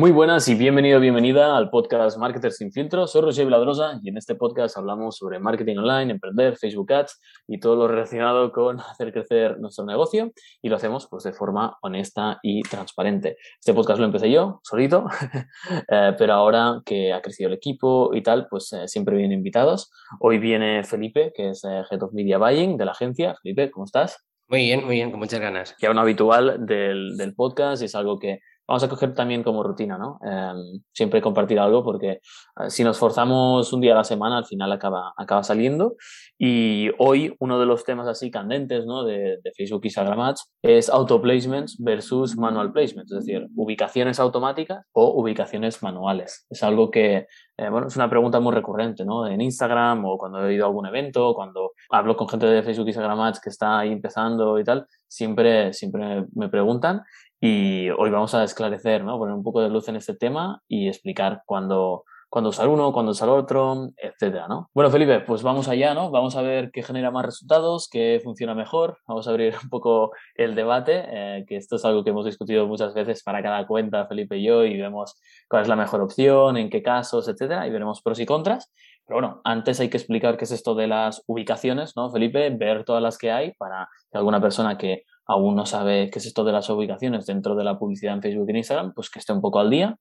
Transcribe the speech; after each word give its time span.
Muy 0.00 0.12
buenas 0.12 0.46
y 0.46 0.54
bienvenido, 0.54 1.00
bienvenida 1.00 1.56
al 1.56 1.70
podcast 1.70 2.18
Marketers 2.18 2.58
sin 2.58 2.70
filtro. 2.70 3.08
Soy 3.08 3.20
Roger 3.20 3.44
Viladrosa 3.46 3.98
y 4.00 4.10
en 4.10 4.16
este 4.16 4.36
podcast 4.36 4.76
hablamos 4.78 5.16
sobre 5.16 5.40
marketing 5.40 5.78
online, 5.78 6.12
emprender, 6.12 6.56
Facebook 6.56 6.92
Ads 6.92 7.20
y 7.48 7.58
todo 7.58 7.74
lo 7.74 7.88
relacionado 7.88 8.52
con 8.52 8.78
hacer 8.92 9.12
crecer 9.12 9.58
nuestro 9.58 9.84
negocio 9.84 10.30
y 10.62 10.68
lo 10.68 10.76
hacemos 10.76 11.08
pues 11.10 11.24
de 11.24 11.32
forma 11.32 11.78
honesta 11.82 12.38
y 12.44 12.62
transparente. 12.62 13.38
Este 13.58 13.74
podcast 13.74 13.98
lo 13.98 14.06
empecé 14.06 14.30
yo, 14.30 14.60
solito, 14.62 15.08
eh, 15.90 16.14
pero 16.16 16.32
ahora 16.32 16.80
que 16.86 17.12
ha 17.12 17.20
crecido 17.20 17.48
el 17.48 17.54
equipo 17.54 18.14
y 18.14 18.22
tal, 18.22 18.46
pues 18.48 18.72
eh, 18.74 18.86
siempre 18.86 19.16
vienen 19.16 19.38
invitados. 19.38 19.90
Hoy 20.20 20.38
viene 20.38 20.84
Felipe, 20.84 21.32
que 21.34 21.48
es 21.48 21.64
eh, 21.64 21.82
Head 21.90 22.04
of 22.04 22.12
Media 22.12 22.38
Buying 22.38 22.76
de 22.76 22.84
la 22.84 22.92
agencia. 22.92 23.34
Felipe, 23.42 23.72
¿cómo 23.72 23.84
estás? 23.84 24.24
Muy 24.46 24.60
bien, 24.60 24.84
muy 24.84 24.94
bien, 24.94 25.10
con 25.10 25.18
muchas 25.18 25.40
ganas. 25.40 25.74
Ya 25.80 25.90
un 25.90 25.98
habitual 25.98 26.64
del, 26.64 27.16
del 27.16 27.34
podcast 27.34 27.82
y 27.82 27.86
es 27.86 27.96
algo 27.96 28.20
que 28.20 28.38
vamos 28.68 28.82
a 28.84 28.88
coger 28.88 29.14
también 29.14 29.42
como 29.42 29.62
rutina, 29.62 29.96
¿no? 29.96 30.20
Em, 30.22 30.82
siempre 30.92 31.22
compartir 31.22 31.58
algo 31.58 31.82
porque 31.82 32.10
eh, 32.10 32.20
si 32.68 32.84
nos 32.84 32.98
forzamos 32.98 33.72
un 33.72 33.80
día 33.80 33.94
a 33.94 33.96
la 33.96 34.04
semana, 34.04 34.36
al 34.36 34.44
final 34.44 34.70
acaba, 34.70 35.14
acaba 35.16 35.42
saliendo. 35.42 35.96
Y 36.38 36.90
hoy 36.98 37.34
uno 37.40 37.58
de 37.58 37.64
los 37.64 37.84
temas 37.84 38.06
así 38.06 38.30
candentes, 38.30 38.84
¿no? 38.84 39.04
De, 39.04 39.38
de 39.42 39.52
Facebook 39.56 39.80
y 39.84 39.86
Instagram 39.88 40.20
Ads 40.20 40.52
es 40.62 40.90
auto 40.90 41.20
placements 41.22 41.82
versus 41.82 42.36
manual 42.36 42.70
placements, 42.70 43.10
es 43.10 43.24
decir, 43.24 43.48
ubicaciones 43.56 44.20
automáticas 44.20 44.84
o 44.92 45.18
ubicaciones 45.18 45.82
manuales. 45.82 46.46
Es 46.50 46.62
algo 46.62 46.90
que, 46.90 47.26
eh, 47.56 47.68
bueno, 47.70 47.86
es 47.86 47.96
una 47.96 48.10
pregunta 48.10 48.38
muy 48.38 48.54
recurrente, 48.54 49.06
¿no? 49.06 49.26
En 49.26 49.40
Instagram 49.40 50.04
o 50.04 50.18
cuando 50.18 50.46
he 50.46 50.54
ido 50.54 50.66
a 50.66 50.68
algún 50.68 50.86
evento, 50.86 51.32
cuando 51.34 51.72
hablo 51.88 52.16
con 52.16 52.28
gente 52.28 52.46
de 52.46 52.62
Facebook 52.62 52.86
y 52.86 52.90
Instagram 52.90 53.20
Ads 53.20 53.40
que 53.40 53.48
está 53.48 53.78
ahí 53.78 53.92
empezando 53.92 54.58
y 54.58 54.64
tal, 54.64 54.86
siempre, 55.06 55.72
siempre 55.72 56.26
me 56.34 56.50
preguntan 56.50 57.02
y 57.40 57.88
hoy 57.90 58.10
vamos 58.10 58.34
a 58.34 58.42
esclarecer, 58.42 59.04
¿no? 59.04 59.18
Poner 59.18 59.34
un 59.34 59.44
poco 59.44 59.60
de 59.60 59.68
luz 59.68 59.88
en 59.88 59.96
este 59.96 60.14
tema 60.14 60.60
y 60.66 60.88
explicar 60.88 61.42
cuándo, 61.46 62.04
cuándo 62.28 62.50
usar 62.50 62.66
uno, 62.66 62.92
cuándo 62.92 63.12
usar 63.12 63.28
otro, 63.28 63.90
etcétera, 63.96 64.48
¿no? 64.48 64.70
Bueno, 64.74 64.90
Felipe, 64.90 65.20
pues 65.20 65.44
vamos 65.44 65.68
allá, 65.68 65.94
¿no? 65.94 66.10
Vamos 66.10 66.34
a 66.34 66.42
ver 66.42 66.70
qué 66.72 66.82
genera 66.82 67.12
más 67.12 67.24
resultados, 67.24 67.88
qué 67.88 68.20
funciona 68.24 68.56
mejor. 68.56 68.98
Vamos 69.06 69.28
a 69.28 69.30
abrir 69.30 69.54
un 69.62 69.68
poco 69.68 70.10
el 70.34 70.56
debate, 70.56 71.04
eh, 71.06 71.44
que 71.46 71.56
esto 71.56 71.76
es 71.76 71.84
algo 71.84 72.02
que 72.02 72.10
hemos 72.10 72.24
discutido 72.24 72.66
muchas 72.66 72.92
veces 72.92 73.22
para 73.22 73.40
cada 73.40 73.66
cuenta, 73.68 74.06
Felipe 74.06 74.36
y 74.36 74.44
yo, 74.44 74.64
y 74.64 74.76
vemos 74.76 75.20
cuál 75.48 75.62
es 75.62 75.68
la 75.68 75.76
mejor 75.76 76.00
opción, 76.00 76.56
en 76.56 76.70
qué 76.70 76.82
casos, 76.82 77.28
etcétera, 77.28 77.68
y 77.68 77.70
veremos 77.70 78.02
pros 78.02 78.18
y 78.18 78.26
contras. 78.26 78.72
Pero 79.06 79.20
bueno, 79.20 79.40
antes 79.44 79.78
hay 79.80 79.88
que 79.88 79.96
explicar 79.96 80.36
qué 80.36 80.44
es 80.44 80.50
esto 80.50 80.74
de 80.74 80.88
las 80.88 81.22
ubicaciones, 81.26 81.96
¿no, 81.96 82.10
Felipe? 82.10 82.50
Ver 82.50 82.84
todas 82.84 83.02
las 83.02 83.16
que 83.16 83.30
hay 83.30 83.52
para 83.52 83.88
que 84.10 84.18
alguna 84.18 84.40
persona 84.40 84.76
que 84.76 85.04
aún 85.28 85.54
no 85.54 85.66
sabe 85.66 86.10
qué 86.10 86.18
es 86.18 86.26
esto 86.26 86.42
de 86.42 86.52
las 86.52 86.68
ubicaciones 86.70 87.26
dentro 87.26 87.54
de 87.54 87.62
la 87.62 87.78
publicidad 87.78 88.14
en 88.14 88.22
Facebook 88.22 88.48
y 88.48 88.50
en 88.50 88.56
Instagram, 88.56 88.94
pues 88.94 89.10
que 89.10 89.18
esté 89.18 89.32
un 89.32 89.40
poco 89.40 89.60
al 89.60 89.70
día. 89.70 89.96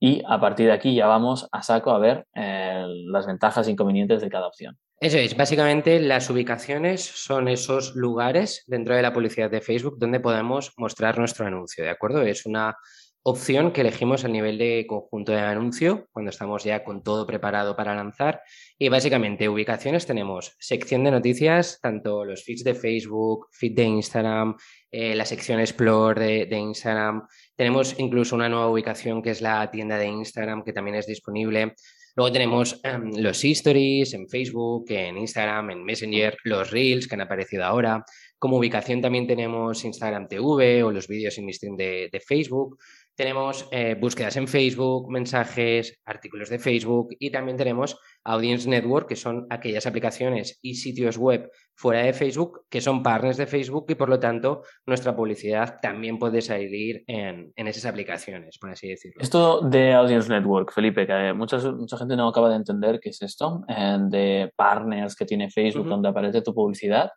Y 0.00 0.22
a 0.26 0.40
partir 0.40 0.66
de 0.66 0.72
aquí 0.72 0.94
ya 0.94 1.06
vamos 1.06 1.46
a 1.52 1.62
saco 1.62 1.90
a 1.90 1.98
ver 1.98 2.26
eh, 2.34 2.86
las 3.06 3.26
ventajas 3.26 3.68
e 3.68 3.70
inconvenientes 3.70 4.22
de 4.22 4.30
cada 4.30 4.46
opción. 4.46 4.78
Eso 4.98 5.18
es, 5.18 5.36
básicamente 5.36 6.00
las 6.00 6.28
ubicaciones 6.28 7.02
son 7.02 7.48
esos 7.48 7.94
lugares 7.94 8.64
dentro 8.66 8.94
de 8.94 9.02
la 9.02 9.12
publicidad 9.12 9.50
de 9.50 9.60
Facebook 9.60 9.98
donde 9.98 10.20
podemos 10.20 10.72
mostrar 10.76 11.18
nuestro 11.18 11.46
anuncio, 11.46 11.84
¿de 11.84 11.90
acuerdo? 11.90 12.22
Es 12.22 12.44
una 12.46 12.76
opción 13.22 13.72
que 13.72 13.82
elegimos 13.82 14.24
a 14.24 14.28
nivel 14.28 14.58
de 14.58 14.86
conjunto 14.88 15.32
de 15.32 15.40
anuncio, 15.40 16.08
cuando 16.12 16.30
estamos 16.30 16.64
ya 16.64 16.84
con 16.84 17.02
todo 17.02 17.26
preparado 17.26 17.76
para 17.76 17.94
lanzar. 17.94 18.42
Y 18.78 18.88
básicamente, 18.88 19.48
ubicaciones 19.48 20.06
tenemos 20.06 20.56
sección 20.58 21.04
de 21.04 21.10
noticias, 21.10 21.78
tanto 21.82 22.24
los 22.24 22.44
feeds 22.44 22.64
de 22.64 22.74
Facebook, 22.74 23.48
feed 23.52 23.74
de 23.74 23.84
Instagram, 23.84 24.56
eh, 24.90 25.14
la 25.14 25.24
sección 25.24 25.60
Explore 25.60 26.46
de, 26.46 26.58
Instagram. 26.58 27.26
Tenemos 27.54 27.98
incluso 27.98 28.34
una 28.34 28.48
nueva 28.48 28.70
ubicación 28.70 29.22
que 29.22 29.30
es 29.30 29.40
la 29.40 29.70
tienda 29.70 29.98
de 29.98 30.06
Instagram, 30.06 30.64
que 30.64 30.72
también 30.72 30.96
es 30.96 31.06
disponible. 31.06 31.74
Luego 32.16 32.32
tenemos 32.32 32.80
em, 32.82 33.12
los 33.16 33.44
stories 33.44 34.14
en 34.14 34.28
Facebook, 34.28 34.86
en 34.88 35.16
Instagram, 35.18 35.70
en 35.70 35.84
Messenger, 35.84 36.36
los 36.44 36.70
reels 36.70 37.06
que 37.06 37.14
han 37.14 37.20
aparecido 37.20 37.64
ahora. 37.64 38.04
Como 38.38 38.56
ubicación 38.56 39.00
también 39.00 39.26
tenemos 39.26 39.84
Instagram 39.84 40.26
TV 40.26 40.82
o 40.82 40.90
los 40.90 41.06
vídeos 41.06 41.38
en 41.38 41.52
stream 41.52 41.76
de, 41.76 42.08
de 42.10 42.20
Facebook. 42.20 42.78
Tenemos 43.20 43.68
eh, 43.70 43.98
búsquedas 44.00 44.38
en 44.38 44.48
Facebook, 44.48 45.10
mensajes, 45.10 46.00
artículos 46.06 46.48
de 46.48 46.58
Facebook 46.58 47.08
y 47.18 47.30
también 47.30 47.58
tenemos 47.58 47.98
Audience 48.24 48.66
Network, 48.66 49.08
que 49.08 49.16
son 49.16 49.46
aquellas 49.50 49.86
aplicaciones 49.86 50.58
y 50.62 50.76
sitios 50.76 51.18
web 51.18 51.50
fuera 51.74 52.02
de 52.02 52.14
Facebook 52.14 52.66
que 52.70 52.80
son 52.80 53.02
partners 53.02 53.36
de 53.36 53.46
Facebook 53.46 53.86
y 53.88 53.94
por 53.94 54.08
lo 54.08 54.18
tanto 54.18 54.62
nuestra 54.86 55.14
publicidad 55.14 55.78
también 55.80 56.18
puede 56.18 56.40
salir 56.40 57.04
en, 57.06 57.52
esas 57.56 57.84
aplicaciones, 57.84 58.58
por 58.58 58.70
así 58.70 58.88
decirlo. 58.88 59.20
Esto 59.20 59.60
de 59.62 59.92
Audience 59.92 60.28
Network, 60.30 60.72
Felipe, 60.72 61.06
que 61.06 61.34
mucha, 61.34 61.58
mucha 61.72 61.98
gente 61.98 62.16
no 62.16 62.28
acaba 62.28 62.48
de 62.48 62.56
entender 62.56 63.00
qué 63.00 63.10
es 63.10 63.20
esto, 63.20 63.64
eh, 63.68 63.98
de 64.00 64.50
partners 64.56 65.14
que 65.14 65.26
tiene 65.26 65.50
Facebook 65.50 65.88
donde 65.88 66.08
aparece 66.08 66.40
tu 66.40 66.54
publicidad. 66.54 67.10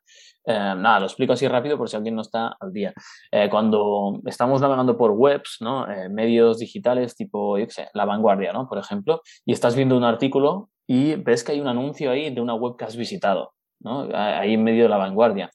Eh, 0.46 0.54
nada, 0.54 1.00
lo 1.00 1.06
explico 1.06 1.32
así 1.32 1.48
rápido 1.48 1.78
por 1.78 1.90
si 1.90 1.96
alguien 1.96 2.16
no 2.16 2.22
está 2.22 2.56
al 2.60 2.74
día. 2.74 2.94
Cuando 3.50 4.22
estamos 4.26 4.62
navegando 4.62 4.98
por 4.98 5.12
webs, 5.12 5.58
¿no? 5.60 5.93
Medios 6.10 6.60
digitales 6.60 7.16
tipo, 7.16 7.58
yo 7.58 7.66
sé, 7.70 7.88
La 7.94 8.06
Vanguardia, 8.06 8.54
¿no? 8.54 8.68
por 8.68 8.78
ejemplo, 8.78 9.22
y 9.46 9.54
estás 9.54 9.76
viendo 9.76 9.98
un 9.98 10.04
artículo 10.04 10.70
y 10.88 11.16
ves 11.16 11.44
que 11.44 11.54
hay 11.54 11.62
un 11.62 11.68
anuncio 11.68 12.12
ahí 12.12 12.34
de 12.34 12.42
una 12.42 12.56
web 12.56 12.76
que 12.78 12.86
has 12.86 12.96
visitado. 12.96 13.54
Ahí 14.14 14.54
en 14.54 14.64
medio 14.64 14.84
de 14.84 14.90
la 14.90 14.98
vanguardia. 14.98 15.50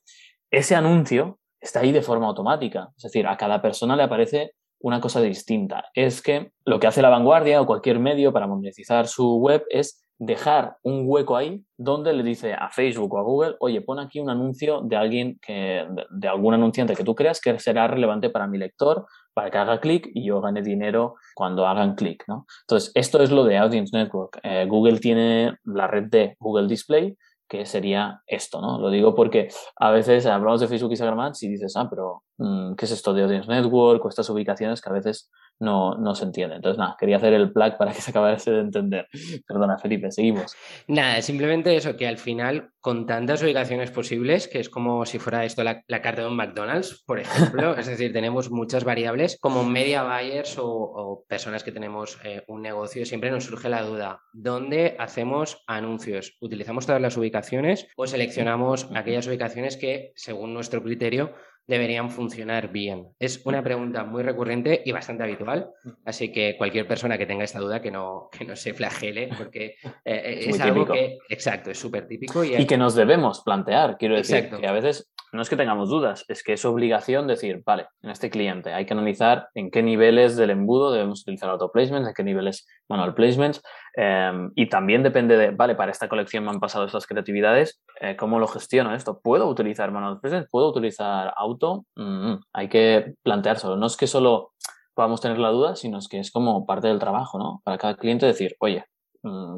Ese 0.50 0.74
anuncio 0.74 1.38
está 1.60 1.80
ahí 1.80 1.92
de 1.92 2.02
forma 2.02 2.26
automática, 2.26 2.90
es 2.96 3.04
decir, 3.04 3.26
a 3.26 3.36
cada 3.36 3.62
persona 3.62 3.96
le 3.96 4.02
aparece 4.02 4.52
una 4.80 5.00
cosa 5.00 5.20
distinta. 5.20 5.86
Es 5.94 6.22
que 6.22 6.52
lo 6.64 6.78
que 6.78 6.86
hace 6.86 7.02
la 7.02 7.08
vanguardia 7.08 7.60
o 7.60 7.66
cualquier 7.66 7.98
medio 7.98 8.32
para 8.32 8.46
monetizar 8.46 9.08
su 9.08 9.38
web 9.38 9.64
es 9.70 10.04
dejar 10.18 10.76
un 10.82 11.04
hueco 11.06 11.36
ahí 11.36 11.64
donde 11.76 12.12
le 12.12 12.22
dice 12.22 12.52
a 12.52 12.70
Facebook 12.70 13.14
o 13.14 13.18
a 13.18 13.22
Google, 13.22 13.56
oye, 13.60 13.80
pon 13.80 14.00
aquí 14.00 14.18
un 14.18 14.30
anuncio 14.30 14.80
de 14.82 14.96
alguien 14.96 15.38
que, 15.40 15.86
de, 16.10 16.28
algún 16.28 16.54
anunciante 16.54 16.96
que 16.96 17.04
tú 17.04 17.14
creas 17.14 17.40
que 17.40 17.58
será 17.60 17.86
relevante 17.86 18.28
para 18.28 18.48
mi 18.48 18.58
lector, 18.58 19.06
para 19.38 19.52
que 19.52 19.58
haga 19.58 19.78
clic 19.78 20.10
y 20.14 20.24
yo 20.24 20.40
gane 20.40 20.62
dinero 20.62 21.14
cuando 21.36 21.64
hagan 21.64 21.94
clic, 21.94 22.24
¿no? 22.26 22.44
Entonces, 22.62 22.90
esto 22.96 23.22
es 23.22 23.30
lo 23.30 23.44
de 23.44 23.56
Audience 23.56 23.96
Network. 23.96 24.40
Eh, 24.42 24.66
Google 24.68 24.98
tiene 24.98 25.56
la 25.62 25.86
red 25.86 26.06
de 26.06 26.36
Google 26.40 26.66
Display, 26.66 27.16
que 27.48 27.64
sería 27.64 28.20
esto, 28.26 28.60
¿no? 28.60 28.80
Lo 28.80 28.90
digo 28.90 29.14
porque 29.14 29.48
a 29.76 29.92
veces 29.92 30.26
hablamos 30.26 30.60
de 30.60 30.66
Facebook 30.66 30.90
y 30.90 30.94
Instagram 30.94 31.20
Ads 31.20 31.44
y 31.44 31.50
dices, 31.50 31.76
ah, 31.76 31.86
pero 31.88 32.24
mm, 32.38 32.74
¿qué 32.74 32.84
es 32.84 32.90
esto 32.90 33.14
de 33.14 33.22
Audience 33.22 33.48
Network 33.48 34.04
o 34.04 34.08
estas 34.08 34.28
ubicaciones 34.28 34.80
que 34.80 34.90
a 34.90 34.92
veces 34.92 35.30
no, 35.60 35.94
no 35.96 36.14
se 36.14 36.24
entiende. 36.24 36.56
Entonces, 36.56 36.78
nada, 36.78 36.96
quería 36.98 37.16
hacer 37.16 37.32
el 37.32 37.52
plug 37.52 37.76
para 37.76 37.92
que 37.92 38.00
se 38.00 38.10
acabase 38.10 38.50
de 38.50 38.60
entender. 38.60 39.08
Perdona, 39.46 39.78
Felipe, 39.78 40.10
seguimos. 40.10 40.54
Nada, 40.86 41.20
simplemente 41.22 41.74
eso, 41.76 41.96
que 41.96 42.06
al 42.06 42.18
final, 42.18 42.70
con 42.80 43.06
tantas 43.06 43.42
ubicaciones 43.42 43.90
posibles, 43.90 44.48
que 44.48 44.60
es 44.60 44.68
como 44.68 45.04
si 45.06 45.18
fuera 45.18 45.44
esto 45.44 45.62
la, 45.64 45.82
carta 45.84 46.22
de 46.22 46.28
un 46.28 46.36
McDonald's, 46.36 47.02
por 47.06 47.18
ejemplo, 47.18 47.74
es 47.78 47.86
decir, 47.86 48.12
tenemos 48.12 48.50
muchas 48.50 48.84
variables, 48.84 49.38
como 49.40 49.64
media 49.64 50.04
buyers 50.04 50.56
o, 50.58 51.24
personas 51.28 51.64
que 51.64 51.72
tenemos 51.72 52.18
eh, 52.24 52.44
un 52.46 52.62
negocio, 52.62 53.04
siempre 53.04 53.30
nos 53.30 53.44
surge 53.44 53.68
la 53.68 53.82
duda, 53.82 54.22
¿dónde 54.32 54.96
hacemos 54.98 55.62
anuncios? 55.66 56.36
¿Utilizamos 56.40 56.86
todas 56.86 57.02
las 57.02 57.16
ubicaciones 57.16 57.88
o 57.96 58.06
seleccionamos 58.06 58.88
aquellas 58.94 59.26
ubicaciones 59.26 59.76
que, 59.76 60.12
según 60.14 60.54
nuestro 60.54 60.82
criterio, 60.82 61.34
deberían 61.68 62.10
funcionar 62.10 62.72
bien? 62.72 63.08
Es 63.20 63.42
una 63.44 63.62
pregunta 63.62 64.02
muy 64.02 64.22
recurrente 64.22 64.82
y 64.84 64.90
bastante 64.90 65.22
habitual, 65.22 65.70
así 66.04 66.32
que 66.32 66.56
cualquier 66.56 66.88
persona 66.88 67.16
que 67.16 67.26
tenga 67.26 67.44
esta 67.44 67.60
duda 67.60 67.80
que 67.80 67.90
no, 67.90 68.28
que 68.32 68.44
no 68.44 68.56
se 68.56 68.74
flagele, 68.74 69.28
porque 69.36 69.76
eh, 70.04 70.44
es, 70.48 70.60
algo 70.60 70.86
que, 70.86 71.18
exacto, 71.28 71.70
es 71.70 71.78
súper 71.78 72.08
típico. 72.08 72.42
Y, 72.42 72.66
que 72.66 72.78
nos 72.78 72.94
debemos 72.94 73.42
plantear, 73.42 73.96
quiero 73.98 74.16
decir, 74.16 74.50
que 74.50 74.66
a 74.66 74.72
veces 74.72 75.12
no 75.32 75.42
es 75.42 75.48
que 75.48 75.56
tengamos 75.56 75.88
dudas, 75.88 76.24
es 76.28 76.42
que 76.42 76.54
es 76.54 76.64
obligación 76.64 77.26
decir, 77.26 77.62
vale, 77.64 77.86
en 78.02 78.10
este 78.10 78.30
cliente 78.30 78.72
hay 78.72 78.86
que 78.86 78.94
analizar 78.94 79.48
en 79.54 79.70
qué 79.70 79.82
niveles 79.82 80.36
del 80.36 80.50
embudo 80.50 80.92
debemos 80.92 81.22
utilizar 81.22 81.50
auto 81.50 81.70
placements, 81.70 82.08
en 82.08 82.14
qué 82.14 82.22
niveles 82.24 82.66
manual 82.88 83.14
placements, 83.14 83.62
em, 83.94 84.50
y 84.54 84.68
también 84.68 85.02
depende 85.02 85.36
de, 85.36 85.50
vale, 85.50 85.74
para 85.74 85.92
esta 85.92 86.08
colección 86.08 86.44
me 86.44 86.50
han 86.50 86.60
pasado 86.60 86.86
estas 86.86 87.06
creatividades, 87.06 87.82
eh, 88.00 88.16
¿cómo 88.16 88.38
lo 88.38 88.48
gestiono 88.48 88.94
esto? 88.94 89.20
¿Puedo 89.20 89.48
utilizar 89.48 89.90
manual 89.92 90.20
placements? 90.20 90.50
¿Puedo 90.50 90.68
utilizar 90.68 91.32
auto? 91.36 91.84
Mm, 91.96 92.34
hay 92.52 92.68
que 92.68 93.14
planteárselo. 93.22 93.76
No 93.76 93.86
es 93.86 93.96
que 93.96 94.06
solo 94.06 94.52
podamos 94.94 95.20
tener 95.20 95.38
la 95.38 95.50
duda, 95.50 95.76
sino 95.76 95.98
es 95.98 96.08
que 96.08 96.18
es 96.18 96.32
como 96.32 96.66
parte 96.66 96.88
del 96.88 96.98
trabajo, 96.98 97.38
¿no? 97.38 97.60
Para 97.64 97.78
cada 97.78 97.96
cliente 97.96 98.26
decir, 98.26 98.56
oye, 98.58 98.84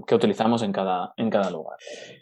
que 0.06 0.14
utilizamos 0.14 0.62
en 0.62 0.72
cada, 0.72 1.12
en 1.16 1.30
cada 1.30 1.50
lugar. 1.50 1.76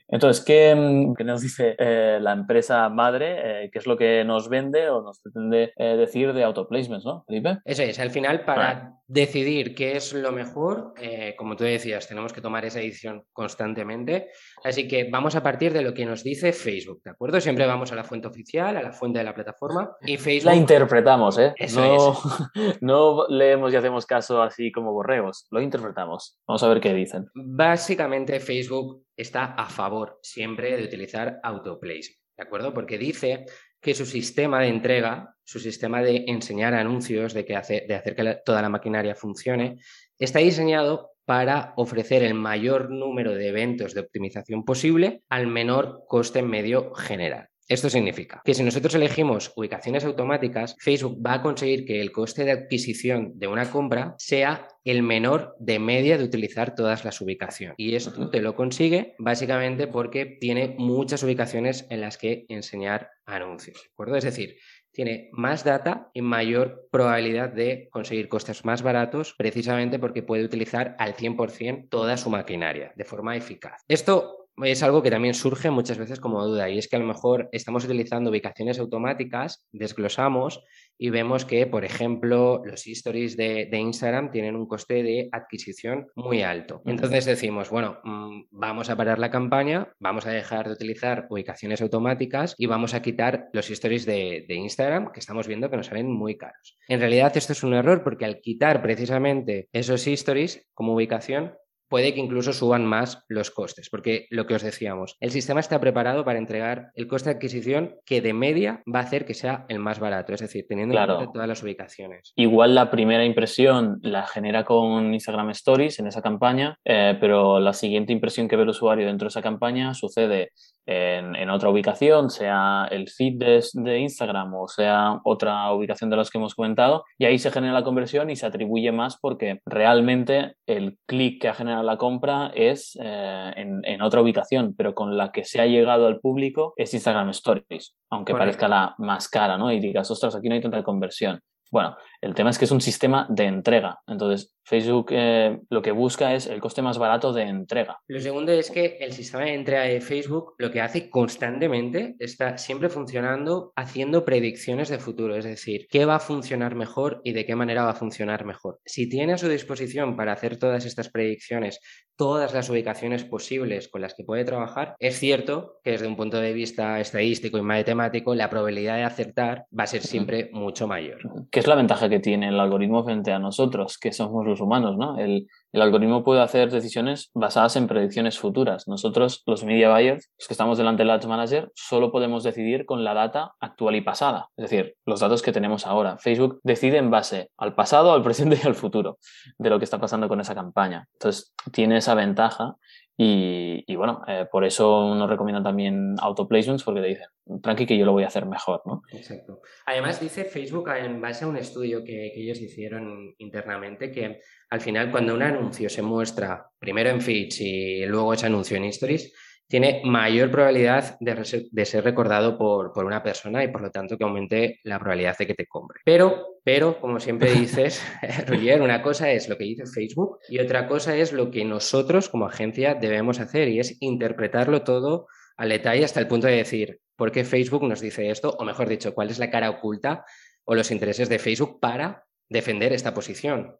Entonces, 0.08 0.44
¿qué, 0.44 0.74
mm, 0.74 1.14
nos 1.24 1.40
dice 1.40 1.76
eh, 1.78 2.18
la 2.20 2.32
empresa 2.32 2.88
madre? 2.88 3.64
Eh, 3.64 3.70
¿Qué 3.72 3.78
es 3.78 3.86
lo 3.86 3.96
que 3.96 4.24
nos 4.24 4.48
vende 4.48 4.90
o 4.90 5.02
nos 5.02 5.20
pretende 5.20 5.72
eh, 5.76 5.96
decir 5.96 6.32
de 6.32 6.44
autoplacements, 6.44 7.04
no, 7.04 7.24
Felipe? 7.26 7.58
Eso 7.64 7.82
es, 7.82 7.98
al 7.98 8.10
final, 8.10 8.44
para 8.44 8.97
decidir 9.08 9.74
qué 9.74 9.96
es 9.96 10.12
lo 10.12 10.30
mejor, 10.32 10.92
eh, 11.00 11.34
como 11.36 11.56
tú 11.56 11.64
decías, 11.64 12.06
tenemos 12.06 12.32
que 12.32 12.42
tomar 12.42 12.66
esa 12.66 12.78
decisión 12.78 13.24
constantemente. 13.32 14.28
Así 14.62 14.86
que 14.86 15.08
vamos 15.10 15.34
a 15.34 15.42
partir 15.42 15.72
de 15.72 15.80
lo 15.80 15.94
que 15.94 16.04
nos 16.04 16.22
dice 16.22 16.52
Facebook, 16.52 17.02
¿de 17.02 17.10
acuerdo? 17.10 17.40
Siempre 17.40 17.66
vamos 17.66 17.90
a 17.90 17.96
la 17.96 18.04
fuente 18.04 18.28
oficial, 18.28 18.76
a 18.76 18.82
la 18.82 18.92
fuente 18.92 19.18
de 19.18 19.24
la 19.24 19.34
plataforma 19.34 19.96
y 20.02 20.16
Facebook... 20.18 20.52
La 20.52 20.56
interpretamos, 20.56 21.38
¿eh? 21.38 21.54
no, 21.74 22.18
no 22.82 23.26
leemos 23.28 23.72
y 23.72 23.76
hacemos 23.76 24.04
caso 24.04 24.42
así 24.42 24.70
como 24.70 24.92
borregos, 24.92 25.46
lo 25.50 25.62
interpretamos. 25.62 26.38
Vamos 26.46 26.62
a 26.62 26.68
ver 26.68 26.80
qué 26.80 26.92
dicen. 26.92 27.26
Básicamente 27.34 28.40
Facebook 28.40 29.06
está 29.16 29.54
a 29.54 29.66
favor 29.66 30.18
siempre 30.22 30.76
de 30.76 30.84
utilizar 30.84 31.40
autoplace, 31.42 32.18
¿de 32.36 32.44
acuerdo? 32.44 32.74
Porque 32.74 32.98
dice 32.98 33.46
que 33.80 33.94
su 33.94 34.06
sistema 34.06 34.60
de 34.60 34.68
entrega, 34.68 35.34
su 35.44 35.60
sistema 35.60 36.02
de 36.02 36.24
enseñar 36.26 36.74
anuncios, 36.74 37.32
de, 37.32 37.44
que 37.44 37.52
de 37.54 37.94
hacer 37.94 38.16
que 38.16 38.38
toda 38.44 38.62
la 38.62 38.68
maquinaria 38.68 39.14
funcione, 39.14 39.78
está 40.18 40.40
diseñado 40.40 41.12
para 41.24 41.74
ofrecer 41.76 42.22
el 42.22 42.34
mayor 42.34 42.90
número 42.90 43.34
de 43.34 43.48
eventos 43.48 43.94
de 43.94 44.00
optimización 44.00 44.64
posible 44.64 45.22
al 45.28 45.46
menor 45.46 46.04
coste 46.08 46.42
medio 46.42 46.94
general. 46.94 47.48
Esto 47.68 47.90
significa 47.90 48.40
que 48.46 48.54
si 48.54 48.62
nosotros 48.62 48.94
elegimos 48.94 49.52
ubicaciones 49.54 50.02
automáticas, 50.04 50.74
Facebook 50.78 51.18
va 51.24 51.34
a 51.34 51.42
conseguir 51.42 51.84
que 51.84 52.00
el 52.00 52.12
coste 52.12 52.44
de 52.44 52.52
adquisición 52.52 53.38
de 53.38 53.46
una 53.46 53.70
compra 53.70 54.14
sea 54.16 54.68
el 54.84 55.02
menor 55.02 55.54
de 55.58 55.78
media 55.78 56.16
de 56.16 56.24
utilizar 56.24 56.74
todas 56.74 57.04
las 57.04 57.20
ubicaciones. 57.20 57.74
Y 57.76 57.94
esto 57.94 58.30
te 58.30 58.40
lo 58.40 58.54
consigue 58.54 59.14
básicamente 59.18 59.86
porque 59.86 60.24
tiene 60.24 60.76
muchas 60.78 61.22
ubicaciones 61.22 61.86
en 61.90 62.00
las 62.00 62.16
que 62.16 62.46
enseñar 62.48 63.10
anuncios. 63.26 63.82
¿De 63.82 63.90
acuerdo? 63.92 64.16
Es 64.16 64.24
decir, 64.24 64.56
tiene 64.90 65.28
más 65.32 65.62
data 65.62 66.10
y 66.14 66.22
mayor 66.22 66.88
probabilidad 66.90 67.50
de 67.50 67.88
conseguir 67.92 68.30
costes 68.30 68.64
más 68.64 68.80
baratos 68.82 69.34
precisamente 69.36 69.98
porque 69.98 70.22
puede 70.22 70.44
utilizar 70.44 70.96
al 70.98 71.14
100% 71.14 71.88
toda 71.90 72.16
su 72.16 72.30
maquinaria 72.30 72.92
de 72.96 73.04
forma 73.04 73.36
eficaz. 73.36 73.84
Esto 73.88 74.47
es 74.64 74.82
algo 74.82 75.02
que 75.02 75.10
también 75.10 75.34
surge 75.34 75.70
muchas 75.70 75.98
veces 75.98 76.20
como 76.20 76.44
duda 76.44 76.68
y 76.68 76.78
es 76.78 76.88
que 76.88 76.96
a 76.96 76.98
lo 76.98 77.06
mejor 77.06 77.48
estamos 77.52 77.84
utilizando 77.84 78.30
ubicaciones 78.30 78.78
automáticas, 78.78 79.66
desglosamos 79.72 80.64
y 80.98 81.10
vemos 81.10 81.44
que, 81.44 81.66
por 81.66 81.84
ejemplo, 81.84 82.62
los 82.64 82.86
stories 82.86 83.36
de, 83.36 83.68
Instagram 83.78 84.30
tienen 84.32 84.56
un 84.56 84.66
coste 84.66 85.02
de 85.02 85.28
adquisición 85.30 86.08
muy 86.16 86.42
alto. 86.42 86.82
Entonces 86.84 87.24
decimos, 87.24 87.70
bueno, 87.70 87.98
mm, 88.02 88.46
vamos 88.50 88.90
a 88.90 88.96
parar 88.96 89.20
la 89.20 89.30
campaña, 89.30 89.92
vamos 90.00 90.26
a 90.26 90.32
dejar 90.32 90.66
de 90.66 90.72
utilizar 90.72 91.26
ubicaciones 91.30 91.80
automáticas 91.80 92.54
y 92.58 92.66
vamos 92.66 92.94
a 92.94 93.02
quitar 93.02 93.48
los 93.52 93.70
stories 93.70 94.04
de, 94.06 94.44
de 94.48 94.54
Instagram 94.56 95.12
que 95.12 95.20
estamos 95.20 95.46
viendo 95.46 95.70
que 95.70 95.76
nos 95.76 95.86
salen 95.86 96.10
muy 96.10 96.36
caros. 96.36 96.76
En 96.88 96.98
realidad 96.98 97.36
esto 97.36 97.52
es 97.52 97.62
un 97.62 97.74
error 97.74 98.02
porque 98.02 98.24
al 98.24 98.40
quitar 98.40 98.82
precisamente 98.82 99.68
esos 99.72 100.06
stories 100.06 100.66
como 100.74 100.94
ubicación, 100.94 101.54
puede 101.88 102.14
que 102.14 102.20
incluso 102.20 102.52
suban 102.52 102.84
más 102.86 103.24
los 103.28 103.50
costes, 103.50 103.88
porque 103.90 104.26
lo 104.30 104.46
que 104.46 104.54
os 104.54 104.62
decíamos, 104.62 105.16
el 105.20 105.30
sistema 105.30 105.60
está 105.60 105.80
preparado 105.80 106.24
para 106.24 106.38
entregar 106.38 106.90
el 106.94 107.06
coste 107.08 107.30
de 107.30 107.36
adquisición 107.36 107.96
que 108.04 108.20
de 108.20 108.32
media 108.32 108.82
va 108.92 109.00
a 109.00 109.02
hacer 109.02 109.24
que 109.24 109.34
sea 109.34 109.64
el 109.68 109.78
más 109.78 109.98
barato, 109.98 110.32
es 110.32 110.40
decir, 110.40 110.66
teniendo 110.68 110.98
en 110.98 111.06
cuenta 111.06 111.32
todas 111.32 111.48
las 111.48 111.62
ubicaciones. 111.62 112.32
Igual 112.36 112.74
la 112.74 112.90
primera 112.90 113.24
impresión 113.24 113.98
la 114.02 114.26
genera 114.26 114.64
con 114.64 115.12
Instagram 115.12 115.50
Stories 115.50 115.98
en 115.98 116.06
esa 116.06 116.22
campaña, 116.22 116.76
eh, 116.84 117.16
pero 117.20 117.60
la 117.60 117.72
siguiente 117.72 118.12
impresión 118.12 118.48
que 118.48 118.56
ve 118.56 118.62
el 118.62 118.70
usuario 118.70 119.06
dentro 119.06 119.26
de 119.26 119.30
esa 119.30 119.42
campaña 119.42 119.94
sucede 119.94 120.50
en, 120.86 121.50
otra 121.50 121.68
ubicación, 121.68 122.30
sea 122.30 122.88
el 122.90 123.08
feed 123.08 123.38
de, 123.38 123.98
Instagram 123.98 124.54
o 124.54 124.68
sea 124.68 125.20
otra 125.24 125.70
ubicación 125.72 126.08
de 126.08 126.16
las 126.16 126.30
que 126.30 126.38
hemos 126.38 126.54
comentado, 126.54 127.04
y 127.18 127.26
ahí 127.26 127.38
se 127.38 127.50
genera 127.50 127.74
la 127.74 127.84
conversión 127.84 128.30
y 128.30 128.36
se 128.36 128.46
atribuye 128.46 128.90
más 128.90 129.18
porque 129.20 129.60
realmente 129.66 130.54
el 130.66 130.96
clic 131.06 131.42
que 131.42 131.48
ha 131.48 131.54
generado 131.54 131.77
la 131.82 131.96
compra 131.96 132.50
es 132.54 132.98
eh, 133.00 133.52
en, 133.56 134.02
otra 134.02 134.20
ubicación, 134.20 134.74
pero 134.76 134.94
con 134.94 135.16
la 135.16 135.32
que 135.32 135.44
se 135.44 135.60
ha 135.60 135.66
llegado 135.66 136.06
al 136.06 136.20
público 136.20 136.74
es 136.76 136.94
Instagram 136.94 137.30
Stories, 137.30 137.96
aunque 138.10 138.34
parezca 138.34 138.68
la 138.68 138.94
más 138.98 139.28
cara, 139.28 139.58
¿no? 139.58 139.72
Y 139.72 139.80
digas, 139.80 140.10
ostras, 140.10 140.34
aquí 140.34 140.48
no 140.48 140.54
hay 140.54 140.60
tanta 140.60 140.82
conversión. 140.82 141.40
Bueno, 141.70 141.96
el 142.20 142.34
tema 142.34 142.50
es 142.50 142.58
que 142.58 142.64
es 142.64 142.70
un 142.70 142.80
sistema 142.80 143.26
de 143.28 143.44
entrega. 143.44 143.98
Entonces, 144.06 144.56
Facebook 144.68 145.06
eh, 145.12 145.58
lo 145.70 145.80
que 145.80 145.92
busca 145.92 146.34
es 146.34 146.46
el 146.46 146.60
coste 146.60 146.82
más 146.82 146.98
barato 146.98 147.32
de 147.32 147.42
entrega. 147.44 148.00
Lo 148.06 148.20
segundo 148.20 148.52
es 148.52 148.70
que 148.70 148.98
el 149.00 149.14
sistema 149.14 149.44
de 149.44 149.54
entrega 149.54 149.84
de 149.84 150.02
Facebook 150.02 150.54
lo 150.58 150.70
que 150.70 150.82
hace 150.82 151.08
constantemente 151.08 152.16
está 152.18 152.58
siempre 152.58 152.90
funcionando 152.90 153.72
haciendo 153.76 154.26
predicciones 154.26 154.90
de 154.90 154.98
futuro, 154.98 155.36
es 155.36 155.46
decir, 155.46 155.86
qué 155.88 156.04
va 156.04 156.16
a 156.16 156.20
funcionar 156.20 156.74
mejor 156.74 157.22
y 157.24 157.32
de 157.32 157.46
qué 157.46 157.56
manera 157.56 157.84
va 157.84 157.92
a 157.92 157.94
funcionar 157.94 158.44
mejor. 158.44 158.78
Si 158.84 159.08
tiene 159.08 159.32
a 159.32 159.38
su 159.38 159.48
disposición 159.48 160.16
para 160.16 160.32
hacer 160.32 160.58
todas 160.58 160.84
estas 160.84 161.08
predicciones 161.08 161.80
todas 162.18 162.52
las 162.52 162.68
ubicaciones 162.68 163.22
posibles 163.22 163.86
con 163.88 164.02
las 164.02 164.12
que 164.12 164.24
puede 164.24 164.44
trabajar, 164.44 164.96
es 164.98 165.20
cierto 165.20 165.76
que 165.84 165.92
desde 165.92 166.08
un 166.08 166.16
punto 166.16 166.40
de 166.40 166.52
vista 166.52 166.98
estadístico 166.98 167.58
y 167.58 167.62
matemático 167.62 168.34
la 168.34 168.50
probabilidad 168.50 168.96
de 168.96 169.04
acertar 169.04 169.66
va 169.76 169.84
a 169.84 169.86
ser 169.86 170.02
siempre 170.02 170.50
mucho 170.52 170.88
mayor. 170.88 171.20
¿Qué 171.48 171.60
es 171.60 171.68
la 171.68 171.76
ventaja 171.76 172.08
que 172.08 172.18
tiene 172.18 172.48
el 172.48 172.58
algoritmo 172.58 173.04
frente 173.04 173.30
a 173.30 173.38
nosotros, 173.38 173.98
que 173.98 174.12
somos 174.12 174.44
los 174.44 174.57
humanos? 174.60 174.96
¿no? 174.96 175.18
El, 175.18 175.48
el 175.72 175.82
algoritmo 175.82 176.24
puede 176.24 176.40
hacer 176.40 176.70
decisiones 176.70 177.30
basadas 177.34 177.76
en 177.76 177.86
predicciones 177.86 178.38
futuras. 178.38 178.88
Nosotros, 178.88 179.42
los 179.46 179.64
media 179.64 179.92
buyers, 179.92 180.30
los 180.38 180.48
que 180.48 180.54
estamos 180.54 180.78
delante 180.78 181.02
del 181.02 181.10
Ads 181.10 181.26
Manager, 181.26 181.70
solo 181.74 182.10
podemos 182.10 182.42
decidir 182.42 182.86
con 182.86 183.04
la 183.04 183.14
data 183.14 183.52
actual 183.60 183.96
y 183.96 184.00
pasada, 184.00 184.48
es 184.56 184.70
decir, 184.70 184.96
los 185.04 185.20
datos 185.20 185.42
que 185.42 185.52
tenemos 185.52 185.86
ahora. 185.86 186.16
Facebook 186.18 186.60
decide 186.62 186.98
en 186.98 187.10
base 187.10 187.50
al 187.56 187.74
pasado, 187.74 188.12
al 188.12 188.22
presente 188.22 188.58
y 188.62 188.66
al 188.66 188.74
futuro 188.74 189.18
de 189.58 189.70
lo 189.70 189.78
que 189.78 189.84
está 189.84 189.98
pasando 189.98 190.28
con 190.28 190.40
esa 190.40 190.54
campaña. 190.54 191.06
Entonces, 191.14 191.52
tiene 191.72 191.98
esa 191.98 192.14
ventaja 192.14 192.76
y, 193.20 193.96
bueno, 193.96 194.22
eh, 194.28 194.46
por 194.50 194.64
eso 194.64 195.12
nos 195.16 195.28
recomiendan 195.28 195.64
también 195.64 196.14
autoplacements 196.20 196.84
porque 196.84 197.00
te 197.00 197.08
dicen, 197.08 197.26
tranqui 197.60 197.84
que 197.84 197.98
yo 197.98 198.06
lo 198.06 198.12
voy 198.12 198.22
a 198.22 198.28
hacer 198.28 198.46
mejor, 198.46 198.82
¿no? 198.86 199.02
Exacto. 199.12 199.60
Además 199.86 200.20
dice 200.20 200.44
Facebook 200.44 200.88
en 200.90 201.20
base 201.20 201.44
a 201.44 201.48
un 201.48 201.56
estudio 201.56 202.04
que, 202.04 202.30
que, 202.32 202.42
ellos 202.42 202.60
hicieron 202.60 203.34
internamente 203.38 204.12
que 204.12 204.40
al 204.70 204.80
final 204.80 205.10
cuando 205.10 205.34
un 205.34 205.42
anuncio 205.42 205.88
se 205.88 206.00
muestra 206.00 206.70
primero 206.78 207.10
en 207.10 207.20
feeds 207.20 207.60
y 207.60 208.06
luego 208.06 208.34
ese 208.34 208.46
anuncio 208.46 208.76
en 208.76 208.84
stories, 208.84 209.34
tiene 209.68 210.00
mayor 210.04 210.50
probabilidad 210.50 211.18
de, 211.20 211.84
ser 211.84 212.02
recordado 212.02 212.56
por, 212.56 212.92
por, 212.92 213.04
una 213.04 213.22
persona 213.22 213.62
y 213.62 213.68
por 213.68 213.82
lo 213.82 213.90
tanto 213.90 214.16
que 214.16 214.24
aumente 214.24 214.80
la 214.84 214.98
probabilidad 214.98 215.36
de 215.36 215.46
que 215.46 215.54
te 215.54 215.66
compre. 215.66 216.00
Pero, 216.04 216.60
pero 216.64 216.98
como 216.98 217.20
siempre 217.20 217.52
dices, 217.52 218.02
Roger, 218.46 218.80
una 218.80 219.02
cosa 219.02 219.30
es 219.30 219.48
lo 219.48 219.58
que 219.58 219.64
dice 219.64 219.86
Facebook 219.86 220.38
y 220.48 220.58
otra 220.58 220.88
cosa 220.88 221.14
es 221.14 221.34
lo 221.34 221.50
que 221.50 221.66
nosotros 221.66 222.30
como 222.30 222.46
agencia 222.46 222.94
debemos 222.94 223.40
hacer 223.40 223.68
y 223.68 223.78
es 223.78 223.98
interpretarlo 224.00 224.82
todo 224.82 225.26
al 225.58 225.68
detalle 225.68 226.04
hasta 226.04 226.20
el 226.20 226.28
punto 226.28 226.46
de 226.46 226.56
decir 226.56 227.00
por 227.14 227.30
qué 227.30 227.44
Facebook 227.44 227.84
nos 227.84 228.00
dice 228.00 228.30
esto 228.30 228.56
o 228.58 228.64
mejor 228.64 228.88
dicho, 228.88 229.12
cuál 229.12 229.28
es 229.28 229.38
la 229.38 229.50
cara 229.50 229.68
oculta 229.68 230.24
o 230.64 230.74
los 230.74 230.90
intereses 230.90 231.28
de 231.28 231.38
Facebook 231.38 231.78
para 231.78 232.24
defender 232.48 232.92
esta 232.94 233.12
posición. 233.12 233.76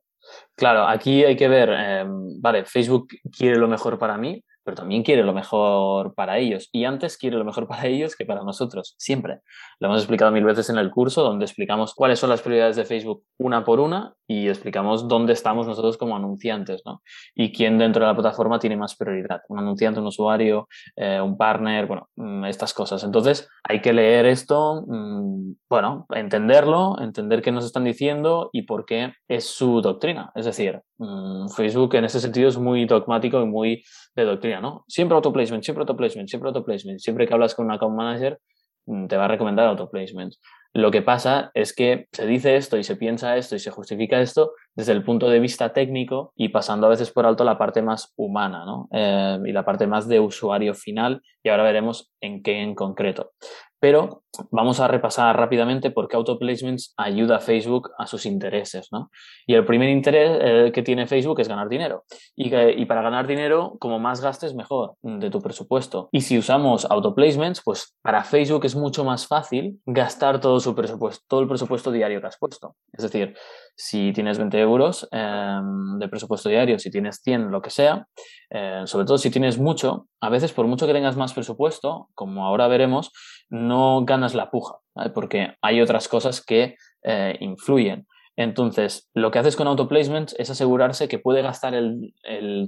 Claro, 0.54 0.86
aquí 0.86 1.24
hay 1.24 1.36
que 1.36 1.48
ver, 1.48 1.70
eh, 1.72 2.04
vale, 2.06 2.64
Facebook 2.64 3.08
quiere 3.34 3.56
lo 3.56 3.68
mejor 3.68 3.98
para 3.98 4.18
mí, 4.18 4.44
pero 4.68 4.76
también 4.76 5.02
quiere 5.02 5.22
lo 5.22 5.32
mejor 5.32 6.14
para 6.14 6.36
ellos. 6.36 6.68
Y 6.72 6.84
antes 6.84 7.16
quiere 7.16 7.38
lo 7.38 7.44
mejor 7.46 7.66
para 7.68 7.86
ellos 7.86 8.14
que 8.14 8.26
para 8.26 8.42
nosotros, 8.42 8.96
siempre. 8.98 9.40
Lo 9.80 9.88
hemos 9.88 10.02
explicado 10.02 10.30
mil 10.30 10.44
veces 10.44 10.68
en 10.68 10.76
el 10.76 10.90
curso, 10.90 11.22
donde 11.22 11.46
explicamos 11.46 11.94
cuáles 11.94 12.18
son 12.18 12.28
las 12.28 12.42
prioridades 12.42 12.76
de 12.76 12.84
Facebook 12.84 13.24
una 13.38 13.64
por 13.64 13.80
una 13.80 14.12
y 14.26 14.46
explicamos 14.46 15.08
dónde 15.08 15.32
estamos 15.32 15.66
nosotros 15.66 15.96
como 15.96 16.16
anunciantes, 16.16 16.82
¿no? 16.84 17.00
Y 17.34 17.50
quién 17.50 17.78
dentro 17.78 18.04
de 18.04 18.08
la 18.08 18.14
plataforma 18.14 18.58
tiene 18.58 18.76
más 18.76 18.94
prioridad. 18.94 19.40
Un 19.48 19.58
anunciante, 19.58 20.00
un 20.00 20.06
usuario, 20.08 20.68
eh, 20.96 21.18
un 21.18 21.38
partner, 21.38 21.86
bueno, 21.86 22.10
mm, 22.16 22.44
estas 22.44 22.74
cosas. 22.74 23.02
Entonces, 23.04 23.48
hay 23.64 23.80
que 23.80 23.94
leer 23.94 24.26
esto, 24.26 24.84
mm, 24.86 25.52
bueno, 25.70 26.04
entenderlo, 26.10 27.00
entender 27.00 27.40
qué 27.40 27.52
nos 27.52 27.64
están 27.64 27.84
diciendo 27.84 28.50
y 28.52 28.62
por 28.62 28.84
qué 28.84 29.14
es 29.28 29.46
su 29.46 29.80
doctrina. 29.80 30.30
Es 30.34 30.44
decir, 30.44 30.82
mm, 30.98 31.48
Facebook 31.48 31.94
en 31.94 32.04
ese 32.04 32.20
sentido 32.20 32.48
es 32.48 32.58
muy 32.58 32.84
dogmático 32.86 33.40
y 33.40 33.46
muy 33.46 33.84
de 34.14 34.24
doctrina, 34.24 34.60
¿no? 34.60 34.84
Siempre 34.88 35.16
autoplacement, 35.16 35.64
siempre 35.64 35.82
autoplacement, 35.82 36.28
siempre 36.28 36.48
autoplacement. 36.48 37.00
Siempre 37.00 37.26
que 37.26 37.34
hablas 37.34 37.54
con 37.54 37.66
un 37.66 37.72
account 37.72 37.96
manager, 37.96 38.40
mm, 38.86 39.06
te 39.06 39.16
va 39.16 39.26
a 39.26 39.28
recomendar 39.28 39.66
autoplacement. 39.68 40.34
Lo 40.74 40.90
que 40.90 41.02
pasa 41.02 41.50
es 41.54 41.74
que 41.74 42.06
se 42.12 42.26
dice 42.26 42.56
esto 42.56 42.76
y 42.76 42.84
se 42.84 42.96
piensa 42.96 43.36
esto 43.36 43.56
y 43.56 43.58
se 43.58 43.70
justifica 43.70 44.20
esto 44.20 44.52
desde 44.76 44.92
el 44.92 45.02
punto 45.02 45.30
de 45.30 45.40
vista 45.40 45.72
técnico 45.72 46.32
y 46.36 46.50
pasando 46.50 46.86
a 46.86 46.90
veces 46.90 47.10
por 47.10 47.24
alto 47.24 47.42
la 47.42 47.56
parte 47.56 47.80
más 47.80 48.12
humana 48.16 48.64
¿no? 48.66 48.88
Eh, 48.92 49.38
y 49.46 49.52
la 49.52 49.64
parte 49.64 49.86
más 49.86 50.06
de 50.08 50.20
usuario 50.20 50.74
final 50.74 51.22
y 51.42 51.48
ahora 51.48 51.64
veremos 51.64 52.12
en 52.20 52.42
qué 52.42 52.60
en 52.60 52.74
concreto. 52.74 53.32
Pero 53.80 54.22
vamos 54.50 54.80
a 54.80 54.88
repasar 54.88 55.36
rápidamente 55.36 55.90
por 55.90 56.08
qué 56.08 56.16
Autoplacements 56.16 56.94
ayuda 56.96 57.36
a 57.36 57.40
Facebook 57.40 57.90
a 57.98 58.06
sus 58.06 58.26
intereses. 58.26 58.88
¿no? 58.92 59.10
Y 59.46 59.54
el 59.54 59.64
primer 59.64 59.88
interés 59.88 60.38
eh, 60.40 60.72
que 60.72 60.82
tiene 60.82 61.06
Facebook 61.06 61.40
es 61.40 61.48
ganar 61.48 61.68
dinero. 61.68 62.04
Y, 62.36 62.54
y, 62.54 62.84
para 62.86 63.02
ganar 63.02 63.26
dinero, 63.26 63.76
como 63.78 63.98
más 63.98 64.20
gastes, 64.20 64.54
mejor 64.54 64.94
de 65.02 65.30
tu 65.30 65.40
presupuesto. 65.40 66.08
Y 66.12 66.22
si 66.22 66.38
usamos 66.38 66.84
Autoplacements, 66.84 67.62
pues 67.64 67.94
para 68.02 68.24
Facebook 68.24 68.64
es 68.64 68.74
mucho 68.74 69.04
más 69.04 69.26
fácil 69.26 69.80
gastar 69.86 70.40
todo 70.40 70.60
su 70.60 70.74
presupuesto, 70.74 71.24
todo 71.28 71.40
el 71.40 71.48
presupuesto 71.48 71.92
diario 71.92 72.20
que 72.20 72.26
has 72.26 72.38
puesto. 72.38 72.74
Es 72.92 73.02
decir, 73.02 73.34
si 73.78 74.12
tienes 74.12 74.38
20 74.38 74.58
euros 74.58 75.08
em, 75.12 75.98
de 75.98 76.08
presupuesto 76.08 76.48
diario, 76.48 76.80
si 76.80 76.90
tienes 76.90 77.20
100, 77.22 77.50
lo 77.52 77.62
que 77.62 77.70
sea, 77.70 78.08
eh, 78.50 78.82
sobre 78.86 79.06
todo 79.06 79.18
si 79.18 79.30
tienes 79.30 79.56
mucho, 79.56 80.08
a 80.20 80.28
veces 80.30 80.52
por 80.52 80.66
mucho 80.66 80.86
que 80.86 80.92
tengas 80.92 81.16
más 81.16 81.32
presupuesto, 81.32 82.08
como 82.14 82.44
ahora 82.44 82.66
veremos, 82.66 83.12
no 83.48 84.04
ganas 84.04 84.34
la 84.34 84.50
puja, 84.50 84.78
porque 85.14 85.54
hay 85.62 85.80
otras 85.80 86.08
cosas 86.08 86.44
que 86.44 86.74
eh, 87.04 87.36
influyen. 87.38 88.08
Entonces, 88.38 89.10
lo 89.14 89.32
que 89.32 89.40
haces 89.40 89.56
con 89.56 89.66
autoplacements 89.66 90.36
es 90.38 90.48
asegurarse 90.48 91.08
que 91.08 91.18
puede 91.18 91.42
gastar 91.42 91.74
el, 91.74 92.14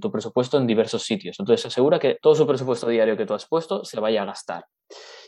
tu 0.01 0.11
presupuesto 0.11 0.59
en 0.59 0.67
diversos 0.67 1.05
sitios. 1.05 1.39
Entonces, 1.39 1.65
asegura 1.65 2.01
que 2.01 2.19
todo 2.21 2.35
su 2.35 2.45
presupuesto 2.45 2.89
diario 2.89 3.17
que 3.17 3.25
tú 3.25 3.35
has 3.35 3.47
puesto 3.47 3.85
se 3.85 4.01
vaya 4.01 4.23
a 4.23 4.25
gastar. 4.25 4.65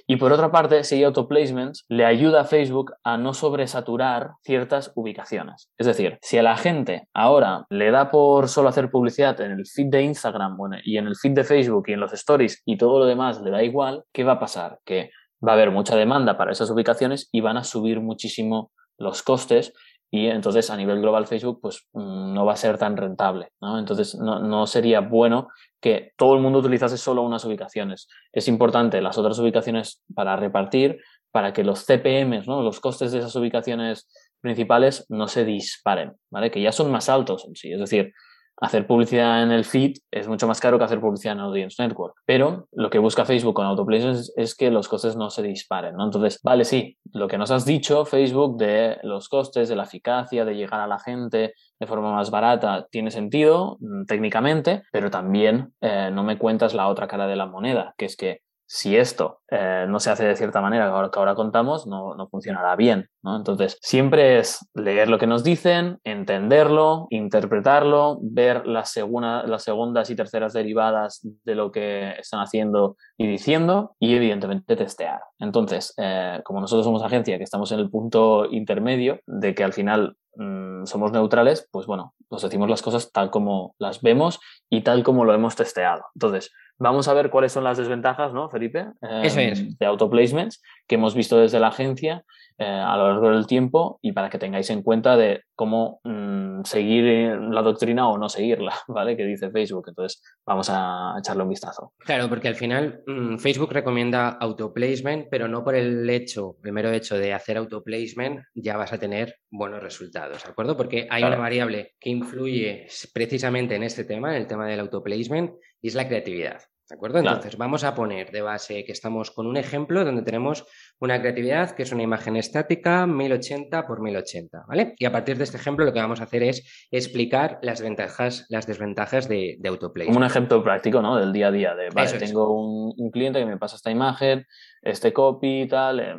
Y 0.05 0.17
por 0.17 0.33
otra 0.33 0.51
parte, 0.51 0.83
si 0.83 1.05
autoplacements, 1.05 1.85
le 1.89 2.05
ayuda 2.05 2.41
a 2.41 2.45
Facebook 2.45 2.93
a 3.05 3.17
no 3.19 3.35
sobresaturar 3.35 4.33
ciertas 4.43 4.91
ubicaciones. 4.97 5.71
Es 5.79 5.87
decir, 5.87 6.19
si 6.23 6.39
a 6.39 6.43
la 6.43 6.57
gente 6.57 7.07
ahora 7.15 7.65
le 7.71 7.93
da 7.93 8.11
por 8.11 8.49
solo 8.49 8.69
hacer 8.69 8.91
publicidad 8.91 9.41
en 9.43 9.53
el 9.53 9.65
feed 9.65 9.91
de 9.91 10.03
Instagram 10.03 10.59
y 10.83 10.97
en 10.97 11.07
el 11.07 11.15
feed 11.15 11.35
de 11.35 11.45
Facebook 11.45 11.85
y 11.87 11.93
en 11.93 12.01
los 12.01 12.13
stories 12.15 12.63
y 12.67 12.77
todo 12.77 12.99
lo 12.99 13.07
demás 13.07 13.41
le 13.41 13.53
da 13.53 13.63
igual, 13.63 14.03
¿qué 14.13 14.25
va 14.25 14.33
a 14.33 14.41
pasar? 14.41 14.81
Que 14.85 15.11
va 15.47 15.53
a 15.53 15.55
haber 15.55 15.71
mucha 15.71 15.95
demanda 15.95 16.37
para 16.37 16.51
esas 16.51 16.69
ubicaciones 16.69 17.29
y 17.31 17.41
van 17.43 17.59
a 17.59 17.63
subir 17.63 18.01
muchísimo 18.01 18.73
los 18.99 19.23
costes 19.23 19.73
y 20.15 20.27
entonces 20.27 20.69
a 20.69 20.77
nivel 20.77 21.01
global 21.01 21.27
Facebook 21.27 21.59
pues 21.63 21.89
mm, 21.95 22.35
no 22.35 22.45
va 22.45 22.53
a 22.53 22.57
ser 22.57 22.77
tan 22.77 22.99
rentable. 22.99 23.49
¿no? 23.63 23.79
Entonces 23.79 24.15
no, 24.15 24.41
no, 24.41 24.67
sería 24.67 25.01
bueno 25.01 25.49
que 25.81 26.13
todo 26.19 26.35
el 26.35 26.43
mundo 26.43 26.59
utilizase 26.59 26.99
solo 26.99 27.23
unas 27.23 27.47
ubicaciones. 27.47 28.09
Es 28.31 28.47
importante 28.47 29.01
las 29.01 29.17
otras 29.17 29.39
ubicaciones 29.39 30.03
para 30.15 30.37
repartir, 30.37 31.01
para 31.31 31.55
que 31.55 31.65
los 31.65 31.87
CPMs, 31.87 32.47
¿no? 32.47 32.61
los 32.61 32.79
costes 32.79 33.11
de 33.11 33.21
esas 33.21 33.35
ubicaciones 33.37 34.07
principales 34.43 35.07
no 35.09 35.29
se 35.29 35.47
disparen, 35.47 36.13
¿vale? 36.31 36.51
que 36.51 36.61
ya 36.61 36.73
son 36.73 36.91
más 36.91 37.09
altos 37.09 37.47
en 37.47 37.57
sí. 37.57 37.73
Es 37.73 37.81
decir, 37.81 38.13
hacer 38.61 38.87
publicidad 38.87 39.43
en 39.43 39.51
el 39.51 39.65
feed 39.65 39.97
es 40.11 40.29
mucho 40.29 40.47
más 40.47 40.61
caro 40.61 40.79
que 40.79 40.85
hacer 40.85 41.01
publicidad 41.01 41.35
en 41.35 41.41
Audience 41.41 41.83
Network. 41.83 42.15
Pero 42.25 42.69
lo 42.73 42.91
que 42.91 42.99
busca 42.99 43.25
Facebook 43.25 43.55
con 43.55 43.67
Autoplacements 43.67 44.21
es, 44.21 44.33
es, 44.37 44.55
que 44.55 44.71
los 44.71 44.89
costes 44.89 45.17
no 45.17 45.31
se 45.31 45.43
disparen, 45.43 45.97
¿no? 45.97 46.05
Entonces, 46.05 46.41
vale, 46.43 46.65
sí, 46.65 46.97
lo 47.13 47.29
que 47.29 47.39
nos 47.39 47.51
has 47.51 47.65
dicho, 47.65 48.05
Facebook, 48.05 48.57
de 48.59 48.99
los 49.03 49.29
costes, 49.29 49.69
de 49.69 49.77
la 49.77 49.85
eficacia, 49.85 50.45
de 50.45 50.55
llegar 50.55 50.81
a 50.81 50.87
la 50.87 50.99
gente 50.99 51.55
de 51.79 51.87
forma 51.87 52.13
más 52.13 52.31
barata, 52.31 52.87
tiene 52.91 53.11
sentido 53.11 53.79
mm, 53.81 54.05
técnicamente, 54.05 54.83
pero 54.93 55.11
también 55.11 55.73
eh, 55.81 56.11
no 56.13 56.23
me 56.23 56.39
cuentas 56.39 56.75
la 56.75 56.89
otra 56.89 57.09
cara 57.09 57.27
de 57.27 57.37
la 57.37 57.47
moneda, 57.47 57.95
que 57.97 58.05
es 58.05 58.17
que 58.17 58.43
si 58.75 58.97
esto 58.97 59.43
eh, 59.51 59.85
no 59.87 60.01
se 60.01 60.11
hace 60.11 60.25
de 60.25 60.35
cierta 60.35 60.63
manera 60.63 60.87
que 60.87 60.93
ahora, 60.93 61.11
que 61.11 61.19
ahora 61.19 61.35
contamos, 61.35 61.87
no, 61.87 62.15
no, 62.15 62.27
funcionará 62.29 62.75
bien. 62.75 63.07
Entonces, 63.23 63.77
siempre 63.83 64.39
es 64.39 64.67
leer 64.73 65.11
lo 65.11 65.19
que 65.19 65.27
nos 65.27 65.45
dicen, 65.45 65.99
entenderlo, 66.05 67.07
interpretarlo, 67.11 68.19
ver 68.23 68.67
las, 68.67 68.91
segunda, 68.91 69.47
las 69.47 69.63
segundas 69.63 70.09
y 70.09 70.17
terceras 70.17 70.55
derivadas 70.55 71.21
de 71.45 71.55
lo 71.55 71.71
que 71.71 72.13
están 72.19 72.41
haciendo 72.41 72.97
y 73.19 73.27
diciendo 73.27 73.95
y 74.01 74.15
evidentemente 74.15 74.75
testear. 74.75 75.21
Entonces, 75.39 75.93
eh, 75.99 76.41
como 76.43 76.63
nosotros 76.63 76.87
somos 76.87 77.03
agencia 77.03 77.37
que 77.37 77.45
estamos 77.45 77.73
en 77.73 77.79
el 77.79 77.91
punto 77.91 78.47
intermedio 78.51 79.21
de 79.27 79.55
que 79.55 79.65
al 79.65 79.75
final 79.75 80.17
mmm, 80.37 80.87
somos 80.87 81.13
neutrales, 81.13 81.69
pues 81.71 81.85
bueno, 81.85 82.15
nos 82.31 82.41
decimos 82.41 82.71
las 82.71 82.81
cosas 82.81 83.13
tal 83.13 83.31
como 83.31 83.75
las 83.79 84.01
vemos 84.01 84.41
y 84.71 84.81
tal 84.81 85.03
como 85.03 85.27
lo 85.27 85.35
hemos 85.35 85.57
testeado. 85.57 86.05
Entonces, 86.15 86.51
Vamos 86.83 87.07
a 87.07 87.15
ver 87.15 87.31
cuáles 87.31 87.53
son 87.53 87.63
las 87.63 87.79
desventajas, 87.79 88.35
¿no, 88.35 88.51
Felipe? 88.51 88.87
Eh, 89.03 89.55
de 89.79 89.87
autoplacements 89.87 90.61
que 90.89 90.97
hemos 90.97 91.15
visto 91.15 91.39
desde 91.39 91.61
la 91.61 91.69
agencia 91.69 92.25
eh, 92.59 92.65
a 92.65 92.97
lo 92.97 93.07
largo 93.07 93.31
del 93.31 93.47
tiempo 93.47 94.01
y 94.03 94.11
para 94.11 94.29
que 94.29 94.37
tengáis 94.37 94.69
en 94.69 94.83
cuenta 94.83 95.17
de 95.17 95.43
cómo 95.55 96.01
mm, 96.03 96.65
seguir 96.65 97.39
la 97.39 97.63
doctrina 97.63 98.09
o 98.09 98.19
no 98.19 98.29
seguirla, 98.29 98.75
¿vale? 98.89 99.17
Que 99.17 99.25
dice 99.25 99.53
Facebook. 99.53 99.85
Entonces, 99.91 100.25
vamos 100.45 100.71
a 100.73 101.15
echarle 101.21 101.45
un 101.45 101.51
vistazo. 101.51 101.93
Claro, 101.99 102.29
porque 102.29 102.49
al 102.49 102.57
final 102.57 103.05
mmm, 103.07 103.37
Facebook 103.37 103.73
recomienda 103.73 104.31
autoplacement, 104.31 105.29
pero 105.31 105.47
no 105.47 105.63
por 105.63 105.77
el 105.77 106.11
hecho, 106.11 106.57
primero 106.61 106.91
hecho 106.91 107.17
de 107.17 107.33
hacer 107.33 107.59
autoplacement, 107.59 108.41
ya 108.55 108.77
vas 108.77 108.93
a 108.93 108.99
tener 108.99 109.37
buenos 109.53 109.81
resultados, 109.81 110.43
¿de 110.43 110.51
acuerdo? 110.51 110.77
Porque 110.77 111.07
hay 111.09 111.23
claro. 111.23 111.37
una 111.37 111.43
variable 111.43 111.93
que 112.01 112.11
influye 112.11 112.89
precisamente 113.15 113.77
en 113.77 113.85
este 113.85 114.03
tema, 114.03 114.35
en 114.35 114.43
el 114.43 114.49
tema 114.49 114.67
del 114.67 114.81
autoplacement, 114.81 115.53
y 115.81 115.87
es 115.87 115.95
la 115.95 116.09
creatividad. 116.09 116.61
¿De 116.93 116.97
acuerdo? 116.97 117.21
Entonces, 117.21 117.57
claro. 117.57 117.59
vamos 117.59 117.85
a 117.85 117.95
poner 117.95 118.31
de 118.31 118.43
base 118.43 118.85
que 118.85 118.93
estamos 118.93 119.31
con 119.31 119.47
un 119.47 119.57
ejemplo 119.57 120.05
donde 120.05 120.21
tenemos 120.21 120.67
una 121.01 121.19
creatividad 121.19 121.71
que 121.71 121.85
es 121.85 121.93
una 121.93 122.03
imagen 122.03 122.37
estática 122.37 123.07
1080 123.07 123.87
por 123.87 124.03
1080, 124.03 124.65
¿vale? 124.69 124.95
Y 124.99 125.07
a 125.07 125.11
partir 125.11 125.39
de 125.39 125.45
este 125.45 125.57
ejemplo 125.57 125.87
lo 125.87 125.95
que 125.95 126.01
vamos 126.01 126.21
a 126.21 126.25
hacer 126.25 126.43
es 126.43 126.87
explicar 126.91 127.59
las 127.63 127.81
ventajas, 127.81 128.45
las 128.51 128.67
desventajas 128.67 129.27
de, 129.27 129.57
de 129.59 129.69
autoplay. 129.71 130.07
Como 130.07 130.19
un 130.19 130.27
ejemplo 130.27 130.63
práctico, 130.63 131.01
¿no? 131.01 131.17
Del 131.17 131.33
día 131.33 131.49
a 131.49 131.51
día, 131.51 131.75
de, 131.75 131.89
vale, 131.89 132.09
Eso 132.09 132.19
tengo 132.19 132.53
un, 132.53 132.93
un, 132.95 133.11
cliente 133.11 133.39
que 133.39 133.47
me 133.47 133.57
pasa 133.57 133.77
esta 133.77 133.91
imagen, 133.91 134.47
este 134.83 135.15
copy 135.15 135.63
y 135.63 135.69
tal, 135.69 135.99
eh, 135.99 136.15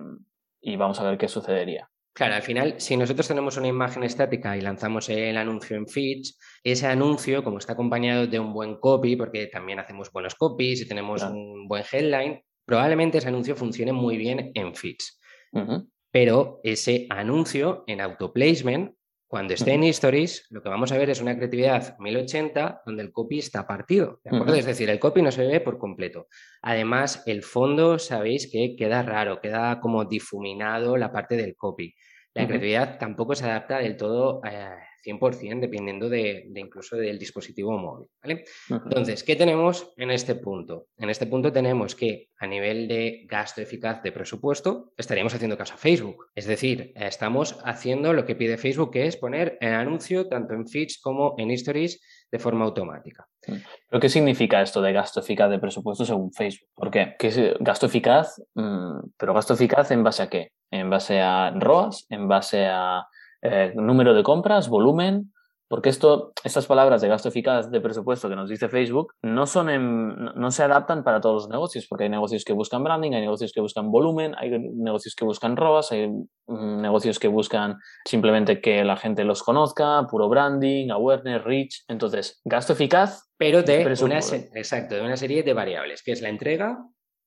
y 0.60 0.76
vamos 0.76 1.00
a 1.00 1.04
ver 1.04 1.20
qué 1.20 1.28
sucedería. 1.28 1.88
Claro, 2.14 2.36
al 2.36 2.44
final, 2.44 2.76
si 2.78 2.96
nosotros 2.96 3.28
tenemos 3.28 3.58
una 3.58 3.68
imagen 3.68 4.04
estática 4.04 4.56
y 4.56 4.62
lanzamos 4.62 5.10
el 5.10 5.36
anuncio 5.36 5.76
en 5.76 5.88
feeds, 5.88 6.38
ese 6.64 6.86
anuncio, 6.86 7.44
como 7.44 7.58
está 7.58 7.74
acompañado 7.74 8.28
de 8.28 8.40
un 8.40 8.54
buen 8.54 8.76
copy, 8.76 9.16
porque 9.16 9.48
también 9.48 9.80
hacemos 9.80 10.12
buenos 10.12 10.36
copies 10.36 10.82
y 10.82 10.88
tenemos 10.88 11.22
claro. 11.22 11.36
un 11.36 11.68
buen 11.68 11.84
headline, 11.92 12.44
probablemente 12.66 13.18
ese 13.18 13.30
anuncio 13.30 13.56
funcione 13.56 13.94
muy 13.94 14.18
bien 14.18 14.52
en 14.54 14.76
feeds. 14.76 15.20
Uh 15.54 15.60
-huh. 15.60 15.90
Pero 16.12 16.60
ese 16.64 17.08
anuncio 17.10 17.84
en 17.88 18.00
autoplacement, 18.00 18.96
cuando 19.34 19.56
esté 19.56 19.74
en 19.74 19.84
stories, 19.86 20.46
lo 20.52 20.62
que 20.62 20.70
vamos 20.70 20.92
a 20.92 20.98
ver 21.00 21.10
es 21.10 21.20
una 21.20 21.36
creatividad 21.36 21.98
1080 21.98 22.84
donde 22.86 23.02
el 23.02 23.12
copy 23.12 23.40
está 23.40 23.66
partido. 23.66 24.22
¿de 24.24 24.30
acuerdo? 24.30 24.54
Uh 24.54 24.56
-huh. 24.56 24.60
Es 24.60 24.68
decir, 24.68 24.92
el 24.92 25.00
copy 25.00 25.24
no 25.24 25.32
se 25.32 25.48
ve 25.48 25.60
por 25.60 25.80
completo. 25.80 26.28
Además, 26.62 27.24
el 27.26 27.42
fondo, 27.42 27.98
sabéis 27.98 28.48
que 28.52 28.76
queda 28.76 29.02
raro, 29.02 29.42
queda 29.42 29.80
como 29.80 30.06
difuminado 30.06 30.98
la 30.98 31.12
parte 31.12 31.36
del 31.36 31.56
copy. 31.56 31.96
La 32.36 32.46
creatividad 32.46 33.00
tampoco 33.00 33.34
se 33.34 33.46
adapta 33.46 33.80
del 33.80 33.98
todo 33.98 34.40
eh, 34.46 34.70
100% 35.04 35.60
dependiendo 35.60 36.10
de, 36.10 36.46
de, 36.48 36.60
incluso 36.60 36.96
del 36.96 37.20
dispositivo 37.20 37.78
móvil. 37.78 38.10
¿vale? 38.22 38.46
Uh 38.70 38.76
-huh. 38.76 38.84
Entonces, 38.86 39.24
¿qué 39.24 39.36
tenemos 39.36 39.94
en 39.98 40.12
este 40.12 40.36
punto? 40.36 40.88
En 40.98 41.10
este 41.10 41.26
punto 41.26 41.52
tenemos 41.52 41.96
que 41.96 42.30
a 42.38 42.48
nivel 42.48 42.88
de 42.88 43.26
gasto 43.28 43.62
eficaz 43.62 44.02
de 44.04 44.12
presupuesto 44.12 44.94
estaríamos 44.98 45.34
haciendo 45.34 45.58
caso 45.58 45.76
a 45.76 45.78
Facebook. 45.78 46.28
Es 46.36 46.46
decir, 46.46 46.92
estamos 46.96 47.60
haciendo 47.64 48.14
lo 48.14 48.26
que 48.26 48.36
pide 48.36 48.58
Facebook, 48.58 48.92
que 48.92 49.08
es 49.08 49.18
poner 49.18 49.58
el 49.62 49.74
anuncio 49.74 50.28
tanto 50.28 50.54
en 50.54 50.68
feeds 50.68 51.00
como 51.02 51.36
en 51.38 51.52
stories 51.52 52.02
de 52.32 52.40
forma 52.40 52.66
automática. 52.66 53.28
¿Pero 53.46 54.00
qué 54.00 54.10
significa 54.10 54.62
esto 54.62 54.82
de 54.82 54.92
gasto 54.92 55.20
eficaz 55.20 55.50
de 55.50 55.60
presupuesto 55.60 56.04
según 56.04 56.34
Facebook? 56.34 56.70
¿Por 56.74 56.90
qué? 56.90 57.16
¿Qué 57.20 57.28
es 57.28 57.40
gasto 57.60 57.86
eficaz? 57.86 58.42
Mm, 58.56 59.12
¿Pero 59.18 59.34
gasto 59.34 59.54
eficaz 59.54 59.92
en 59.92 60.04
base 60.04 60.24
a 60.24 60.30
qué? 60.30 60.52
¿En 60.72 60.90
base 60.90 61.20
a 61.20 61.52
ROAS? 61.52 62.06
¿En 62.10 62.28
base 62.28 62.66
a 62.66 63.06
eh, 63.44 63.74
número 63.76 64.14
de 64.14 64.24
compras? 64.24 64.70
¿Volumen? 64.70 65.34
Porque 65.74 65.90
esto, 65.90 66.34
estas 66.44 66.68
palabras 66.68 67.02
de 67.02 67.08
gasto 67.08 67.30
eficaz 67.30 67.72
de 67.72 67.82
presupuesto 67.82 68.30
que 68.30 68.36
nos 68.36 68.48
dice 68.48 68.70
Facebook 68.70 69.16
no, 69.24 69.48
son 69.48 69.72
en, 69.72 70.16
no 70.16 70.52
se 70.52 70.62
adaptan 70.62 71.04
para 71.04 71.20
todos 71.20 71.44
los 71.44 71.50
negocios, 71.50 71.88
porque 71.90 72.04
hay 72.04 72.12
negocios 72.12 72.46
que 72.46 72.54
buscan 72.54 72.84
branding, 72.84 73.14
hay 73.14 73.22
negocios 73.22 73.52
que 73.52 73.60
buscan 73.60 73.90
volumen, 73.90 74.36
hay 74.38 74.52
negocios 74.52 75.16
que 75.16 75.26
buscan 75.26 75.58
ROAS, 75.58 75.92
hay 75.92 76.10
mm, 76.10 76.80
negocios 76.80 77.18
que 77.18 77.28
buscan 77.28 77.78
simplemente 78.06 78.62
que 78.62 78.84
la 78.84 78.98
gente 78.98 79.24
los 79.24 79.42
conozca, 79.42 80.06
puro 80.12 80.30
branding, 80.30 80.92
awareness, 80.92 81.44
reach. 81.44 81.84
Entonces, 81.88 82.40
gasto 82.46 82.74
eficaz. 82.74 83.32
Pero 83.38 83.64
de 83.64 83.84
una, 84.04 84.20
exacto, 84.20 84.94
de 84.94 85.02
una 85.02 85.18
serie 85.18 85.42
de 85.42 85.54
variables, 85.54 86.04
que 86.04 86.12
es 86.12 86.22
la 86.22 86.30
entrega 86.30 86.78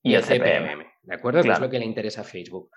y, 0.05 0.13
y 0.13 0.15
el 0.15 0.23
CPM. 0.23 0.69
CPM. 0.69 0.87
¿De 1.03 1.15
acuerdo? 1.15 1.41
Claro. 1.41 1.59
Que 1.59 1.65
es 1.65 1.67
lo 1.67 1.71
que 1.71 1.79
le 1.81 1.85
interesa 1.85 2.21
a 2.21 2.25
Facebook. 2.25 2.71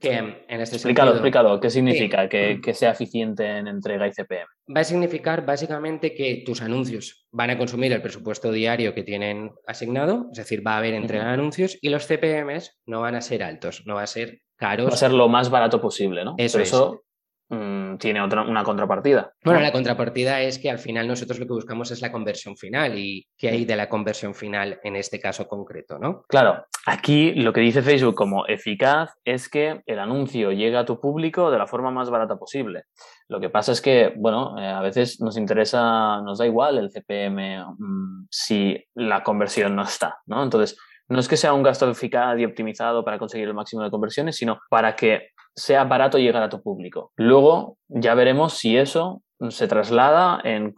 Que 0.00 0.14
en 0.14 0.60
este 0.60 0.76
explícalo, 0.76 1.12
sentido, 1.12 1.14
explícalo. 1.14 1.60
¿Qué 1.60 1.70
significa 1.70 2.22
sí. 2.22 2.28
que, 2.28 2.60
que, 2.62 2.74
sea 2.74 2.92
eficiente 2.92 3.46
en 3.46 3.68
entrega 3.68 4.06
y 4.06 4.12
CPM? 4.12 4.46
Va 4.74 4.80
a 4.80 4.84
significar 4.84 5.44
básicamente 5.44 6.14
que 6.14 6.42
tus 6.44 6.62
anuncios 6.62 7.26
van 7.30 7.50
a 7.50 7.58
consumir 7.58 7.92
el 7.92 8.02
presupuesto 8.02 8.50
diario 8.52 8.94
que 8.94 9.02
tienen 9.02 9.52
asignado, 9.66 10.28
es 10.32 10.38
decir, 10.38 10.66
va 10.66 10.74
a 10.74 10.78
haber 10.78 10.94
entrega 10.94 11.24
uh 11.24 11.26
-huh. 11.26 11.30
de 11.30 11.34
anuncios 11.34 11.78
y 11.80 11.88
los 11.88 12.06
CPMs 12.06 12.80
no 12.86 13.00
van 13.00 13.14
a 13.14 13.20
ser 13.20 13.42
altos, 13.42 13.82
no 13.86 13.96
va 13.96 14.02
a 14.02 14.06
ser 14.06 14.40
caros. 14.56 14.90
Va 14.90 14.94
a 14.94 14.98
ser 14.98 15.12
lo 15.12 15.28
más 15.28 15.50
barato 15.50 15.80
posible, 15.80 16.24
¿no? 16.24 16.34
Eso 16.38 16.58
Pero 16.58 16.62
es. 16.62 16.68
eso 16.68 17.04
mmm, 17.48 17.96
tiene 17.96 18.20
otra, 18.20 18.42
una 18.42 18.64
contrapartida. 18.64 19.32
Bueno, 19.44 19.60
la 19.60 19.72
contrapartida 19.72 20.40
es 20.40 20.58
que 20.58 20.70
al 20.70 20.78
final 20.78 21.06
nosotros 21.06 21.38
lo 21.38 21.46
que 21.46 21.52
buscamos 21.52 21.90
es 21.90 22.02
la 22.02 22.12
conversión 22.12 22.56
final 22.56 22.98
y 22.98 23.26
qué 23.36 23.48
hay 23.48 23.64
de 23.64 23.76
la 23.76 23.88
conversión 23.88 24.34
final 24.34 24.80
en 24.82 24.96
este 24.96 25.20
caso 25.20 25.46
concreto, 25.46 25.98
¿no? 25.98 26.24
Claro, 26.28 26.64
aquí 26.86 27.32
lo 27.34 27.52
que 27.52 27.60
dice 27.60 27.82
Facebook 27.82 28.14
como 28.14 28.46
eficaz 28.46 29.10
es 29.24 29.48
que 29.48 29.82
el 29.86 29.98
anuncio 29.98 30.52
llega 30.52 30.80
a 30.80 30.84
tu 30.84 31.00
público 31.00 31.50
de 31.50 31.58
la 31.58 31.66
forma 31.66 31.90
más 31.90 32.10
barata 32.10 32.36
posible. 32.36 32.84
Lo 33.28 33.40
que 33.40 33.50
pasa 33.50 33.72
es 33.72 33.80
que, 33.80 34.12
bueno, 34.16 34.58
eh, 34.58 34.66
a 34.66 34.80
veces 34.80 35.20
nos 35.20 35.36
interesa, 35.36 36.20
nos 36.22 36.38
da 36.38 36.46
igual 36.46 36.78
el 36.78 36.90
CPM 36.90 37.64
mmm, 37.78 38.26
si 38.30 38.82
la 38.94 39.22
conversión 39.22 39.74
no 39.74 39.82
está, 39.82 40.18
¿no? 40.26 40.42
Entonces, 40.42 40.76
no 41.08 41.20
es 41.20 41.28
que 41.28 41.36
sea 41.36 41.52
un 41.52 41.62
gasto 41.62 41.90
eficaz 41.90 42.38
y 42.38 42.44
optimizado 42.44 43.04
para 43.04 43.18
conseguir 43.18 43.46
el 43.48 43.54
máximo 43.54 43.82
de 43.82 43.90
conversiones, 43.90 44.36
sino 44.36 44.60
para 44.70 44.96
que 44.96 45.28
sea 45.56 45.84
barato 45.84 46.18
llegar 46.18 46.42
a 46.42 46.48
tu 46.48 46.62
público. 46.62 47.12
Luego 47.16 47.78
ya 47.88 48.14
veremos 48.14 48.54
si 48.54 48.76
eso 48.76 49.22
se 49.50 49.68
traslada 49.68 50.40
en, 50.44 50.74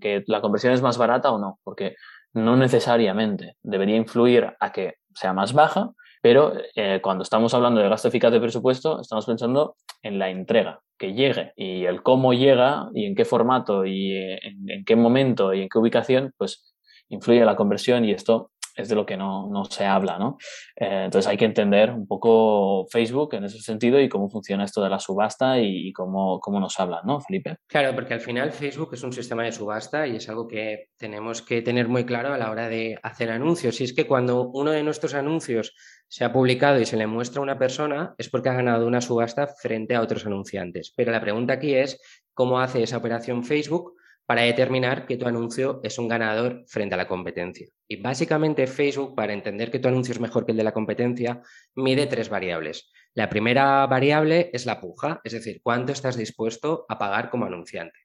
que 0.00 0.24
la 0.26 0.40
conversión 0.40 0.72
es 0.72 0.82
más 0.82 0.98
barata 0.98 1.30
o 1.30 1.38
no, 1.38 1.58
porque 1.64 1.94
no 2.32 2.56
necesariamente 2.56 3.54
debería 3.62 3.96
influir 3.96 4.54
a 4.60 4.72
que 4.72 4.94
sea 5.14 5.32
más 5.32 5.52
baja, 5.52 5.90
pero 6.22 6.52
eh, 6.74 7.00
cuando 7.02 7.22
estamos 7.22 7.54
hablando 7.54 7.80
de 7.80 7.88
gasto 7.88 8.08
eficaz 8.08 8.32
de 8.32 8.40
presupuesto, 8.40 9.00
estamos 9.00 9.26
pensando 9.26 9.76
en 10.02 10.18
la 10.18 10.30
entrega, 10.30 10.80
que 10.98 11.14
llegue 11.14 11.52
y 11.56 11.84
el 11.84 12.02
cómo 12.02 12.32
llega 12.34 12.88
y 12.94 13.06
en 13.06 13.14
qué 13.14 13.24
formato 13.24 13.86
y 13.86 14.16
en, 14.16 14.68
en 14.68 14.84
qué 14.84 14.96
momento 14.96 15.54
y 15.54 15.62
en 15.62 15.68
qué 15.68 15.78
ubicación, 15.78 16.32
pues 16.36 16.74
influye 17.08 17.44
la 17.44 17.56
conversión 17.56 18.04
y 18.04 18.12
esto 18.12 18.50
es 18.76 18.88
de 18.88 18.94
lo 18.94 19.06
que 19.06 19.16
no, 19.16 19.48
no 19.48 19.64
se 19.64 19.84
habla, 19.84 20.18
¿no? 20.18 20.36
Eh, 20.76 21.04
entonces 21.06 21.28
hay 21.28 21.36
que 21.36 21.46
entender 21.46 21.90
un 21.90 22.06
poco 22.06 22.86
Facebook 22.90 23.34
en 23.34 23.44
ese 23.44 23.60
sentido 23.60 23.98
y 24.00 24.08
cómo 24.08 24.28
funciona 24.28 24.64
esto 24.64 24.82
de 24.82 24.90
la 24.90 24.98
subasta 24.98 25.58
y, 25.58 25.92
cómo, 25.92 26.38
cómo, 26.40 26.60
nos 26.60 26.78
hablan, 26.78 27.00
¿no, 27.04 27.20
Felipe? 27.20 27.56
Claro, 27.66 27.94
porque 27.94 28.14
al 28.14 28.20
final 28.20 28.52
Facebook 28.52 28.90
es 28.92 29.02
un 29.02 29.12
sistema 29.12 29.44
de 29.44 29.52
subasta 29.52 30.06
y 30.06 30.16
es 30.16 30.28
algo 30.28 30.46
que 30.46 30.90
tenemos 30.96 31.42
que 31.42 31.62
tener 31.62 31.88
muy 31.88 32.04
claro 32.04 32.34
a 32.34 32.38
la 32.38 32.50
hora 32.50 32.68
de 32.68 32.98
hacer 33.02 33.30
anuncios. 33.30 33.80
Y 33.80 33.84
es 33.84 33.94
que 33.94 34.06
cuando 34.06 34.48
uno 34.50 34.70
de 34.70 34.82
nuestros 34.82 35.14
anuncios 35.14 35.74
se 36.08 36.24
ha 36.24 36.32
publicado 36.32 36.78
y 36.80 36.86
se 36.86 36.96
le 36.96 37.06
muestra 37.06 37.40
a 37.40 37.42
una 37.42 37.58
persona, 37.58 38.14
es 38.18 38.28
porque 38.28 38.48
ha 38.48 38.54
ganado 38.54 38.86
una 38.86 39.00
subasta 39.00 39.46
frente 39.46 39.94
a 39.94 40.02
otros 40.02 40.26
anunciantes. 40.26 40.92
Pero 40.94 41.12
la 41.12 41.20
pregunta 41.20 41.54
aquí 41.54 41.74
es, 41.74 42.00
¿cómo 42.34 42.60
hace 42.60 42.82
esa 42.82 42.98
operación 42.98 43.42
Facebook? 43.42 43.95
Para 44.26 44.42
determinar 44.42 45.06
que 45.06 45.16
tu 45.16 45.26
anuncio 45.26 45.80
es 45.82 45.98
un 45.98 46.08
ganador 46.08 46.64
frente 46.66 46.94
a 46.94 46.98
la 46.98 47.08
competencia. 47.08 47.68
Y 47.88 48.02
básicamente 48.02 48.66
Facebook, 48.66 49.14
para 49.14 49.32
entender 49.32 49.70
que 49.70 49.78
tu 49.78 49.88
anuncio 49.88 50.12
es 50.12 50.20
mejor 50.20 50.44
que 50.44 50.52
el 50.52 50.58
de 50.58 50.64
la 50.64 50.72
competencia, 50.72 51.40
mide 51.76 52.06
tres 52.06 52.28
variables. 52.28 52.90
La 53.14 53.28
primera 53.28 53.86
variable 53.86 54.50
es 54.52 54.66
la 54.66 54.80
puja, 54.80 55.20
es 55.24 55.32
decir, 55.32 55.60
cuánto 55.62 55.92
estás 55.92 56.16
dispuesto 56.16 56.84
a 56.88 56.98
pagar 56.98 57.30
como 57.30 57.46
anunciante. 57.46 57.98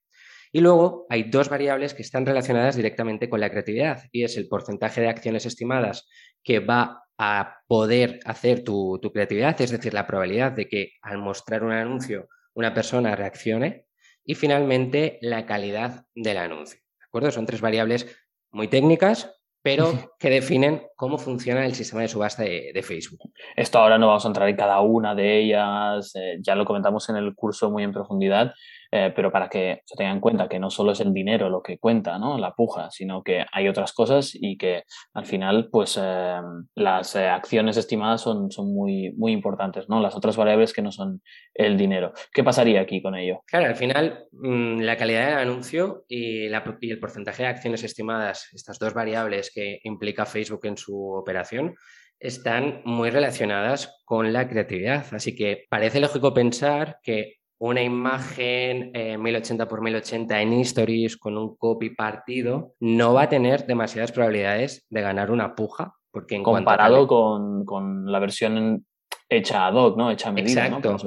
Y 0.54 0.60
luego 0.60 1.08
hay 1.10 1.24
dos 1.24 1.50
variables 1.50 1.94
que 1.94 2.02
están 2.02 2.26
relacionadas 2.26 2.76
directamente 2.76 3.30
con 3.30 3.40
la 3.40 3.50
creatividad 3.50 4.04
y 4.12 4.24
es 4.24 4.38
el 4.38 4.48
porcentaje 4.48 5.02
de 5.02 5.10
acciones 5.10 5.46
estimadas 5.46 6.08
que 6.44 6.60
va 6.60 7.04
a 7.18 7.58
poder 7.68 8.20
hacer 8.26 8.64
tu, 8.64 9.00
creatividad, 9.14 9.60
es 9.62 9.72
decir, 9.72 9.94
la 9.94 10.08
probabilidad 10.08 10.52
de 10.52 10.68
que 10.68 10.94
al 11.02 11.20
mostrar 11.20 11.64
un 11.64 11.72
anuncio 11.72 12.28
una 12.54 12.74
persona 12.74 13.16
reaccione 13.16 13.86
y 14.26 14.36
finalmente 14.36 15.20
la 15.22 15.46
calidad 15.46 16.06
del 16.16 16.38
anuncio. 16.38 16.80
¿De 17.00 17.06
acuerdo? 17.06 17.32
Son 17.32 17.46
tres 17.46 17.62
variables 17.62 18.08
muy 18.52 18.68
técnicas, 18.68 19.32
pero 19.62 19.94
que 20.20 20.30
definen 20.30 20.84
cómo 20.96 21.18
funciona 21.18 21.66
el 21.66 21.76
sistema 21.76 22.02
de 22.02 22.08
subasta 22.08 22.44
de, 22.44 22.84
Facebook. 22.84 23.32
Esto 23.56 23.80
ahora 23.80 23.98
no 23.98 24.08
vamos 24.08 24.26
a 24.26 24.28
entrar 24.28 24.50
en 24.50 24.56
cada 24.56 24.82
una 24.82 25.14
de 25.14 25.40
ellas, 25.40 26.16
eh, 26.16 26.38
ya 26.42 26.56
lo 26.56 26.66
comentamos 26.66 27.08
en 27.10 27.18
el 27.18 27.36
curso 27.36 27.70
muy 27.70 27.84
en 27.84 27.92
profundidad, 27.92 28.54
eh, 28.92 29.14
pero 29.16 29.32
para 29.32 29.48
que 29.48 29.82
se 29.86 29.96
tengan 29.96 30.16
en 30.16 30.22
cuenta 30.22 30.50
que 30.50 30.60
no 30.60 30.70
solo 30.70 30.92
es 30.92 31.00
el 31.00 31.14
dinero 31.14 31.50
lo 31.50 31.62
que 31.64 31.78
cuenta, 31.78 32.20
¿no? 32.20 32.38
La 32.38 32.54
puja, 32.54 32.92
sino 32.92 33.24
que 33.24 33.46
hay 33.52 33.70
otras 33.70 33.94
cosas 33.94 34.32
y 34.34 34.58
que 34.58 34.84
al 35.14 35.26
final, 35.26 35.70
pues 35.72 35.98
eh, 36.02 36.42
las 36.76 37.16
eh, 37.16 37.28
acciones 37.28 37.78
estimadas 37.78 38.22
son, 38.22 38.52
son 38.52 38.74
muy, 38.74 39.14
muy 39.14 39.32
importantes, 39.32 39.88
¿no? 39.88 40.02
Las 40.02 40.16
otras 40.16 40.36
variables 40.36 40.74
que 40.74 40.82
no 40.82 40.92
son 40.92 41.22
el 41.54 41.78
dinero. 41.78 42.12
¿Qué 42.34 42.44
pasaría 42.44 42.82
aquí 42.82 43.02
con 43.02 43.16
ello? 43.16 43.42
Claro, 43.46 43.68
al 43.68 43.76
final, 43.76 44.26
mm, 44.32 44.82
la 44.82 44.98
calidad 44.98 45.28
del 45.28 45.50
anuncio 45.50 46.04
y 46.10 46.48
el 46.48 47.00
porcentaje 47.00 47.44
de 47.44 47.50
acciones 47.50 47.84
estimadas, 47.84 48.50
estas 48.54 48.78
dos 48.78 48.94
variables 48.94 49.52
que 49.54 49.80
implica 49.84 50.26
Facebook 50.26 50.66
en 50.66 50.78
su 50.78 51.14
operación, 51.14 51.76
están 52.22 52.82
muy 52.86 53.10
relacionadas 53.10 54.02
con 54.06 54.32
la 54.32 54.48
creatividad. 54.48 55.06
Así 55.12 55.36
que 55.36 55.66
parece 55.70 56.00
lógico 56.00 56.34
pensar 56.34 57.00
que 57.02 57.41
una 57.62 57.84
imagen 57.84 58.92
1080 58.92 59.64
x 59.66 59.80
1080 59.80 60.42
en 60.42 60.54
Stories 60.62 61.16
con 61.16 61.38
un 61.38 61.56
copy 61.58 61.92
partido 61.92 62.74
no 62.80 63.14
va 63.14 63.24
a 63.24 63.30
tener 63.30 63.68
demasiadas 63.68 64.12
probabilidades 64.12 64.88
de 64.90 65.02
ganar 65.02 65.30
una 65.30 65.54
puja. 65.54 65.94
Porque 66.10 66.36
en 66.36 66.44
Comparado 66.44 67.06
con, 67.06 67.64
con, 67.64 68.12
la 68.12 68.18
versión 68.18 68.86
hecha 69.30 69.68
ad 69.68 69.76
hoc, 69.76 69.96
¿no? 69.96 70.10
Hecha 70.10 70.30
a 70.30 70.32
medida, 70.32 70.66
Exacto. 70.66 70.98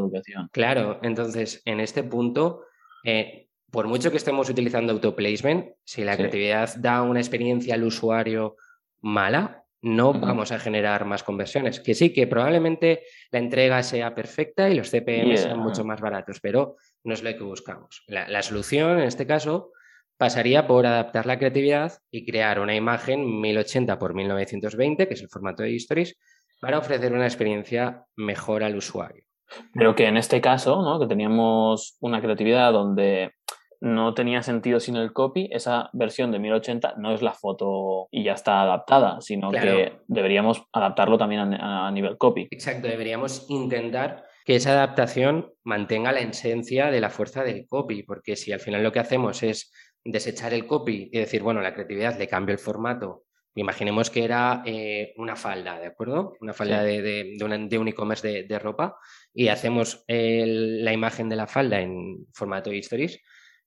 Claro, 0.53 1.01
entonces 1.03 1.61
en 1.65 1.81
este 1.81 2.05
punto, 2.05 2.63
eh, 3.03 3.49
por 3.73 3.89
mucho 3.89 4.13
que 4.13 4.17
estemos 4.19 4.49
utilizando 4.49 4.93
autoplacement, 4.93 5.73
si 5.83 6.05
la 6.05 6.17
creatividad 6.17 6.77
da 6.77 7.03
una 7.03 7.19
experiencia 7.19 7.75
al 7.75 7.83
usuario 7.83 8.55
mala, 9.01 9.64
no 9.85 10.15
vamos 10.15 10.51
a 10.51 10.59
generar 10.59 11.05
más 11.05 11.23
conversiones. 11.23 11.79
Que 11.79 11.95
sí, 11.95 12.11
que 12.11 12.27
probablemente 12.27 13.03
la 13.31 13.39
entrega 13.39 13.83
sea 13.83 14.15
perfecta 14.15 14.71
y 14.71 14.75
los 14.75 14.91
CPM 14.91 15.37
sean 15.37 15.59
mucho 15.59 15.85
más 15.85 16.01
baratos, 16.01 16.41
pero 16.41 16.77
no 17.05 17.13
es 17.13 17.23
lo 17.23 17.31
que 17.31 17.45
buscamos. 17.45 18.03
La, 18.07 18.43
solución, 18.43 18.99
en 18.99 19.05
este 19.05 19.27
caso, 19.27 19.73
pasaría 20.17 20.67
por 20.67 20.87
adaptar 20.87 21.27
la 21.27 21.39
creatividad 21.39 21.93
y 22.11 22.25
crear 22.25 22.61
una 22.61 22.75
imagen 22.75 23.41
1080 23.43 23.93
x 23.93 24.15
1920, 24.15 25.07
que 25.07 25.15
es 25.15 25.21
el 25.21 25.29
formato 25.29 25.63
de 25.63 25.73
Histories, 25.73 26.17
para 26.61 26.79
ofrecer 26.79 27.13
una 27.13 27.27
experiencia 27.27 28.05
mejor 28.17 28.65
al 28.65 28.77
usuario. 28.77 29.25
Pero 29.75 29.95
que 29.95 30.07
en 30.07 30.17
este 30.17 30.41
caso, 30.41 30.83
¿no? 30.83 30.99
que 30.99 31.07
teníamos 31.07 31.99
una 32.01 32.23
creatividad 32.23 32.73
donde 32.73 33.33
no 33.85 34.15
tenía 34.15 34.43
sentido 34.43 34.81
sin 34.81 34.97
el 34.97 35.13
copy, 35.13 35.51
esa 35.53 35.91
versión 35.93 36.33
de 36.33 36.39
1080 36.39 36.95
no 36.97 37.13
es 37.13 37.21
la 37.21 37.35
foto 37.35 38.09
y 38.11 38.25
ya 38.25 38.33
está 38.33 38.63
adaptada, 38.63 39.21
sino 39.21 39.51
que 39.51 39.99
deberíamos 40.07 40.65
adaptarlo 40.73 41.19
también 41.19 41.55
a, 41.61 41.91
nivel 41.91 42.17
copy. 42.17 42.49
Exacto, 42.51 42.89
deberíamos 42.89 43.45
intentar 43.51 44.25
que 44.47 44.57
esa 44.57 44.71
adaptación 44.71 45.53
mantenga 45.65 46.13
la 46.13 46.21
esencia 46.21 46.91
de 46.91 47.01
la 47.03 47.11
fuerza 47.11 47.45
del 47.45 47.67
copy, 47.67 48.05
porque 48.05 48.37
si 48.37 48.53
al 48.53 48.61
final 48.61 48.83
lo 48.83 48.91
que 48.91 49.01
hacemos 49.01 49.43
es 49.43 49.71
desechar 50.03 50.55
el 50.55 50.67
copy 50.67 51.11
y 51.13 51.19
decir, 51.19 51.43
bueno, 51.43 51.61
la 51.61 51.75
creatividad 51.75 52.19
le 52.19 52.27
cambio 52.27 52.55
el 52.55 52.59
formato, 52.59 53.25
imaginemos 53.55 54.09
que 54.09 54.25
era 54.25 54.63
eh, 54.65 55.13
una 55.19 55.37
falda, 55.37 55.79
¿de 55.79 55.89
acuerdo? 55.89 56.33
Una 56.41 56.55
falda 56.55 56.83
de, 56.83 57.37
un 57.39 57.89
e-commerce 57.89 58.45
de, 58.45 58.59
ropa 58.59 58.97
y 59.35 59.49
hacemos 59.49 60.05
la 60.09 60.93
imagen 60.93 61.29
de 61.29 61.37
la 61.37 61.47
falda 61.47 61.81
en 61.81 62.27
formato 62.33 62.73
stories 62.73 63.21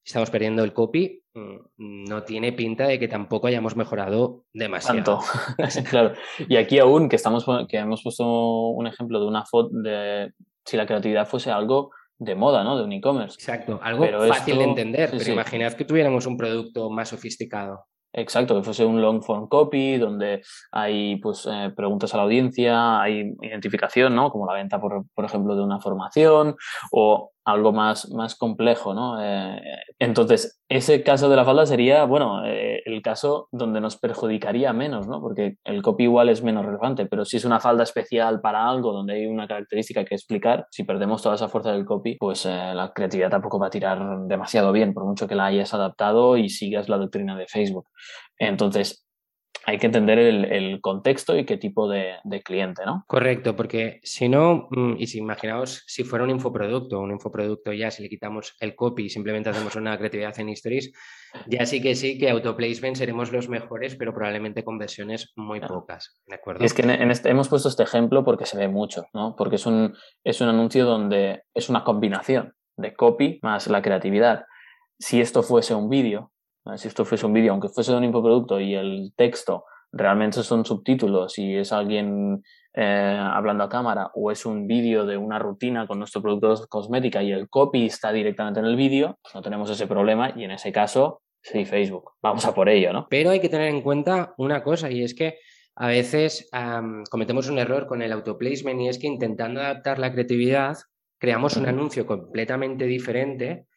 estamos 0.08 0.30
perdiendo 0.30 0.64
el 0.64 0.74
copy, 0.74 1.22
mm, 1.34 2.06
no 2.08 2.24
tiene 2.24 2.54
pinta 2.54 2.88
de 2.88 2.98
que 2.98 3.10
tampoco 3.10 3.48
hayamos 3.48 3.76
mejorado 3.76 4.46
demasiado. 4.54 5.20
claro. 5.90 6.14
Y 6.48 6.56
aquí 6.56 6.80
aún 6.80 7.10
que 7.10 7.18
estamos 7.18 7.46
que 7.68 7.78
hemos 7.78 8.02
puesto 8.02 8.26
un 8.70 8.88
ejemplo 8.88 9.20
de 9.20 9.28
una 9.28 9.46
foto 9.46 9.70
de 9.74 10.32
si 10.66 10.78
la 10.78 10.86
creatividad 10.86 11.28
fuese 11.28 11.52
algo 11.52 11.92
de 12.18 12.36
moda, 12.36 12.64
¿no? 12.64 12.78
De 12.78 12.84
un 12.84 12.94
e-commerce. 12.94 13.36
Exacto, 13.36 13.80
algo 13.84 14.06
fácil 14.28 14.58
de 14.58 14.64
entender, 14.64 15.12
pero 15.12 15.32
imaginad 15.32 15.74
que 15.74 15.86
tuviéramos 15.86 16.26
un 16.26 16.38
producto 16.38 16.90
más 16.90 17.10
sofisticado. 17.10 17.86
Exacto, 18.14 18.56
que 18.56 18.64
fuese 18.64 18.86
un 18.86 19.02
long 19.02 19.22
form 19.22 19.48
copy 19.48 19.98
donde 19.98 20.42
hay 20.72 21.18
pues, 21.18 21.48
eh, 21.52 21.72
preguntas 21.76 22.14
a 22.14 22.18
la 22.18 22.24
audiencia, 22.24 23.00
hay 23.00 23.36
identificación, 23.42 24.16
¿no? 24.16 24.32
Como 24.32 24.48
la 24.48 24.54
venta, 24.54 24.80
por, 24.82 25.06
por 25.14 25.26
ejemplo, 25.26 25.56
de 25.56 25.62
una 25.62 25.80
formación 25.80 26.56
o 26.92 27.32
algo 27.48 27.72
más, 27.72 28.12
más 28.12 28.36
complejo, 28.36 28.94
¿no? 28.94 29.24
Eh, 29.24 29.62
entonces, 30.00 30.62
ese 30.68 31.02
caso 31.02 31.30
de 31.30 31.38
la 31.38 31.46
falda 31.46 31.66
sería, 31.66 32.04
bueno, 32.04 32.46
eh, 32.46 32.82
el 32.86 33.02
caso 33.02 33.48
donde 33.54 33.80
nos 33.80 33.96
perjudicaría 33.96 34.74
menos, 34.74 35.08
¿no? 35.08 35.22
Porque 35.22 35.56
el 35.64 35.82
copy 35.82 36.04
igual 36.04 36.28
es 36.28 36.44
menos 36.44 36.66
relevante, 36.66 37.06
pero 37.06 37.24
si 37.24 37.38
es 37.38 37.46
una 37.46 37.62
falda 37.62 37.84
especial 37.84 38.42
para 38.42 38.68
algo 38.68 38.92
donde 38.92 39.14
hay 39.14 39.28
una 39.28 39.48
característica 39.48 40.04
que 40.04 40.16
explicar, 40.16 40.68
si 40.72 40.84
perdemos 40.84 41.22
toda 41.22 41.36
esa 41.36 41.48
fuerza 41.48 41.72
del 41.72 41.86
copy, 41.86 42.18
pues 42.18 42.46
eh, 42.46 42.74
la 42.76 42.92
creatividad 42.92 43.30
tampoco 43.30 43.60
va 43.60 43.68
a 43.68 43.70
tirar 43.70 44.26
demasiado 44.28 44.74
bien, 44.74 44.94
por 44.94 45.06
mucho 45.06 45.26
que 45.26 45.36
la 45.36 45.46
hayas 45.46 45.74
adaptado 45.74 46.36
y 46.36 46.50
sigas 46.50 46.90
la 46.90 46.98
doctrina 46.98 47.38
de 47.38 47.48
Facebook. 47.48 47.88
Entonces, 48.38 49.07
hay 49.68 49.80
que 49.80 49.88
entender 49.88 50.18
el, 50.18 50.80
contexto 50.80 51.38
y 51.38 51.44
qué 51.44 51.58
tipo 51.58 51.90
de, 51.90 52.16
cliente, 52.46 52.84
¿no? 52.86 53.04
Correcto, 53.06 53.58
porque 53.58 54.00
si 54.02 54.30
no, 54.30 54.70
mm, 54.72 54.94
y 54.98 55.08
si 55.08 55.18
imaginaos 55.18 55.84
si 55.88 56.06
fuera 56.06 56.24
un 56.24 56.30
infoproducto, 56.30 57.02
un 57.02 57.12
infoproducto 57.12 57.74
ya, 57.74 57.92
si 57.92 58.02
le 58.02 58.08
quitamos 58.08 58.56
el 58.62 58.76
copy 58.76 59.06
y 59.06 59.10
simplemente 59.10 59.50
hacemos 59.50 59.76
una 59.76 59.98
creatividad 59.98 60.40
en 60.40 60.48
histories, 60.48 60.94
ya 61.48 61.66
sí 61.66 61.82
que 61.82 61.96
sí 61.96 62.18
que 62.18 62.30
autoplacement 62.30 62.96
seremos 62.96 63.34
los 63.34 63.50
mejores, 63.50 63.98
pero 63.98 64.14
probablemente 64.14 64.64
con 64.64 64.78
versiones 64.78 65.34
muy 65.36 65.60
pocas, 65.60 66.18
¿de 66.26 66.36
acuerdo? 66.36 66.64
es 66.64 66.74
que 66.74 66.84
en 66.84 67.12
este, 67.12 67.30
hemos 67.30 67.50
puesto 67.50 67.68
este 67.68 67.84
ejemplo 67.84 68.24
porque 68.24 68.46
se 68.46 68.58
ve 68.58 68.70
mucho, 68.70 69.04
¿no? 69.14 69.36
Porque 69.36 69.58
es 69.58 69.66
un, 69.66 69.94
es 70.24 70.40
un 70.40 70.48
anuncio 70.48 70.86
donde 70.86 71.44
es 71.54 71.68
una 71.68 71.84
combinación 71.84 72.54
de 72.78 72.96
copy 72.96 73.40
más 73.42 73.68
la 73.68 73.82
creatividad. 73.82 74.46
Si 74.98 75.20
esto 75.20 75.44
fuese 75.44 75.76
un 75.76 75.90
vídeo, 75.90 76.32
si 76.76 76.88
esto 76.88 77.06
fuese 77.06 77.26
un 77.26 77.34
vídeo, 77.34 77.52
aunque 77.52 77.70
fuese 77.70 77.92
de 77.92 77.98
un 77.98 78.04
infoproducto 78.04 78.60
y 78.60 78.76
el 78.76 79.14
texto 79.16 79.66
realmente 79.92 80.44
son 80.44 80.66
subtítulos 80.66 81.38
y 81.38 81.56
es 81.56 81.72
alguien 81.72 82.44
eh, 82.74 83.18
hablando 83.20 83.64
a 83.64 83.70
cámara 83.70 84.12
o 84.14 84.32
es 84.32 84.46
un 84.46 84.68
vídeo 84.68 85.06
de 85.06 85.18
una 85.18 85.40
rutina 85.40 85.88
con 85.88 86.00
nuestro 86.00 86.22
producto 86.22 86.56
de 86.56 86.68
cosmética 86.68 87.24
y 87.24 87.32
el 87.32 87.50
copy 87.50 87.86
está 87.86 88.12
directamente 88.12 88.60
en 88.60 88.66
el 88.66 88.76
vídeo, 88.76 89.18
pues 89.22 89.34
no 89.34 89.42
tenemos 89.42 89.70
ese 89.70 89.88
problema 89.88 90.34
y 90.36 90.44
en 90.44 90.52
ese 90.52 90.72
caso, 90.72 91.22
sí, 91.42 91.66
Facebook, 91.66 92.12
vamos 92.22 92.46
a 92.46 92.54
por 92.54 92.70
ello, 92.70 92.92
¿no? 92.94 93.08
Pero 93.10 93.30
hay 93.30 93.40
que 93.40 93.50
tener 93.50 93.70
en 93.70 93.82
cuenta 93.82 94.34
una 94.38 94.62
cosa 94.64 94.92
y 94.92 95.04
es 95.04 95.16
que 95.16 95.40
a 95.76 95.88
veces 95.88 96.50
cometemos 97.12 97.50
un 97.50 97.60
error 97.60 97.86
con 97.86 98.02
el 98.02 98.12
autoplacement 98.12 98.82
y 98.82 98.88
es 98.88 98.98
que 98.98 99.08
intentando 99.08 99.62
adaptar 99.62 100.00
la 100.00 100.12
creatividad 100.12 100.76
creamos 101.20 101.56
un 101.56 101.68
anuncio 101.68 102.06
completamente 102.06 102.86
diferente 102.86 103.68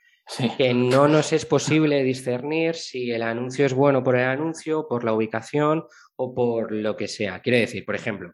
que 0.57 0.75
no 0.75 1.09
nos 1.09 1.33
es 1.33 1.47
posible 1.47 2.03
discernir 2.03 2.75
si 2.75 3.11
el 3.11 3.23
anuncio 3.23 3.67
es 3.67 3.75
bueno 3.75 4.03
por 4.03 4.17
el 4.17 4.27
anuncio, 4.27 4.87
por 4.89 5.05
la 5.05 5.13
ubicación 5.13 5.85
o 6.17 6.35
por 6.35 6.73
lo 6.73 6.97
que 6.97 7.09
sea. 7.09 7.41
Quiero 7.41 7.59
decir, 7.59 7.85
por 7.85 7.95
ejemplo, 7.95 8.33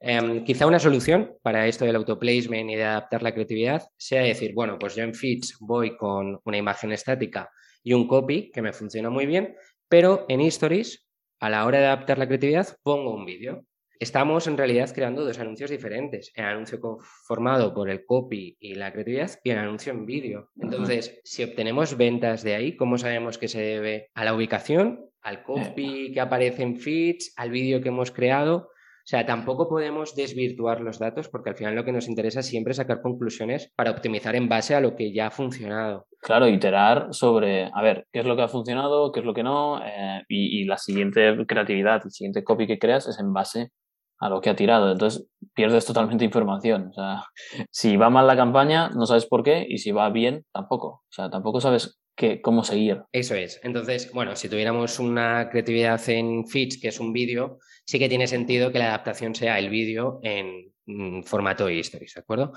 em, 0.00 0.44
quizá 0.44 0.66
una 0.66 0.78
solución 0.78 1.36
para 1.42 1.66
esto 1.66 1.84
del 1.84 1.96
autoplacement 1.96 2.70
y 2.70 2.76
de 2.76 2.84
adaptar 2.84 3.22
la 3.22 3.32
creatividad 3.32 3.82
sea 3.96 4.22
decir, 4.22 4.52
bueno, 4.54 4.78
pues 4.78 4.94
yo 4.94 5.02
en 5.02 5.14
Feeds 5.14 5.56
voy 5.60 5.96
con 5.96 6.40
una 6.44 6.56
imagen 6.56 6.92
estática 6.92 7.50
y 7.82 7.92
un 7.92 8.06
copy 8.06 8.50
que 8.52 8.62
me 8.62 8.72
funciona 8.72 9.10
muy 9.10 9.26
bien, 9.26 9.56
pero 9.88 10.26
en 10.28 10.40
Stories, 10.42 11.06
a 11.40 11.50
la 11.50 11.64
hora 11.66 11.78
de 11.78 11.86
adaptar 11.86 12.18
la 12.18 12.26
creatividad, 12.26 12.76
pongo 12.82 13.14
un 13.14 13.24
vídeo 13.24 13.64
estamos 14.00 14.46
en 14.46 14.56
realidad 14.56 14.90
creando 14.94 15.24
dos 15.24 15.38
anuncios 15.38 15.70
diferentes. 15.70 16.32
El 16.34 16.44
anuncio 16.44 16.78
formado 17.26 17.74
por 17.74 17.90
el 17.90 18.04
copy 18.04 18.56
y 18.60 18.74
la 18.74 18.92
creatividad 18.92 19.30
y 19.42 19.50
el 19.50 19.58
anuncio 19.58 19.92
en 19.92 20.06
vídeo. 20.06 20.50
Entonces, 20.60 21.20
si 21.24 21.42
obtenemos 21.44 21.96
ventas 21.96 22.42
de 22.42 22.54
ahí, 22.54 22.76
¿cómo 22.76 22.98
sabemos 22.98 23.38
que 23.38 23.48
se 23.48 23.60
debe 23.60 24.10
a 24.14 24.24
la 24.24 24.34
ubicación, 24.34 25.06
al 25.22 25.42
copy 25.42 26.12
que 26.12 26.20
aparece 26.20 26.62
en 26.62 26.76
feeds, 26.76 27.32
al 27.36 27.50
vídeo 27.50 27.80
que 27.80 27.88
hemos 27.88 28.10
creado? 28.10 28.70
O 29.08 29.10
sea, 29.10 29.24
tampoco 29.24 29.70
podemos 29.70 30.14
desvirtuar 30.14 30.82
los 30.82 30.98
datos 30.98 31.30
porque 31.30 31.48
al 31.48 31.56
final 31.56 31.74
lo 31.74 31.82
que 31.82 31.92
nos 31.92 32.08
interesa 32.08 32.42
siempre 32.42 32.72
es 32.72 32.76
sacar 32.76 33.00
conclusiones 33.00 33.72
para 33.74 33.90
optimizar 33.90 34.36
en 34.36 34.50
base 34.50 34.74
a 34.74 34.82
lo 34.82 34.94
que 34.96 35.14
ya 35.14 35.28
ha 35.28 35.30
funcionado. 35.30 36.06
Claro, 36.20 36.46
iterar 36.46 37.08
sobre, 37.12 37.70
a 37.72 37.80
ver, 37.80 38.06
qué 38.12 38.18
es 38.18 38.26
lo 38.26 38.36
que 38.36 38.42
ha 38.42 38.48
funcionado, 38.48 39.10
qué 39.10 39.20
es 39.20 39.26
lo 39.26 39.32
que 39.32 39.42
no, 39.42 39.82
eh, 39.82 40.24
y, 40.28 40.60
y, 40.60 40.64
la 40.66 40.76
siguiente 40.76 41.34
creatividad, 41.46 42.02
el 42.04 42.10
siguiente 42.10 42.44
copy 42.44 42.66
que 42.66 42.78
creas 42.78 43.08
es 43.08 43.18
en 43.18 43.32
base 43.32 43.70
a 44.18 44.28
lo 44.28 44.40
que 44.40 44.50
ha 44.50 44.56
tirado. 44.56 44.90
Entonces 44.90 45.26
pierdes 45.54 45.86
totalmente 45.86 46.24
información. 46.24 46.88
O 46.90 46.92
sea, 46.92 47.24
si 47.70 47.96
va 47.96 48.10
mal 48.10 48.26
la 48.26 48.36
campaña, 48.36 48.90
no 48.90 49.06
sabes 49.06 49.26
por 49.26 49.42
qué, 49.42 49.66
y 49.68 49.78
si 49.78 49.92
va 49.92 50.10
bien, 50.10 50.44
tampoco. 50.52 50.88
O 50.88 51.12
sea, 51.12 51.30
tampoco 51.30 51.60
sabes 51.60 51.98
qué, 52.16 52.40
cómo 52.40 52.64
seguir. 52.64 53.02
Eso 53.12 53.34
es. 53.34 53.60
Entonces, 53.62 54.10
bueno, 54.12 54.36
si 54.36 54.48
tuviéramos 54.48 54.98
una 54.98 55.48
creatividad 55.50 56.00
en 56.08 56.46
Feeds, 56.46 56.80
que 56.80 56.88
es 56.88 57.00
un 57.00 57.12
vídeo, 57.12 57.58
sí 57.88 57.98
que 57.98 58.10
tiene 58.10 58.26
sentido 58.26 58.70
que 58.70 58.78
la 58.78 58.88
adaptación 58.88 59.34
sea 59.34 59.58
el 59.58 59.70
vídeo 59.70 60.20
en 60.22 60.74
mm, 60.84 61.22
formato 61.22 61.68
stories, 61.70 62.14
¿de 62.14 62.20
acuerdo? 62.20 62.52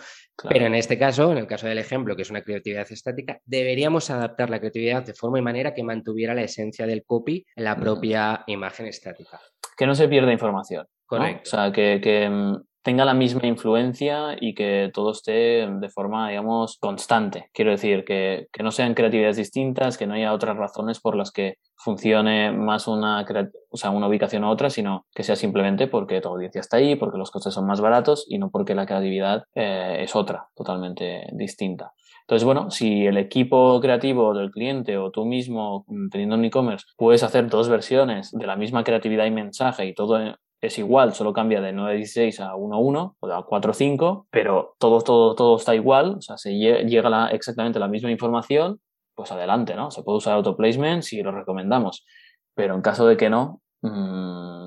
Pero 0.50 0.66
en 0.66 0.76
este 0.76 1.00
caso, 1.00 1.32
en 1.32 1.38
el 1.38 1.48
caso 1.48 1.68
del 1.68 1.78
ejemplo, 1.78 2.18
que 2.18 2.24
es 2.24 2.30
una 2.30 2.42
creatividad 2.42 2.86
estática, 2.92 3.40
deberíamos 3.46 4.10
adaptar 4.10 4.50
la 4.50 4.60
creatividad 4.60 5.06
de 5.06 5.14
forma 5.14 5.40
y 5.40 5.42
manera 5.42 5.74
que 5.74 5.84
mantuviera 5.84 6.36
la 6.36 6.42
esencia 6.42 6.86
del 6.86 7.06
copy 7.06 7.46
en 7.56 7.64
la 7.64 7.78
propia 7.78 8.44
imagen 8.48 8.88
estática. 8.88 9.40
Que 9.78 9.86
no 9.86 9.96
se 9.96 10.10
pierda 10.10 10.34
información. 10.34 10.86
Correcto. 11.06 11.44
O 11.46 11.50
sea, 11.50 11.72
que, 11.72 12.30
mm, 12.30 12.56
tenga 12.84 13.06
la 13.06 13.14
misma 13.14 13.48
influencia 13.48 14.36
y 14.40 14.54
que 14.54 14.90
todo 14.94 15.12
esté 15.12 15.68
de 15.68 15.90
forma, 15.90 16.30
digamos, 16.30 16.78
constante. 16.80 17.50
Quiero 17.54 17.72
decir, 17.72 18.04
que, 18.06 18.48
no 18.62 18.72
sean 18.72 18.94
creatividades 18.94 19.38
distintas, 19.38 19.98
que 19.98 20.08
no 20.08 20.14
haya 20.14 20.34
otras 20.34 20.58
razones 20.58 21.00
por 21.00 21.16
las 21.16 21.32
que 21.32 21.56
funcione 21.78 22.52
más 22.52 22.88
una, 22.88 23.26
o 23.70 23.78
sea, 23.78 23.90
una 23.90 24.08
ubicación 24.08 24.44
u 24.44 24.50
otra, 24.50 24.70
sino 24.70 25.06
que 25.14 25.24
sea 25.24 25.36
simplemente 25.36 25.88
porque 25.88 26.22
tu 26.22 26.30
audiencia 26.30 26.62
está 26.62 26.78
ahí, 26.78 26.96
porque 26.96 27.18
los 27.18 27.32
costes 27.32 27.54
son 27.54 27.66
más 27.66 27.82
baratos 27.82 28.26
y 28.28 28.38
no 28.38 28.50
porque 28.52 28.76
la 28.76 28.86
creatividad 28.86 29.44
eh, 29.56 29.98
es 30.02 30.16
otra, 30.16 30.48
totalmente 30.56 31.28
distinta. 31.34 31.94
Entonces, 32.22 32.46
bueno, 32.46 32.72
si 32.72 33.06
el 33.06 33.18
equipo 33.18 33.80
creativo 33.82 34.34
del 34.34 34.52
cliente 34.52 34.98
o 34.98 35.12
tú 35.12 35.26
mismo, 35.26 35.84
mm, 35.88 36.10
teniendo 36.10 36.36
un 36.36 36.46
e-commerce, 36.46 36.86
puedes 36.98 37.24
hacer 37.24 37.50
dos 37.50 37.68
versiones 37.68 38.32
de 38.32 38.48
la 38.48 38.56
misma 38.56 38.84
creatividad 38.84 39.26
y 39.26 39.32
mensaje 39.32 39.86
y 39.86 39.94
todo 39.94 40.18
es 40.62 40.78
igual, 40.78 41.14
solo 41.14 41.34
cambia 41.34 41.60
de 41.60 41.74
9.16 41.74 42.40
a 42.40 42.56
1.1 42.56 43.16
o 43.20 43.28
de 43.28 43.34
4.5, 43.34 44.28
pero 44.30 44.76
todo, 44.78 45.02
todo, 45.02 45.36
todo 45.36 45.58
está 45.58 45.74
igual, 45.74 46.16
o 46.20 46.22
sea, 46.22 46.38
se 46.38 46.54
llega 46.54 47.28
exactamente 47.32 47.80
la 47.80 47.88
misma 47.88 48.12
información, 48.12 48.80
pues 49.16 49.32
adelante, 49.32 49.76
¿no? 49.76 49.90
Se 49.90 50.04
puede 50.04 50.20
usar 50.20 50.34
autoplacement 50.34 51.02
si 51.02 51.22
lo 51.24 51.32
recomendamos, 51.32 52.06
pero 52.54 52.76
en 52.76 52.82
caso 52.82 53.08
de 53.08 53.18
que 53.18 53.30
no, 53.30 53.62
mm, 53.82 54.62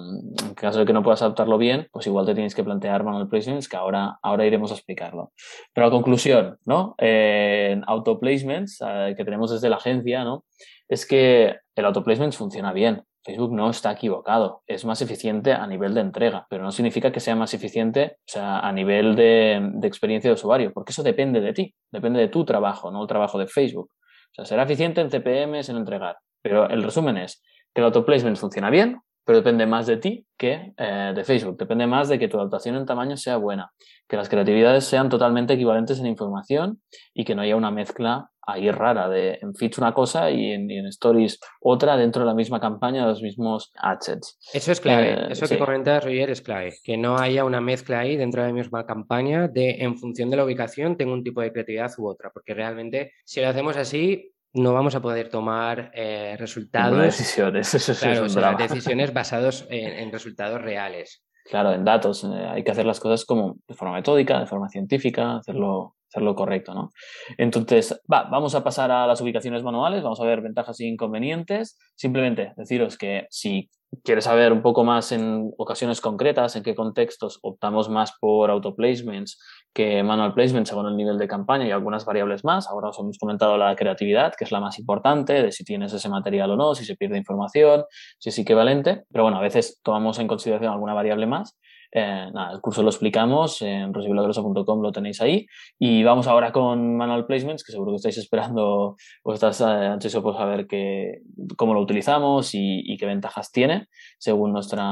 en 0.48 0.54
caso 0.54 0.80
de 0.80 0.84
que 0.84 0.92
no 0.92 1.04
puedas 1.04 1.22
adaptarlo 1.22 1.58
bien, 1.58 1.86
pues 1.92 2.08
igual 2.08 2.26
te 2.26 2.34
tienes 2.34 2.56
que 2.56 2.64
plantear 2.64 3.04
manual 3.04 3.28
placements, 3.28 3.68
que 3.68 3.76
ahora, 3.76 4.18
ahora 4.20 4.46
iremos 4.46 4.72
a 4.72 4.74
explicarlo. 4.74 5.32
Pero 5.72 5.86
a 5.86 5.90
conclusión, 5.90 6.58
¿no? 6.66 6.96
en 6.98 7.84
autoplacements 7.86 8.82
eh, 8.84 9.14
que 9.16 9.24
tenemos 9.24 9.52
desde 9.52 9.68
la 9.68 9.76
agencia, 9.76 10.24
¿no? 10.24 10.44
Es 10.88 11.06
que 11.06 11.56
el 11.76 11.84
autoplacement 11.84 12.34
funciona 12.34 12.72
bien. 12.72 13.04
Facebook 13.24 13.52
no 13.52 13.70
está 13.70 13.92
equivocado, 13.92 14.62
es 14.66 14.84
más 14.84 15.00
eficiente 15.00 15.52
a 15.52 15.66
nivel 15.66 15.94
de 15.94 16.02
entrega, 16.02 16.46
pero 16.50 16.62
no 16.62 16.70
significa 16.70 17.10
que 17.10 17.20
sea 17.20 17.34
más 17.34 17.54
eficiente 17.54 18.18
a 18.36 18.70
nivel 18.72 19.16
de, 19.16 19.72
experiencia 19.82 20.28
de 20.28 20.34
usuario, 20.34 20.72
porque 20.74 20.92
eso 20.92 21.02
depende 21.02 21.40
de 21.40 21.54
ti, 21.54 21.74
depende 21.90 22.20
de 22.20 22.28
tu 22.28 22.44
trabajo, 22.44 22.90
no 22.90 23.02
el 23.02 23.08
trabajo 23.08 23.38
de 23.38 23.46
Facebook. 23.46 23.90
O 23.92 24.34
sea, 24.34 24.44
será 24.44 24.64
eficiente 24.64 25.00
en 25.00 25.10
CPMs, 25.10 25.70
en 25.70 25.76
entregar, 25.76 26.18
pero 26.42 26.68
el 26.68 26.82
resumen 26.82 27.16
es 27.16 27.42
que 27.72 27.80
el 27.80 27.86
autoplacement 27.86 28.36
funciona 28.36 28.68
bien, 28.68 29.00
pero 29.24 29.38
depende 29.38 29.64
más 29.66 29.86
de 29.86 29.96
ti 29.96 30.26
que 30.36 30.74
eh, 30.76 31.12
de 31.14 31.24
Facebook. 31.24 31.56
Depende 31.56 31.86
más 31.86 32.08
de 32.08 32.18
que 32.18 32.28
tu 32.28 32.38
adaptación 32.38 32.76
en 32.76 32.84
tamaño 32.84 33.16
sea 33.16 33.38
buena, 33.38 33.72
que 34.06 34.16
las 34.16 34.28
creatividades 34.28 34.84
sean 34.84 35.08
totalmente 35.08 35.54
equivalentes 35.54 35.98
en 35.98 36.06
información 36.06 36.82
y 37.14 37.24
que 37.24 37.34
no 37.34 37.42
haya 37.42 37.56
una 37.56 37.70
mezcla 37.70 38.30
ahí 38.46 38.70
rara 38.70 39.08
de 39.08 39.38
en 39.40 39.54
feeds 39.54 39.78
una 39.78 39.92
cosa 39.92 40.30
y 40.30 40.52
en, 40.52 40.70
stories 40.86 41.40
otra 41.60 41.96
dentro 41.96 42.22
de 42.22 42.26
la 42.26 42.34
misma 42.34 42.60
campaña 42.60 43.02
de 43.02 43.08
los 43.08 43.22
mismos 43.22 43.72
assets. 43.76 44.38
Eso 44.52 44.72
es 44.72 44.80
clave. 44.80 45.12
Eh, 45.12 45.26
Eso 45.30 45.46
que 45.46 45.58
comentas, 45.58 46.04
Roger, 46.04 46.30
es 46.30 46.42
clave. 46.42 46.74
Que 46.82 46.96
no 46.96 47.16
haya 47.18 47.44
una 47.44 47.60
mezcla 47.60 48.00
ahí 48.00 48.16
dentro 48.16 48.42
de 48.42 48.48
la 48.48 48.54
misma 48.54 48.86
campaña 48.86 49.48
de 49.48 49.82
en 49.82 49.96
función 49.96 50.30
de 50.30 50.36
la 50.36 50.44
ubicación 50.44 50.96
tengo 50.96 51.12
un 51.12 51.24
tipo 51.24 51.40
de 51.40 51.52
creatividad 51.52 51.92
u 51.98 52.08
otra. 52.08 52.30
Porque 52.30 52.54
realmente 52.54 53.12
si 53.24 53.40
lo 53.40 53.48
hacemos 53.48 53.76
así 53.76 54.34
no 54.54 54.72
vamos 54.72 54.94
a 54.94 55.02
poder 55.02 55.28
tomar 55.28 55.90
eh, 55.94 56.36
resultados. 56.38 56.98
Decisiones, 57.02 57.74
eso 57.74 57.92
claro, 57.94 58.56
decisiones 58.56 59.12
basadas 59.12 59.66
en, 59.68 60.10
resultados 60.12 60.60
reales. 60.62 61.24
Claro, 61.44 61.72
en 61.72 61.84
datos. 61.84 62.24
Eh, 62.24 62.46
hay 62.48 62.64
que 62.64 62.70
hacer 62.70 62.86
las 62.86 63.00
cosas 63.00 63.24
como 63.24 63.56
de 63.66 63.74
forma 63.74 63.94
metódica, 63.94 64.38
de 64.38 64.46
forma 64.46 64.68
científica, 64.68 65.36
hacerlo, 65.36 65.96
hacerlo 66.14 66.34
correcto, 66.36 66.74
¿no? 66.74 66.92
Entonces, 67.36 68.00
va, 68.10 68.28
vamos 68.30 68.54
a 68.54 68.62
pasar 68.62 68.92
a 68.92 69.06
las 69.06 69.20
ubicaciones 69.20 69.64
manuales, 69.64 70.04
vamos 70.04 70.20
a 70.20 70.24
ver 70.24 70.40
ventajas 70.40 70.78
e 70.80 70.86
inconvenientes. 70.86 71.76
Simplemente 71.96 72.52
deciros 72.56 72.96
que 72.96 73.26
si 73.30 73.68
quieres 74.02 74.24
saber 74.24 74.52
un 74.52 74.62
poco 74.62 74.84
más 74.84 75.12
en 75.12 75.52
ocasiones 75.58 76.00
concretas, 76.00 76.56
en 76.56 76.62
qué 76.62 76.74
contextos 76.74 77.38
optamos 77.42 77.88
más 77.88 78.12
por 78.20 78.50
autoplacements 78.50 79.40
que 79.72 80.02
manual 80.02 80.34
placements 80.34 80.68
según 80.68 80.86
el 80.86 80.96
nivel 80.96 81.18
de 81.18 81.26
campaña 81.26 81.66
y 81.66 81.72
algunas 81.72 82.04
variables 82.04 82.44
más. 82.44 82.68
Ahora 82.68 82.90
os 82.90 82.98
hemos 82.98 83.18
comentado 83.18 83.56
la 83.56 83.74
creatividad, 83.74 84.34
que 84.36 84.44
es 84.44 84.52
la 84.52 84.60
más 84.60 84.78
importante, 84.78 85.42
de 85.42 85.52
si 85.52 85.64
tienes 85.64 85.92
ese 85.92 86.08
material 86.08 86.52
o 86.52 86.56
no, 86.56 86.74
si 86.74 86.84
se 86.84 86.96
pierde 86.96 87.18
información, 87.18 87.84
si 88.18 88.28
es 88.28 88.38
equivalente. 88.38 89.02
Pero 89.10 89.24
bueno, 89.24 89.38
a 89.38 89.42
veces 89.42 89.80
tomamos 89.82 90.18
en 90.20 90.28
consideración 90.28 90.72
alguna 90.72 90.94
variable 90.94 91.26
más 91.26 91.58
eh, 91.96 92.28
nada, 92.32 92.50
el 92.52 92.60
curso 92.60 92.82
lo 92.82 92.88
explicamos 92.88 93.62
en 93.62 93.94
rosiblagrosa.com, 93.94 94.82
lo 94.82 94.90
tenéis 94.90 95.20
ahí. 95.20 95.46
Y 95.78 96.02
vamos 96.02 96.26
ahora 96.26 96.50
con 96.50 96.96
Manual 96.96 97.24
Placements, 97.24 97.62
que 97.62 97.70
seguro 97.70 97.92
que 97.92 97.96
estáis 97.96 98.18
esperando 98.18 98.96
o 99.22 99.32
estás 99.32 99.60
ansioso 99.60 100.20
por 100.20 100.36
saber 100.36 100.66
que, 100.66 101.22
cómo 101.56 101.72
lo 101.72 101.80
utilizamos 101.80 102.50
y, 102.54 102.96
qué 102.98 103.06
ventajas 103.06 103.52
tiene 103.52 103.86
según 104.18 104.52
nuestra 104.52 104.84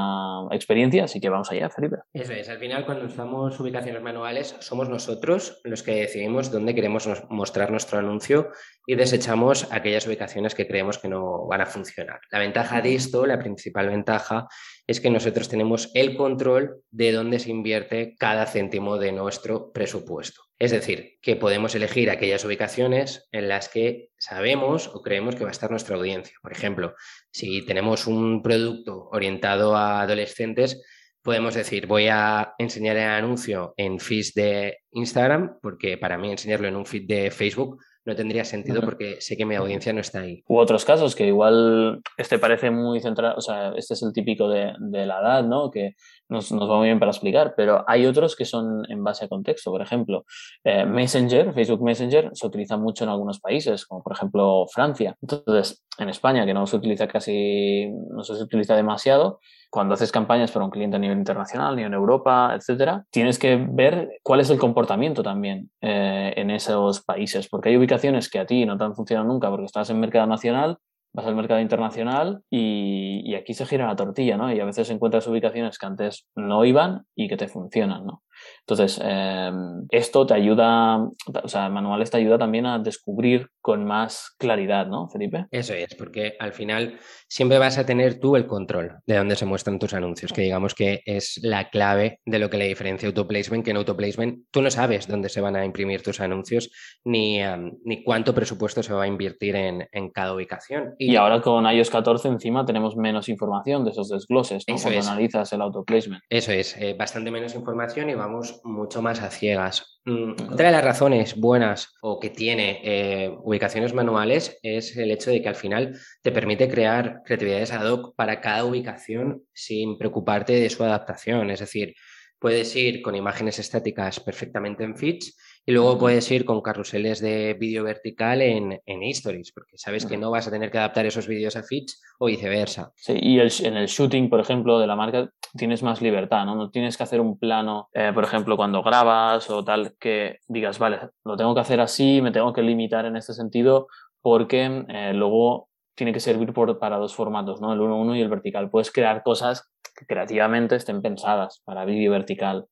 experiencia. 0.53 1.05
Así 1.05 1.21
que 1.21 1.29
vamos 1.29 1.51
allá, 1.51 1.69
Felipe. 1.71 1.97
Eso 2.13 2.33
es, 2.35 2.49
al 2.49 2.59
final 2.59 2.87
cuando 2.87 3.07
usamos 3.07 3.59
ubicaciones 3.59 4.01
manuales 4.01 4.57
somos 4.61 4.89
nosotros 4.89 5.61
los 5.65 5.83
que 5.83 5.95
decidimos 5.97 6.53
dónde 6.53 6.75
queremos 6.75 7.09
mostrar 7.31 7.73
nuestro 7.73 7.99
anuncio 7.99 8.51
y 8.87 8.95
desechamos 8.95 9.73
aquellas 9.73 10.07
ubicaciones 10.07 10.55
que 10.55 10.69
creemos 10.69 10.99
que 10.99 11.09
no 11.09 11.47
van 11.47 11.63
a 11.63 11.67
funcionar. 11.67 12.21
La 12.31 12.39
ventaja 12.39 12.81
de 12.81 12.95
esto, 12.95 13.27
la 13.27 13.39
principal 13.39 13.89
ventaja, 13.89 14.47
es 14.93 15.01
que 15.01 15.11
nosotros 15.11 15.49
tenemos 15.49 15.91
el 15.95 16.17
control 16.17 16.83
de 16.91 17.13
dónde 17.13 17.39
se 17.39 17.51
invierte 17.51 18.15
cada 18.17 18.47
céntimo 18.47 18.99
de 18.99 19.13
nuestro 19.13 19.73
presupuesto. 19.73 20.43
Es 20.59 20.71
decir, 20.71 21.19
que 21.21 21.35
podemos 21.35 21.75
elegir 21.75 22.11
aquellas 22.11 22.45
ubicaciones 22.45 23.29
en 23.33 23.49
las 23.49 23.69
que 23.69 24.11
sabemos 24.17 24.89
o 24.89 25.03
creemos 25.03 25.35
que 25.35 25.43
va 25.43 25.49
a 25.49 25.53
estar 25.53 25.71
nuestra 25.71 25.97
audiencia. 25.97 26.37
Por 26.41 26.53
ejemplo, 26.53 26.95
si 27.33 27.67
tenemos 27.67 28.07
un 28.07 28.43
producto 28.43 29.09
orientado 29.11 29.75
a 29.77 30.03
adolescentes, 30.03 30.81
podemos 31.23 31.55
decir, 31.55 31.87
voy 31.87 32.09
a 32.09 32.55
enseñar 32.59 32.97
el 32.97 33.09
anuncio 33.09 33.75
en 33.77 33.99
feeds 33.99 34.35
de 34.35 34.79
Instagram, 34.93 35.59
porque 35.61 35.97
para 35.99 36.19
mí 36.19 36.31
enseñarlo 36.31 36.69
en 36.69 36.77
un 36.77 36.87
feed 36.87 37.07
de 37.07 37.31
Facebook 37.31 37.83
no 38.05 38.17
tendría 38.17 38.45
sentido 38.45 38.83
porque 38.83 39.21
sé 39.21 39.37
que 39.37 39.47
mi 39.47 39.55
audiencia 39.55 39.93
no 39.93 40.01
está 40.01 40.21
ahí. 40.21 40.43
U 40.49 40.59
otros 40.59 40.85
casos 40.85 41.15
que 41.15 41.27
igual 41.27 42.01
este 42.17 42.39
parece 42.39 42.71
muy 42.71 43.01
centrado, 43.01 43.37
o 43.37 43.41
sea, 43.41 43.73
este 43.77 43.95
es 43.95 44.03
el 44.03 44.13
típico 44.13 44.49
de, 44.49 44.73
de 44.79 45.07
la 45.07 45.21
edad, 45.21 45.45
¿no? 45.45 45.71
Que 45.71 45.95
nos, 46.33 46.51
nos, 46.51 46.69
va 46.69 46.79
muy 46.79 46.89
bien 46.89 46.99
para 46.99 47.11
explicar, 47.11 47.55
pero 47.57 47.85
hay 47.87 48.07
otros 48.07 48.35
que 48.35 48.45
son 48.45 48.83
en 48.91 49.05
base 49.05 49.25
a 49.25 49.29
contexto. 49.29 49.71
Por 49.71 49.83
ejemplo, 49.83 50.25
eh, 50.65 50.85
Messenger, 50.85 51.53
Facebook 51.55 51.83
Messenger, 51.83 52.31
se 52.33 52.47
utiliza 52.47 52.77
mucho 52.77 53.05
en 53.05 53.11
algunos 53.11 53.39
países, 53.41 53.87
como 53.87 54.03
por 54.03 54.15
ejemplo 54.15 54.67
Francia. 54.73 55.17
Entonces, 55.23 55.85
en 55.99 56.09
España, 56.09 56.45
que 56.47 56.55
no 56.55 56.67
se 56.67 56.77
utiliza 56.77 57.07
casi, 57.07 57.89
no 58.11 58.25
se 58.25 58.33
utiliza 58.33 58.75
demasiado, 58.75 59.41
cuando 59.71 59.95
haces 59.95 60.13
campañas 60.13 60.51
para 60.51 60.67
un 60.67 60.71
cliente 60.71 60.97
a 60.97 60.99
nivel 60.99 61.17
internacional, 61.17 61.77
ni 61.77 61.83
en 61.83 61.95
Europa, 61.95 62.53
etcétera, 62.55 63.07
tienes 63.11 63.39
que 63.39 63.57
ver 63.57 64.21
cuál 64.23 64.41
es 64.41 64.51
el 64.51 64.59
comportamiento 64.59 65.23
también 65.23 65.71
eh, 65.81 66.35
en 66.37 66.51
esos 66.51 67.03
países, 67.03 67.49
porque 67.49 67.71
hay 67.71 67.77
ubicaciones 67.77 68.29
que 68.29 68.39
a 68.39 68.45
ti 68.45 68.67
no 68.67 68.77
te 68.77 68.85
han 68.85 68.95
funcionado 68.95 69.29
nunca 69.29 69.49
porque 69.49 69.65
estás 69.65 69.89
en 69.89 69.99
mercado 70.01 70.27
nacional 70.27 70.79
vas 71.13 71.27
al 71.27 71.37
mercado 71.37 71.61
internacional 71.61 72.43
y, 72.51 73.35
aquí 73.35 73.55
se 73.55 73.67
gira 73.67 73.87
la 73.87 73.97
tortilla, 73.97 74.37
¿no? 74.37 74.53
Y 74.53 74.61
a 74.61 74.65
veces 74.65 74.91
encuentras 74.91 75.27
ubicaciones 75.27 75.79
que 75.79 75.87
antes 75.87 76.27
no 76.35 76.65
iban 76.65 77.07
y 77.15 77.29
que 77.29 77.37
te 77.37 77.49
funcionan, 77.49 78.07
¿no? 78.07 78.23
Entonces, 78.61 79.01
em, 79.05 79.87
esto 79.91 80.27
te 80.27 80.35
ayuda, 80.35 80.99
o 80.99 81.49
sea, 81.49 81.69
manuales 81.69 82.11
te 82.11 82.19
ayuda 82.19 82.39
también 82.39 82.67
a 82.67 82.79
descubrir 82.79 83.49
con 83.61 83.85
más 83.85 84.35
claridad, 84.39 84.87
¿no, 84.87 85.09
Felipe? 85.09 85.47
Eso 85.51 85.75
es, 85.75 85.95
porque 85.95 86.35
al 86.39 86.53
final 86.53 86.99
siempre 87.29 87.59
vas 87.59 87.79
a 87.79 87.87
tener 87.87 88.21
tú 88.21 88.37
el 88.37 88.47
control 88.47 88.99
de 89.07 89.17
dónde 89.17 89.37
se 89.37 89.47
muestran 89.47 89.79
tus 89.79 89.95
anuncios, 89.95 90.33
que 90.33 90.43
digamos 90.43 90.75
que 90.75 91.03
es 91.07 91.39
la 91.43 91.71
clave 91.71 92.21
de 92.25 92.39
lo 92.39 92.51
que 92.51 92.57
le 92.57 92.67
diferencia 92.67 93.09
autoplacement, 93.09 93.65
que 93.65 93.71
en 93.71 93.77
autoplacement 93.77 94.47
tú 94.51 94.63
no 94.63 94.71
sabes 94.71 95.09
dónde 95.09 95.29
se 95.29 95.41
van 95.41 95.57
a 95.57 95.65
imprimir 95.65 96.03
tus 96.03 96.21
anuncios 96.21 96.71
ni, 97.05 97.41
em, 97.41 97.73
ni 97.85 98.03
cuánto 98.03 98.35
presupuesto 98.35 98.83
se 98.83 98.93
va 98.93 99.05
a 99.05 99.07
invertir 99.07 99.57
en, 99.57 99.89
en 99.93 100.11
cada 100.11 100.35
ubicación. 100.35 100.95
Y, 100.99 101.17
ahora 101.17 101.41
con 101.41 101.65
iOS 101.67 101.91
14 101.91 102.29
encima 102.29 102.65
tenemos 102.65 102.97
menos 102.97 103.29
información 103.29 103.85
de 103.85 103.91
esos 103.91 104.09
desgloses, 104.09 104.65
¿no? 104.69 104.77
Cuando 104.77 105.01
analizas 105.01 105.53
el 105.53 105.61
autoplacement. 105.61 106.23
Eso 106.29 106.53
es, 106.53 106.77
eh, 106.77 106.95
bastante 106.99 107.31
menos 107.31 107.55
información 107.55 108.11
y 108.11 108.15
vamos 108.15 108.32
mucho 108.65 109.03
más 109.03 109.21
a 109.21 109.31
ciegas. 109.31 110.01
Mm, 110.05 110.33
otra 110.53 110.67
de 110.67 110.73
las 110.73 110.85
razones 110.85 111.37
buenas 111.37 111.95
o 112.03 112.19
que 112.19 112.31
tiene 112.31 112.81
eh, 112.83 113.31
ubicaciones 113.43 113.95
manuales 113.95 114.59
es 114.63 114.97
el 114.97 115.11
hecho 115.13 115.31
de 115.31 115.41
que 115.41 115.49
al 115.49 115.55
final 115.55 115.99
te 116.23 116.33
permite 116.33 116.69
crear 116.69 117.23
creatividades 117.25 117.73
ad 117.73 117.87
hoc 117.89 118.17
para 118.17 118.41
cada 118.41 118.65
ubicación 118.65 119.45
sin 119.53 119.97
preocuparte 119.99 120.55
de 120.55 120.71
su 120.71 120.83
adaptación. 120.83 121.51
Es 121.51 121.61
decir, 121.61 121.95
puedes 122.39 122.75
ir 122.75 123.01
con 123.03 123.15
imágenes 123.15 123.61
estáticas 123.61 124.19
perfectamente 124.19 124.83
en 124.83 124.97
feeds 124.97 125.37
y 125.65 125.73
luego 125.73 125.99
puedes 125.99 126.31
ir 126.31 126.45
con 126.45 126.61
carruseles 126.61 127.21
de 127.21 127.55
vídeo 127.55 127.85
vertical 127.85 128.43
en, 128.43 128.81
en 128.85 129.03
Stories, 129.05 129.53
porque 129.53 129.79
sabes 129.79 130.07
que 130.07 130.17
no 130.17 130.31
vas 130.31 130.49
a 130.49 130.51
tener 130.51 130.71
que 130.71 130.79
adaptar 130.79 131.07
esos 131.07 131.29
vídeos 131.29 131.57
a 131.57 131.63
feeds 131.63 132.01
o 132.19 132.27
viceversa. 132.27 132.93
Sí, 132.97 133.15
y 133.21 133.39
en 133.39 133.77
el 133.77 133.87
shooting, 133.87 134.29
por 134.29 134.41
ejemplo, 134.41 134.79
de 134.79 134.87
la 134.87 134.97
marca 134.97 135.31
tienes 135.57 135.83
más 135.83 136.03
libertad, 136.03 136.45
¿no? 136.47 136.57
No 136.57 136.71
tienes 136.71 136.97
que 136.97 137.05
hacer 137.05 137.21
un 137.21 137.39
plano, 137.39 137.89
eh, 137.93 138.11
por 138.13 138.25
ejemplo, 138.25 138.57
cuando 138.57 138.83
grabas 138.83 139.51
o 139.51 139.63
tal, 139.65 139.95
que 140.01 140.39
digas, 140.49 140.79
vale, 140.79 140.99
lo 141.25 141.37
tengo 141.37 141.55
que 141.55 141.61
hacer 141.61 141.81
así, 141.81 142.21
me 142.23 142.33
tengo 142.33 142.53
que 142.53 142.63
limitar 142.63 143.05
en 143.05 143.17
este 143.17 143.33
sentido, 143.33 143.87
porque 144.21 144.85
eh, 144.89 145.13
luego 145.15 145.69
tiene 145.95 146.13
que 146.13 146.21
servir 146.21 146.53
por, 146.53 146.79
para 146.79 146.97
dos 146.97 147.15
formatos, 147.15 147.61
¿no? 147.61 147.73
El 147.73 147.81
1.1 147.81 148.17
y 148.17 148.21
el 148.21 148.29
vertical. 148.29 148.71
Puedes 148.71 148.91
crear 148.91 149.23
cosas 149.23 149.71
que 149.95 150.07
creativamente 150.07 150.77
estén 150.77 151.03
pensadas 151.03 151.63
para 151.65 151.85
vídeo 151.85 152.11
vertical. 152.11 152.67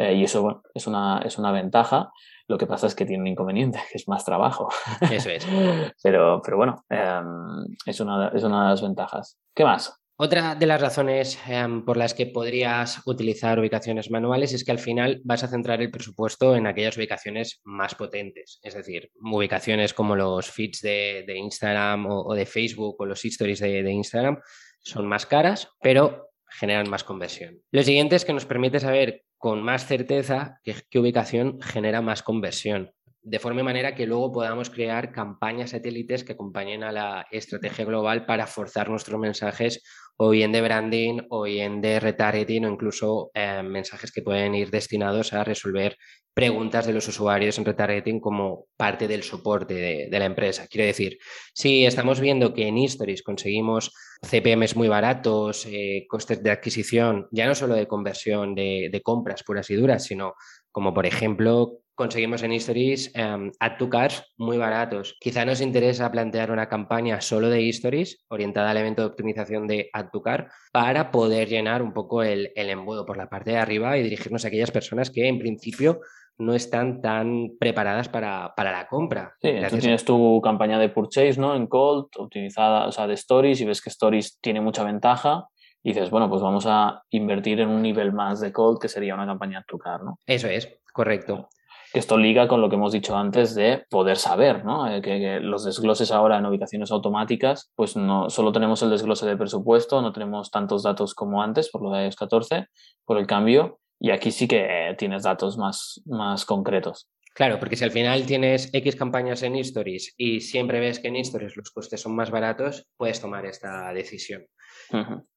Eh, 0.00 0.14
y 0.14 0.24
eso 0.24 0.42
bueno, 0.42 0.62
es, 0.72 0.86
una, 0.86 1.20
es 1.26 1.36
una 1.36 1.52
ventaja. 1.52 2.10
Lo 2.48 2.56
que 2.56 2.66
pasa 2.66 2.86
es 2.86 2.94
que 2.94 3.04
tiene 3.04 3.20
un 3.20 3.26
inconveniente, 3.26 3.78
que 3.92 3.98
es 3.98 4.08
más 4.08 4.24
trabajo. 4.24 4.70
Eso 5.10 5.28
es. 5.28 5.46
pero, 6.02 6.40
pero 6.42 6.56
bueno, 6.56 6.84
em, 6.88 7.66
es, 7.84 8.00
una, 8.00 8.28
es 8.28 8.42
una 8.42 8.64
de 8.64 8.70
las 8.70 8.82
ventajas. 8.82 9.38
¿Qué 9.54 9.62
más? 9.62 9.94
Otra 10.16 10.54
de 10.54 10.66
las 10.66 10.80
razones 10.80 11.38
em, 11.46 11.84
por 11.84 11.98
las 11.98 12.14
que 12.14 12.26
podrías 12.26 13.02
utilizar 13.06 13.58
ubicaciones 13.58 14.10
manuales 14.10 14.54
es 14.54 14.64
que 14.64 14.70
al 14.70 14.78
final 14.78 15.20
vas 15.24 15.44
a 15.44 15.48
centrar 15.48 15.82
el 15.82 15.90
presupuesto 15.90 16.56
en 16.56 16.66
aquellas 16.66 16.96
ubicaciones 16.96 17.60
más 17.64 17.94
potentes, 17.94 18.58
es 18.62 18.74
decir, 18.74 19.10
ubicaciones 19.22 19.94
como 19.94 20.16
los 20.16 20.50
feeds 20.50 20.80
de, 20.82 21.24
Instagram 21.34 22.06
o, 22.06 22.34
de 22.34 22.44
Facebook 22.44 22.96
o 22.98 23.06
los 23.06 23.24
stories 23.24 23.60
de, 23.60 23.82
de 23.82 23.92
Instagram 23.92 24.38
son 24.82 25.06
más 25.06 25.24
caras, 25.24 25.68
pero 25.80 26.30
generan 26.50 26.90
más 26.90 27.04
conversión. 27.04 27.58
Lo 27.70 27.82
siguiente 27.82 28.16
es 28.16 28.26
que 28.26 28.34
nos 28.34 28.44
permite 28.44 28.78
saber 28.78 29.24
con 29.40 29.62
más 29.62 29.86
certeza 29.86 30.60
qué, 30.62 30.98
ubicación 30.98 31.62
genera 31.62 32.02
más 32.02 32.22
conversión 32.22 32.92
de 33.22 33.38
forma 33.38 33.60
y 33.60 33.64
manera 33.64 33.94
que 33.94 34.06
luego 34.06 34.32
podamos 34.32 34.70
crear 34.70 35.12
campañas 35.12 35.70
satélites 35.70 36.24
que 36.24 36.32
acompañen 36.32 36.84
a 36.84 36.92
la 36.92 37.26
estrategia 37.30 37.84
global 37.84 38.26
para 38.26 38.46
forzar 38.46 38.88
nuestros 38.88 39.18
mensajes 39.18 39.82
o 40.16 40.30
bien 40.30 40.52
de 40.52 40.60
branding 40.60 41.20
o 41.30 41.42
bien 41.42 41.80
de 41.80 42.00
retargeting 42.00 42.66
o 42.66 42.70
incluso 42.70 43.30
eh, 43.32 43.62
mensajes 43.62 44.12
que 44.12 44.22
pueden 44.22 44.54
ir 44.54 44.70
destinados 44.70 45.32
a 45.32 45.44
resolver 45.44 45.96
preguntas 46.34 46.86
de 46.86 46.92
los 46.92 47.08
usuarios 47.08 47.58
en 47.58 47.64
retargeting 47.64 48.20
como 48.20 48.66
parte 48.76 49.08
del 49.08 49.22
soporte 49.22 50.08
de, 50.10 50.18
la 50.18 50.26
empresa. 50.26 50.66
Quiero 50.68 50.86
decir, 50.86 51.18
si 51.54 51.84
estamos 51.86 52.20
viendo 52.20 52.52
que 52.54 52.68
en 52.68 52.78
Histories 52.78 53.22
conseguimos 53.22 53.92
CPMs 54.22 54.76
muy 54.76 54.88
baratos, 54.88 55.66
eh, 55.66 56.06
costes 56.08 56.42
de 56.42 56.50
adquisición, 56.50 57.28
ya 57.30 57.46
no 57.46 57.54
solo 57.54 57.74
de 57.74 57.88
conversión 57.88 58.54
de, 58.54 59.00
compras 59.02 59.42
puras 59.42 59.70
y 59.70 59.74
duras, 59.74 60.04
sino 60.04 60.34
como 60.70 60.92
por 60.92 61.06
ejemplo 61.06 61.80
conseguimos 61.94 62.42
en 62.42 62.52
Histories 62.52 63.12
um, 63.14 63.50
to 63.78 63.90
cars 63.90 64.24
muy 64.38 64.56
baratos. 64.56 65.16
Quizá 65.20 65.44
nos 65.44 65.60
interesa 65.60 66.10
plantear 66.10 66.50
una 66.50 66.68
campaña 66.68 67.20
solo 67.20 67.50
de 67.50 67.62
Histories 67.62 68.24
orientada 68.28 68.70
al 68.70 68.78
evento 68.78 69.02
de 69.02 69.08
optimización 69.08 69.66
de 69.66 69.90
add 69.92 70.10
to 70.10 70.22
car 70.22 70.50
para 70.72 71.10
poder 71.10 71.48
llenar 71.48 71.82
un 71.82 71.92
poco 71.92 72.22
el, 72.22 72.52
embudo 72.56 73.04
por 73.04 73.16
la 73.16 73.28
parte 73.28 73.50
de 73.50 73.58
arriba 73.58 73.98
y 73.98 74.02
dirigirnos 74.02 74.44
a 74.44 74.48
aquellas 74.48 74.70
personas 74.70 75.10
que 75.10 75.28
en 75.28 75.38
principio 75.38 76.00
no 76.40 76.54
están 76.54 77.02
tan 77.02 77.50
preparadas 77.58 78.08
para, 78.08 78.52
la 78.56 78.86
compra. 78.88 79.34
Sí, 79.40 79.52
tú 79.68 79.78
tienes 79.78 80.04
tu 80.04 80.40
campaña 80.40 80.78
de 80.78 80.88
purchase 80.88 81.38
¿no? 81.38 81.54
en 81.54 81.66
Cold, 81.66 82.06
optimizada, 82.16 82.86
o 82.86 82.92
sea, 82.92 83.06
de 83.06 83.14
Stories, 83.14 83.60
y 83.60 83.66
ves 83.66 83.80
que 83.80 83.90
Stories 83.90 84.38
tiene 84.40 84.60
mucha 84.60 84.82
ventaja, 84.82 85.46
y 85.82 85.92
dices, 85.92 86.10
bueno, 86.10 86.28
pues 86.28 86.42
vamos 86.42 86.64
a 86.66 87.02
invertir 87.10 87.60
en 87.60 87.68
un 87.68 87.82
nivel 87.82 88.12
más 88.12 88.40
de 88.40 88.52
Cold, 88.52 88.78
que 88.80 88.88
sería 88.88 89.14
una 89.14 89.26
campaña 89.26 89.64
to 89.68 89.78
car, 89.78 90.02
¿no? 90.02 90.18
Eso 90.26 90.48
es, 90.48 90.80
correcto. 90.92 91.48
Esto 91.92 92.16
liga 92.16 92.46
con 92.46 92.60
lo 92.60 92.68
que 92.68 92.76
hemos 92.76 92.92
dicho 92.92 93.16
antes 93.16 93.54
de 93.54 93.84
poder 93.90 94.16
saber, 94.16 94.64
¿no? 94.64 94.88
Eh, 94.88 95.02
que, 95.02 95.40
los 95.40 95.64
desgloses 95.64 96.12
ahora 96.12 96.38
en 96.38 96.46
ubicaciones 96.46 96.92
automáticas, 96.92 97.72
pues 97.74 97.96
no 97.96 98.30
solo 98.30 98.52
tenemos 98.52 98.82
el 98.82 98.90
desglose 98.90 99.26
de 99.26 99.36
presupuesto, 99.36 100.00
no 100.00 100.12
tenemos 100.12 100.50
tantos 100.50 100.84
datos 100.84 101.14
como 101.14 101.42
antes 101.42 101.68
por 101.70 101.82
lo 101.82 101.90
de 101.90 102.04
iOS 102.04 102.16
14, 102.16 102.66
por 103.04 103.18
el 103.18 103.26
cambio, 103.26 103.80
y 104.00 104.10
aquí 104.10 104.32
sí 104.32 104.48
que 104.48 104.94
tienes 104.98 105.22
datos 105.22 105.58
más, 105.58 106.00
más 106.06 106.44
concretos. 106.44 107.08
Claro, 107.34 107.60
porque 107.60 107.76
si 107.76 107.84
al 107.84 107.92
final 107.92 108.26
tienes 108.26 108.70
X 108.72 108.96
campañas 108.96 109.42
en 109.42 109.54
Stories 109.56 110.14
y 110.16 110.40
siempre 110.40 110.80
ves 110.80 110.98
que 110.98 111.08
en 111.08 111.16
Stories 111.16 111.56
los 111.56 111.70
costes 111.70 112.00
son 112.00 112.16
más 112.16 112.30
baratos, 112.30 112.88
puedes 112.96 113.20
tomar 113.20 113.46
esta 113.46 113.92
decisión. 113.92 114.46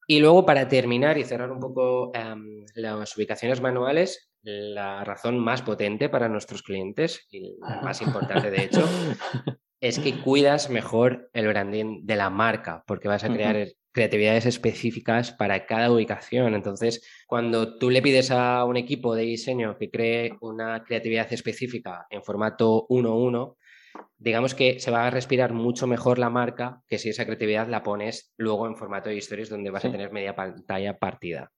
Y 0.06 0.18
luego, 0.18 0.44
para 0.44 0.66
terminar 0.66 1.16
y 1.18 1.24
cerrar 1.24 1.52
un 1.52 1.60
poco 1.60 2.10
em, 2.14 2.64
las 2.74 3.16
ubicaciones 3.16 3.60
manuales, 3.60 4.30
la 4.42 5.04
razón 5.04 5.38
más 5.38 5.62
potente 5.62 6.08
para 6.08 6.28
nuestros 6.28 6.62
clientes 6.62 7.26
y 7.30 7.56
la 7.60 7.80
más 7.82 8.02
importante, 8.02 8.50
de 8.50 8.64
hecho, 8.64 8.82
es 9.80 9.98
que 9.98 10.20
cuidas 10.20 10.70
mejor 10.70 11.30
el 11.32 11.46
branding 11.46 12.04
de 12.04 12.16
la 12.16 12.30
marca, 12.30 12.82
porque 12.86 13.08
vas 13.08 13.22
a 13.22 13.32
crear 13.32 13.68
creatividades 13.94 14.44
específicas 14.44 15.32
para 15.32 15.66
cada 15.66 15.90
ubicación. 15.90 16.54
Entonces, 16.54 17.06
cuando 17.28 17.78
tú 17.78 17.90
le 17.90 18.02
pides 18.02 18.32
a 18.32 18.64
un 18.64 18.76
equipo 18.76 19.14
de 19.14 19.22
diseño 19.22 19.78
que 19.78 19.90
cree 19.90 20.36
una 20.40 20.82
creatividad 20.82 21.32
específica 21.32 22.06
en 22.10 22.24
formato 22.24 22.86
1-1, 22.88 23.56
digamos 24.18 24.54
que 24.56 24.80
se 24.80 24.90
va 24.90 25.06
a 25.06 25.10
respirar 25.10 25.52
mucho 25.52 25.86
mejor 25.86 26.18
la 26.18 26.28
marca 26.28 26.82
que 26.88 26.98
si 26.98 27.10
esa 27.10 27.24
creatividad 27.24 27.68
la 27.68 27.84
pones 27.84 28.34
luego 28.36 28.66
en 28.66 28.76
formato 28.76 29.10
de 29.10 29.18
stories 29.18 29.48
donde 29.48 29.70
vas 29.70 29.84
a 29.84 29.92
tener 29.92 30.10
media 30.10 30.34
pantalla 30.34 30.98
partida. 30.98 31.52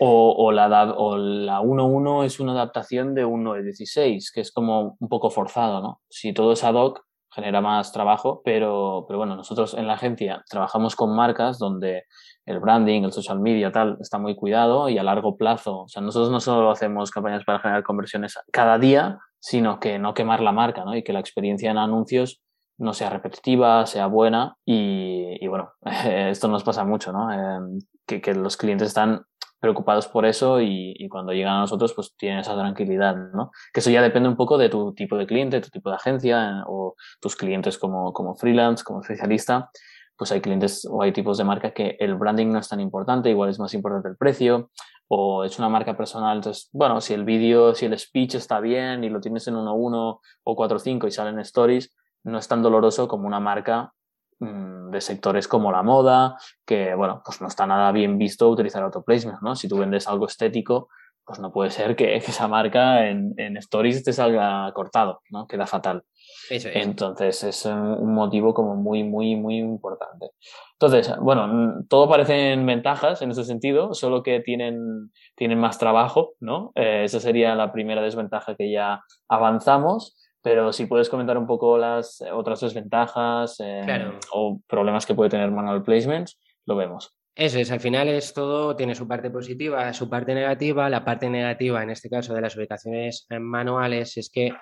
O, 0.00 0.52
la, 0.52 0.92
o 0.92 1.16
la 1.16 1.60
1.1 1.60 2.24
es 2.24 2.38
una 2.38 2.52
adaptación 2.52 3.14
de 3.16 3.26
1.16, 3.26 4.30
que 4.32 4.42
es 4.42 4.52
como 4.52 4.96
un 5.00 5.08
poco 5.08 5.28
forzado, 5.30 5.80
¿no? 5.82 6.00
Si 6.08 6.32
todo 6.32 6.52
es 6.52 6.62
ad 6.62 6.74
hoc, 6.74 7.07
genera 7.30 7.60
más 7.60 7.92
trabajo, 7.92 8.40
pero, 8.44 9.04
pero 9.06 9.18
bueno, 9.18 9.36
nosotros 9.36 9.74
en 9.74 9.86
la 9.86 9.94
agencia 9.94 10.44
trabajamos 10.48 10.96
con 10.96 11.14
marcas 11.14 11.58
donde 11.58 12.04
el 12.46 12.60
branding, 12.60 13.02
el 13.02 13.12
social 13.12 13.40
media, 13.40 13.70
tal, 13.70 13.98
está 14.00 14.18
muy 14.18 14.34
cuidado 14.34 14.88
y 14.88 14.98
a 14.98 15.02
largo 15.02 15.36
plazo. 15.36 15.82
O 15.82 15.88
sea, 15.88 16.00
nosotros 16.02 16.30
no 16.30 16.40
solo 16.40 16.70
hacemos 16.70 17.10
campañas 17.10 17.44
para 17.44 17.60
generar 17.60 17.82
conversiones 17.82 18.38
cada 18.50 18.78
día, 18.78 19.18
sino 19.38 19.78
que 19.80 19.98
no 19.98 20.14
quemar 20.14 20.40
la 20.40 20.52
marca, 20.52 20.84
¿no? 20.84 20.96
Y 20.96 21.02
que 21.02 21.12
la 21.12 21.20
experiencia 21.20 21.70
en 21.70 21.78
anuncios 21.78 22.40
no 22.78 22.94
sea 22.94 23.10
repetitiva, 23.10 23.84
sea 23.86 24.06
buena 24.06 24.56
y, 24.64 25.46
bueno, 25.48 25.72
esto 26.04 26.48
nos 26.48 26.64
pasa 26.64 26.84
mucho, 26.84 27.12
¿no? 27.12 27.30
Em, 27.30 27.78
que, 28.06 28.20
que, 28.20 28.34
los 28.34 28.56
clientes 28.56 28.88
están 28.88 29.26
preocupados 29.60 30.06
por 30.08 30.24
eso 30.26 30.60
y, 30.60 31.08
cuando 31.10 31.32
llegan 31.32 31.54
a 31.54 31.60
nosotros 31.60 31.94
pues 31.94 32.14
tienen 32.16 32.40
esa 32.40 32.54
tranquilidad, 32.54 33.16
¿no? 33.16 33.50
Que 33.72 33.80
eso 33.80 33.90
ya 33.90 34.02
depende 34.02 34.28
un 34.28 34.36
poco 34.36 34.58
de 34.58 34.68
tu 34.68 34.92
tipo 34.94 35.16
de 35.16 35.26
cliente, 35.26 35.60
tu 35.60 35.70
tipo 35.70 35.90
de 35.90 35.96
agencia 35.96 36.64
o 36.66 36.94
tus 37.20 37.34
clientes 37.34 37.78
como, 37.78 38.12
como 38.12 38.36
freelance, 38.36 38.84
como 38.84 39.00
especialista, 39.00 39.70
pues 40.16 40.32
hay 40.32 40.40
clientes 40.40 40.86
o 40.90 41.02
hay 41.02 41.12
tipos 41.12 41.38
de 41.38 41.44
marca 41.44 41.72
que 41.72 41.96
el 42.00 42.16
branding 42.16 42.48
no 42.48 42.58
es 42.58 42.68
tan 42.68 42.80
importante, 42.80 43.30
igual 43.30 43.50
es 43.50 43.58
más 43.58 43.72
importante 43.74 44.08
el 44.08 44.16
precio, 44.16 44.70
o 45.08 45.44
es 45.44 45.58
una 45.58 45.68
marca 45.68 45.96
personal, 45.96 46.36
entonces, 46.36 46.68
bueno, 46.72 47.00
si 47.00 47.14
el 47.14 47.24
vídeo, 47.24 47.74
si 47.74 47.86
el 47.86 47.98
speech 47.98 48.34
está 48.34 48.60
bien 48.60 49.04
y 49.04 49.08
lo 49.08 49.20
tienes 49.20 49.48
en 49.48 49.54
1.1 49.54 50.20
o 50.44 50.56
4.5 50.56 51.08
y 51.08 51.10
salen 51.10 51.38
stories, 51.38 51.94
no 52.24 52.38
es 52.38 52.46
tan 52.46 52.62
doloroso 52.62 53.08
como 53.08 53.26
una 53.26 53.40
marca 53.40 53.94
de 54.40 55.00
sectores 55.00 55.48
como 55.48 55.72
la 55.72 55.82
moda, 55.82 56.36
que, 56.64 56.94
bueno, 56.94 57.22
pues 57.24 57.40
no 57.40 57.48
está 57.48 57.66
nada 57.66 57.90
bien 57.92 58.18
visto 58.18 58.48
utilizar 58.48 58.82
autoplacement, 58.82 59.40
¿no? 59.42 59.56
Si 59.56 59.68
tú 59.68 59.78
vendes 59.78 60.06
algo 60.06 60.26
estético, 60.26 60.88
pues 61.28 61.40
no 61.40 61.52
puede 61.52 61.70
ser 61.70 61.94
que, 61.94 62.16
esa 62.16 62.48
marca 62.48 63.06
en, 63.06 63.56
stories 63.58 64.02
te 64.02 64.12
salga 64.12 64.72
cortado, 64.72 65.20
¿no? 65.30 65.46
Queda 65.46 65.66
fatal. 65.66 66.02
Entonces 66.50 67.44
es 67.44 67.66
un 67.66 68.14
motivo 68.14 68.54
como 68.54 68.76
muy, 68.76 69.04
muy, 69.04 69.36
muy 69.36 69.58
importante. 69.58 70.30
Entonces, 70.72 71.14
bueno, 71.20 71.82
todo 71.88 72.08
parecen 72.08 72.64
ventajas 72.64 73.20
en 73.20 73.30
ese 73.30 73.44
sentido, 73.44 73.92
solo 73.92 74.22
que 74.22 74.40
tienen, 74.40 75.12
tienen 75.36 75.58
más 75.58 75.78
trabajo, 75.78 76.32
¿no? 76.40 76.72
Eh, 76.74 77.02
esa 77.04 77.20
sería 77.20 77.54
la 77.54 77.72
primera 77.72 78.00
desventaja 78.00 78.54
que 78.54 78.70
ya 78.70 79.02
avanzamos. 79.28 80.16
Pero 80.42 80.72
si 80.72 80.86
puedes 80.86 81.08
comentar 81.08 81.36
un 81.36 81.46
poco 81.46 81.76
las 81.78 82.22
otras 82.32 82.60
desventajas 82.60 83.56
eh, 83.60 84.10
o 84.32 84.60
problemas 84.66 85.04
que 85.04 85.14
puede 85.14 85.30
tener 85.30 85.50
manual 85.50 85.82
placements, 85.82 86.38
lo 86.64 86.76
vemos. 86.76 87.14
Eso 87.34 87.60
es, 87.60 87.70
al 87.70 87.80
final 87.80 88.08
es 88.08 88.34
todo, 88.34 88.74
tiene 88.74 88.96
su 88.96 89.06
parte 89.06 89.30
positiva, 89.30 89.92
su 89.92 90.08
parte 90.10 90.34
negativa. 90.34 90.90
La 90.90 91.04
parte 91.04 91.30
negativa, 91.30 91.82
en 91.82 91.90
este 91.90 92.10
caso 92.10 92.34
de 92.34 92.40
las 92.40 92.56
ubicaciones 92.56 93.26
eh, 93.30 93.38
manuales, 93.38 94.16
es 94.16 94.28
que 94.28 94.52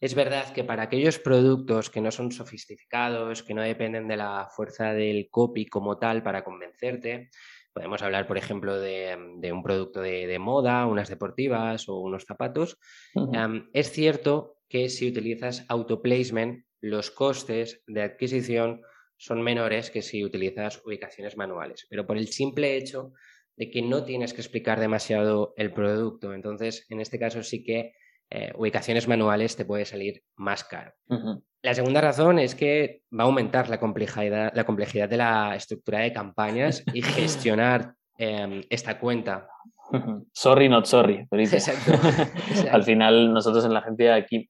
es 0.00 0.14
verdad 0.14 0.52
que 0.52 0.64
para 0.64 0.84
aquellos 0.84 1.18
productos 1.18 1.88
que 1.88 2.00
no 2.00 2.10
son 2.10 2.32
sofisticados, 2.32 3.42
que 3.42 3.54
no 3.54 3.62
dependen 3.62 4.08
de 4.08 4.16
la 4.16 4.48
fuerza 4.50 4.92
del 4.92 5.28
copy 5.30 5.66
como 5.66 5.98
tal 5.98 6.22
para 6.22 6.42
convencerte, 6.42 7.30
podemos 7.72 8.02
hablar, 8.02 8.26
por 8.26 8.36
ejemplo, 8.36 8.78
de, 8.80 9.16
un 9.52 9.62
producto 9.62 10.00
de, 10.00 10.38
moda, 10.38 10.86
unas 10.86 11.08
deportivas 11.08 11.88
o 11.88 12.00
unos 12.00 12.24
zapatos, 12.24 12.78
es 13.72 13.92
cierto 13.92 14.56
que 14.72 14.88
si 14.88 15.06
utilizas 15.06 15.66
autoplacement, 15.68 16.64
los 16.80 17.10
costes 17.10 17.82
de 17.86 18.00
adquisición 18.00 18.80
son 19.18 19.42
menores 19.42 19.90
que 19.90 20.00
si 20.00 20.24
utilizas 20.24 20.80
ubicaciones 20.86 21.36
manuales, 21.36 21.86
pero 21.90 22.06
por 22.06 22.16
el 22.16 22.28
simple 22.28 22.78
hecho 22.78 23.12
de 23.54 23.70
que 23.70 23.82
no 23.82 24.02
tienes 24.02 24.32
que 24.32 24.40
explicar 24.40 24.80
demasiado 24.80 25.52
el 25.58 25.74
producto. 25.74 26.32
Entonces, 26.32 26.86
en 26.88 27.02
este 27.02 27.18
caso 27.18 27.42
sí 27.42 27.62
que 27.62 27.92
eh, 28.30 28.50
ubicaciones 28.56 29.06
manuales 29.08 29.56
te 29.56 29.66
puede 29.66 29.84
salir 29.84 30.22
más 30.36 30.64
caro. 30.64 30.94
La 31.60 31.74
segunda 31.74 32.00
razón 32.00 32.38
es 32.38 32.54
que 32.54 33.02
va 33.12 33.24
a 33.24 33.26
aumentar 33.26 33.68
la 33.68 33.78
complejidad, 33.78 34.52
la 34.54 34.64
complejidad 34.64 35.06
de 35.06 35.18
la 35.18 35.54
estructura 35.54 35.98
de 35.98 36.14
campañas 36.14 36.82
y 36.94 37.02
gestionar 37.02 37.94
em, 38.16 38.62
esta 38.70 38.98
cuenta. 38.98 39.48
Sorry, 40.32 40.70
not 40.70 40.86
sorry. 40.86 41.28
Exacto. 41.30 41.92
Al 42.72 42.82
final, 42.84 43.34
nosotros 43.34 43.66
en 43.66 43.74
la 43.74 43.80
agencia 43.80 44.14
aquí 44.14 44.48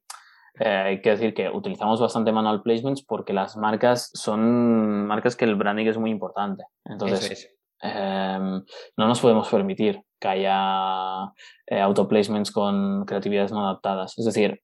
eh, 0.59 0.69
hay 0.69 1.01
que 1.01 1.11
decir 1.11 1.35
que 1.35 1.49
utilizamos 1.49 2.01
bastante 2.01 2.33
manual 2.33 2.62
placements 2.62 3.03
porque 3.03 3.33
las 3.33 3.57
marcas 3.57 4.11
son 4.12 5.07
marcas 5.07 5.37
que 5.37 5.45
el 5.45 5.57
branding 5.57 5.87
es 5.87 5.99
muy 5.99 6.11
importante. 6.11 6.65
Entonces, 6.85 7.51
em, 7.81 8.62
no 8.97 9.09
nos 9.09 9.21
podemos 9.21 9.49
permitir 9.49 10.03
que 10.21 10.29
haya 10.29 11.33
eh, 11.67 11.81
auto 11.81 12.07
placements 12.07 12.53
con 12.53 13.05
creatividades 13.07 13.53
no 13.53 13.65
adaptadas. 13.65 14.19
Es 14.19 14.25
decir, 14.25 14.61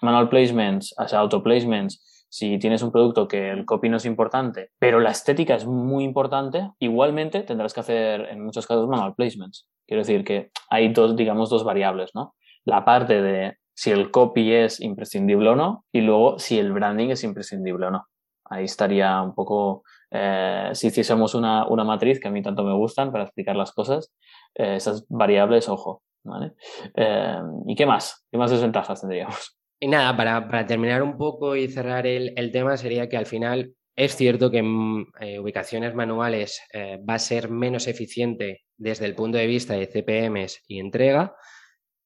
manual 0.00 0.28
placements, 0.28 0.94
o 0.98 1.06
sea, 1.06 1.20
auto 1.20 1.42
placements, 1.42 2.26
si 2.28 2.58
tienes 2.58 2.82
un 2.82 2.90
producto 2.90 3.28
que 3.28 3.50
el 3.50 3.66
copy 3.66 3.90
no 3.90 3.98
es 3.98 4.06
importante, 4.06 4.70
pero 4.78 4.98
la 5.00 5.10
estética 5.10 5.54
es 5.54 5.66
muy 5.66 6.02
importante, 6.02 6.70
igualmente 6.78 7.42
tendrás 7.42 7.74
que 7.74 7.80
hacer 7.80 8.28
en 8.30 8.42
muchos 8.42 8.66
casos 8.66 8.88
manual 8.88 9.14
placements. 9.14 9.68
Quiero 9.86 10.00
decir 10.00 10.24
que 10.24 10.50
hay 10.70 10.92
dos, 10.92 11.14
digamos, 11.14 11.50
dos 11.50 11.62
variables, 11.62 12.12
¿no? 12.14 12.34
La 12.64 12.86
parte 12.86 13.20
de 13.20 13.58
si 13.74 13.90
el 13.90 14.10
copy 14.10 14.52
es 14.52 14.80
imprescindible 14.80 15.50
o 15.50 15.56
no, 15.56 15.84
y 15.92 16.00
luego 16.00 16.38
si 16.38 16.58
el 16.58 16.72
branding 16.72 17.08
es 17.08 17.24
imprescindible 17.24 17.86
o 17.86 17.90
no. 17.90 18.06
Ahí 18.44 18.64
estaría 18.64 19.20
un 19.22 19.34
poco, 19.34 19.82
eh, 20.10 20.70
si 20.74 20.88
hiciésemos 20.88 21.34
una, 21.34 21.66
una, 21.68 21.84
matriz 21.84 22.20
que 22.20 22.28
a 22.28 22.30
mí 22.30 22.42
tanto 22.42 22.64
me 22.64 22.74
gustan 22.74 23.10
para 23.10 23.24
explicar 23.24 23.56
las 23.56 23.72
cosas, 23.72 24.12
eh, 24.54 24.76
esas 24.76 25.06
variables, 25.08 25.68
ojo. 25.68 26.02
¿vale? 26.24 26.52
Eh, 26.94 27.38
¿Y 27.66 27.74
qué 27.74 27.86
más? 27.86 28.26
¿Qué 28.30 28.38
más 28.38 28.50
desventajas 28.50 29.00
tendríamos? 29.00 29.56
Y 29.80 29.88
nada, 29.88 30.16
para, 30.16 30.46
para 30.48 30.66
terminar 30.66 31.02
un 31.02 31.16
poco 31.16 31.56
y 31.56 31.66
cerrar 31.68 32.06
el, 32.06 32.34
el, 32.36 32.52
tema, 32.52 32.76
sería 32.76 33.08
que 33.08 33.16
al 33.16 33.26
final 33.26 33.74
es 33.96 34.14
cierto 34.14 34.50
que 34.50 34.58
en 34.58 35.06
ubicaciones 35.40 35.94
manuales 35.94 36.60
va 37.08 37.14
a 37.14 37.18
ser 37.18 37.50
menos 37.50 37.88
eficiente 37.88 38.62
desde 38.76 39.06
el 39.06 39.14
punto 39.14 39.38
de 39.38 39.46
vista 39.46 39.74
de 39.74 39.88
CPMs 39.88 40.62
y 40.68 40.78
entrega, 40.78 41.34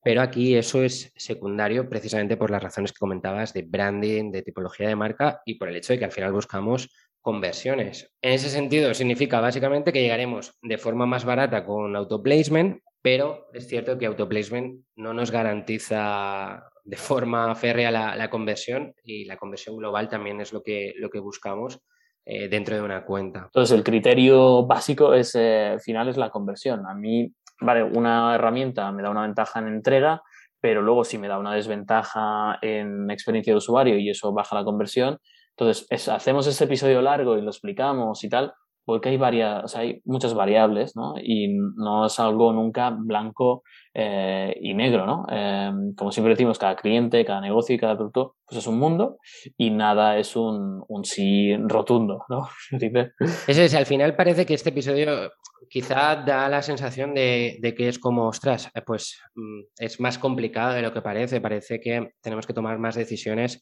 pero 0.07 0.23
aquí 0.23 0.55
eso 0.55 0.85
es 0.85 1.13
secundario 1.17 1.89
precisamente 1.89 2.37
por 2.37 2.53
las 2.53 2.63
razones 2.63 2.93
que 2.93 3.01
comentabas 3.01 3.53
de 3.53 3.63
branding, 3.63 4.31
de 4.31 4.43
tipología 4.43 4.87
de 4.87 4.95
marca 4.95 5.43
y 5.45 5.55
por 5.55 5.69
el 5.69 5.75
hecho 5.75 5.93
de 5.93 5.99
que 5.99 6.05
al 6.05 6.13
final 6.13 6.33
buscamos 6.33 6.89
conversiones. 7.21 8.09
En 8.23 8.35
ese 8.35 8.49
sentido, 8.49 8.95
significa 8.95 9.41
básicamente 9.41 9.93
que 9.93 10.03
llegaremos 10.03 10.55
de 10.63 10.79
forma 10.79 11.07
más 11.07 11.25
barata 11.25 11.65
con 11.65 11.97
autoplacement, 11.97 12.79
pero 13.03 13.49
es 13.53 13.67
cierto 13.67 13.99
que 13.99 14.07
autoplacement 14.07 14.81
no 14.95 15.13
nos 15.13 15.33
garantiza 15.33 16.63
de 16.85 16.97
forma 16.97 17.53
férrea 17.57 17.91
la, 17.91 18.31
conversión 18.31 18.95
y 19.03 19.25
la 19.25 19.37
conversión 19.37 19.77
global 19.77 20.09
también 20.09 20.41
es 20.41 20.53
lo 20.53 20.63
que, 20.63 20.95
lo 20.99 21.11
que 21.11 21.19
buscamos 21.19 21.81
eh, 22.25 22.47
dentro 22.47 22.77
de 22.77 22.83
una 22.83 23.05
cuenta. 23.05 23.47
Entonces, 23.47 23.77
el 23.77 23.83
criterio 23.83 24.67
básico 24.67 25.15
es, 25.15 25.35
eh, 25.35 25.79
final 25.81 26.09
es 26.09 26.17
la 26.17 26.31
conversión. 26.31 26.87
A 26.87 26.95
mí 26.95 27.29
vale, 27.61 27.83
una 27.83 28.35
herramienta 28.35 28.91
me 28.93 29.03
da 29.03 29.11
una 29.11 29.23
ventaja 29.23 29.61
en 29.61 29.69
entrega, 29.69 30.23
pero 30.61 30.83
luego 30.83 31.05
si 31.05 31.19
me 31.19 31.29
da 31.29 31.39
una 31.39 31.55
desventaja 31.55 32.59
en 32.63 33.11
experiencia 33.11 33.53
de 33.53 33.59
usuario 33.59 33.99
y 33.99 34.11
eso 34.11 34.33
baja 34.33 34.57
la 34.57 34.65
conversión, 34.65 35.19
entonces 35.51 36.09
hacemos 36.09 36.47
ese 36.47 36.65
episodio 36.65 37.01
largo 37.01 37.39
y 37.39 37.43
lo 37.43 37.51
explicamos 37.51 38.23
y 38.25 38.29
tal, 38.29 38.53
porque 38.87 39.09
hay, 39.09 39.17
varias, 39.17 39.75
hay 39.75 40.01
muchas 40.05 40.33
variables, 40.33 40.95
¿no? 40.95 41.15
Y 41.21 41.49
no 41.49 42.07
es 42.07 42.21
algo 42.21 42.53
nunca 42.53 42.91
blanco 42.91 43.65
eh, 43.93 44.57
y 44.61 44.75
negro, 44.75 45.05
¿no? 45.05 45.27
Eh, 45.29 45.73
como 45.97 46.13
siempre 46.13 46.35
decimos, 46.35 46.57
cada 46.57 46.77
cliente, 46.77 47.25
cada 47.25 47.41
negocio 47.41 47.75
y 47.75 47.79
cada 47.79 47.97
producto, 47.97 48.37
pues 48.47 48.61
es 48.61 48.67
un 48.69 48.79
mundo 48.79 49.19
y 49.57 49.71
nada 49.71 50.17
es 50.19 50.37
un, 50.37 50.85
un 50.87 51.05
sí 51.05 51.57
rotundo, 51.57 52.25
¿no? 52.29 52.49
Eso 53.49 53.63
es, 53.63 53.75
al 53.75 53.87
final 53.87 54.15
parece 54.15 54.47
que 54.47 54.55
este 54.55 54.71
episodio 54.71 55.33
quizá 55.69 56.15
da 56.25 56.49
la 56.49 56.63
sensación 56.63 57.13
de, 57.13 57.59
de 57.61 57.75
que 57.75 57.89
es 57.89 57.99
como, 57.99 58.29
ostras, 58.29 58.71
eh, 58.73 58.83
pues 58.87 59.21
mm, 59.35 59.63
es 59.79 59.99
más 59.99 60.17
complicado 60.17 60.75
de 60.75 60.83
lo 60.83 60.93
que 60.93 61.03
parece, 61.03 61.41
parece 61.41 61.81
que 61.81 62.13
tenemos 62.23 62.47
que 62.47 62.55
tomar 62.55 62.79
más 62.79 62.95
decisiones 62.95 63.61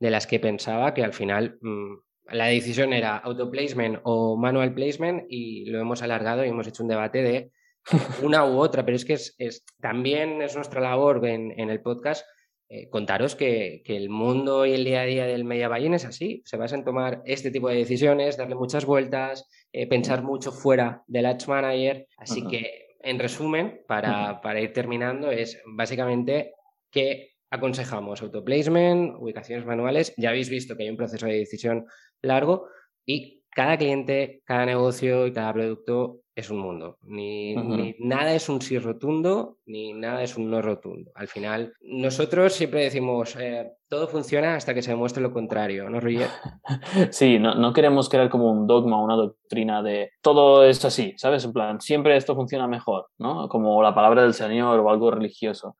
de 0.00 0.10
las 0.10 0.26
que 0.26 0.40
pensaba, 0.40 0.94
que 0.94 1.04
al 1.04 1.12
final 1.12 1.58
mm, 1.60 1.94
la 2.30 2.46
decisión 2.46 2.92
era 2.92 3.18
autoplacement 3.18 4.00
o 4.04 4.36
manual 4.36 4.74
placement 4.74 5.24
y 5.28 5.66
lo 5.66 5.80
hemos 5.80 6.02
alargado 6.02 6.44
y 6.44 6.48
hemos 6.48 6.66
hecho 6.66 6.82
un 6.82 6.88
debate 6.88 7.22
de 7.22 7.50
una 8.22 8.44
u 8.44 8.58
otra, 8.58 8.84
pero 8.84 8.96
es 8.96 9.04
que 9.04 9.14
es, 9.14 9.64
también 9.80 10.40
es 10.40 10.56
nuestra 10.56 10.80
labor 10.80 11.24
en, 11.26 11.52
el 11.58 11.82
podcast 11.82 12.26
eh, 12.70 12.88
contaros 12.88 13.36
que, 13.36 13.82
el 13.84 14.08
mundo 14.08 14.64
y 14.64 14.72
el 14.72 14.84
día 14.84 15.02
a 15.02 15.04
día 15.04 15.26
del 15.26 15.44
media 15.44 15.68
buying 15.68 15.94
es 15.94 16.06
así, 16.06 16.42
se 16.46 16.56
basa 16.56 16.76
en 16.76 16.84
tomar 16.84 17.22
este 17.26 17.50
tipo 17.50 17.68
de 17.68 17.76
decisiones, 17.76 18.38
darle 18.38 18.54
muchas 18.54 18.86
vueltas, 18.86 19.48
eh, 19.72 19.86
pensar 19.86 20.22
mucho 20.22 20.50
fuera 20.50 21.02
del 21.06 21.26
Ads 21.26 21.48
Manager, 21.48 22.06
así 22.16 22.46
que 22.46 22.96
en 23.00 23.18
resumen, 23.18 23.82
para, 23.86 24.40
para 24.40 24.62
ir 24.62 24.72
terminando, 24.72 25.30
es 25.30 25.60
básicamente 25.66 26.54
que 26.90 27.34
aconsejamos 27.50 28.22
autoplacement, 28.22 29.14
ubicaciones 29.18 29.64
manuales. 29.64 30.14
Ya 30.16 30.30
habéis 30.30 30.48
visto 30.48 30.76
que 30.76 30.84
hay 30.84 30.90
un 30.90 30.96
proceso 30.96 31.26
de 31.26 31.34
decisión 31.34 31.86
largo 32.24 32.66
y 33.06 33.42
cada 33.50 33.76
cliente, 33.76 34.42
cada 34.44 34.66
negocio 34.66 35.26
y 35.26 35.32
cada 35.32 35.52
producto 35.52 36.20
es 36.34 36.50
un 36.50 36.58
mundo. 36.58 36.98
Ni, 37.02 37.54
nada 38.00 38.34
es 38.34 38.48
un 38.48 38.60
sí 38.60 38.78
rotundo, 38.78 39.58
ni 39.66 39.92
nada 39.92 40.22
es 40.22 40.36
un 40.36 40.50
no 40.50 40.60
rotundo. 40.60 41.12
Al 41.14 41.28
final, 41.28 41.72
nosotros 41.82 42.52
siempre 42.52 42.82
decimos, 42.82 43.36
eh, 43.38 43.70
todo 43.88 44.08
funciona 44.08 44.56
hasta 44.56 44.74
que 44.74 44.82
se 44.82 44.90
demuestre 44.90 45.22
lo 45.22 45.32
contrario, 45.32 45.88
¿no, 45.88 46.00
Roger? 46.00 46.28
Sí, 47.12 47.38
no, 47.38 47.54
no, 47.54 47.72
queremos 47.72 48.08
crear 48.08 48.28
como 48.28 48.50
un 48.50 48.66
dogma, 48.66 49.00
una 49.00 49.14
doctrina 49.14 49.82
de 49.82 50.10
todo 50.20 50.64
es 50.64 50.84
así, 50.84 51.14
¿sabes? 51.16 51.44
En 51.44 51.52
plan, 51.52 51.80
siempre 51.80 52.16
esto 52.16 52.34
funciona 52.34 52.66
mejor, 52.66 53.06
¿no? 53.18 53.48
Como 53.48 53.80
la 53.82 53.94
palabra 53.94 54.22
del 54.22 54.34
Señor 54.34 54.80
o 54.80 54.90
algo 54.90 55.12
religioso. 55.12 55.76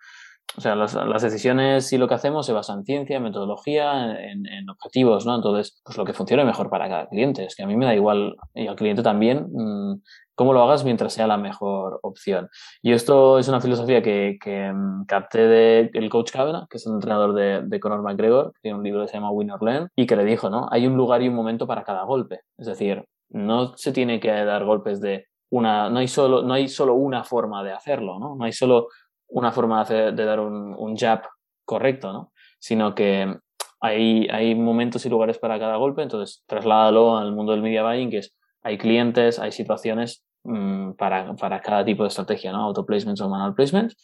O 0.56 0.60
sea, 0.60 0.76
las, 0.76 0.94
las, 0.94 1.22
decisiones 1.22 1.92
y 1.92 1.98
lo 1.98 2.06
que 2.06 2.14
hacemos 2.14 2.46
se 2.46 2.52
basan 2.52 2.78
en 2.78 2.84
ciencia, 2.84 3.16
en 3.16 3.24
metodología, 3.24 4.20
en, 4.20 4.46
en, 4.46 4.70
objetivos, 4.70 5.26
¿no? 5.26 5.34
Entonces, 5.34 5.80
pues 5.84 5.98
lo 5.98 6.04
que 6.04 6.12
funcione 6.12 6.44
mejor 6.44 6.70
para 6.70 6.88
cada 6.88 7.08
cliente. 7.08 7.44
Es 7.44 7.56
que 7.56 7.64
a 7.64 7.66
mí 7.66 7.76
me 7.76 7.86
da 7.86 7.94
igual, 7.94 8.36
y 8.54 8.68
al 8.68 8.76
cliente 8.76 9.02
también, 9.02 9.48
mmm, 9.52 10.00
cómo 10.34 10.52
lo 10.52 10.62
hagas 10.62 10.84
mientras 10.84 11.12
sea 11.12 11.26
la 11.26 11.36
mejor 11.36 11.98
opción. 12.02 12.48
Y 12.82 12.92
esto 12.92 13.38
es 13.38 13.48
una 13.48 13.60
filosofía 13.60 14.02
que, 14.02 14.36
que 14.40 14.72
mm, 14.72 15.06
capté 15.06 15.46
del 15.46 15.90
el 15.92 16.08
coach 16.08 16.30
Kavanagh, 16.30 16.68
que 16.68 16.76
es 16.76 16.86
un 16.86 16.94
entrenador 16.94 17.34
de, 17.34 17.62
de 17.62 17.80
Conor 17.80 18.02
McGregor, 18.02 18.52
que 18.52 18.60
tiene 18.62 18.78
un 18.78 18.84
libro 18.84 19.02
que 19.02 19.08
se 19.08 19.14
llama 19.14 19.30
Win 19.30 19.50
or 19.50 19.62
Learn, 19.62 19.88
y 19.96 20.06
que 20.06 20.16
le 20.16 20.24
dijo, 20.24 20.50
¿no? 20.50 20.68
Hay 20.70 20.86
un 20.86 20.96
lugar 20.96 21.22
y 21.22 21.28
un 21.28 21.34
momento 21.34 21.66
para 21.66 21.84
cada 21.84 22.04
golpe. 22.04 22.40
Es 22.58 22.66
decir, 22.66 23.04
no 23.30 23.76
se 23.76 23.92
tiene 23.92 24.20
que 24.20 24.30
dar 24.30 24.64
golpes 24.64 25.00
de 25.00 25.26
una, 25.50 25.88
no 25.88 26.00
hay 26.00 26.08
solo, 26.08 26.42
no 26.42 26.54
hay 26.54 26.68
solo 26.68 26.94
una 26.94 27.22
forma 27.22 27.62
de 27.62 27.72
hacerlo, 27.72 28.18
¿no? 28.18 28.34
No 28.36 28.44
hay 28.44 28.52
solo 28.52 28.88
una 29.34 29.50
forma 29.50 29.84
de, 29.84 30.12
de 30.12 30.24
dar 30.24 30.40
un, 30.40 30.96
jab 30.96 31.22
correcto, 31.64 32.12
¿no? 32.12 32.32
Sino 32.58 32.94
que 32.94 33.36
hay, 33.80 34.54
momentos 34.54 35.04
y 35.04 35.08
lugares 35.10 35.38
para 35.38 35.58
cada 35.58 35.76
golpe, 35.76 36.02
entonces 36.02 36.44
trasládalo 36.46 37.18
al 37.18 37.32
mundo 37.32 37.52
del 37.52 37.60
media 37.60 37.82
buying, 37.82 38.10
que 38.10 38.18
es, 38.18 38.36
hay 38.62 38.78
clientes, 38.78 39.38
hay 39.38 39.52
situaciones 39.52 40.24
mmm, 40.44 40.92
para, 40.92 41.60
cada 41.60 41.84
tipo 41.84 42.04
de 42.04 42.08
estrategia, 42.08 42.52
¿no? 42.52 42.62
Auto 42.62 42.86
placements 42.86 43.20
o 43.20 43.28
manual 43.28 43.54
placements. 43.54 43.96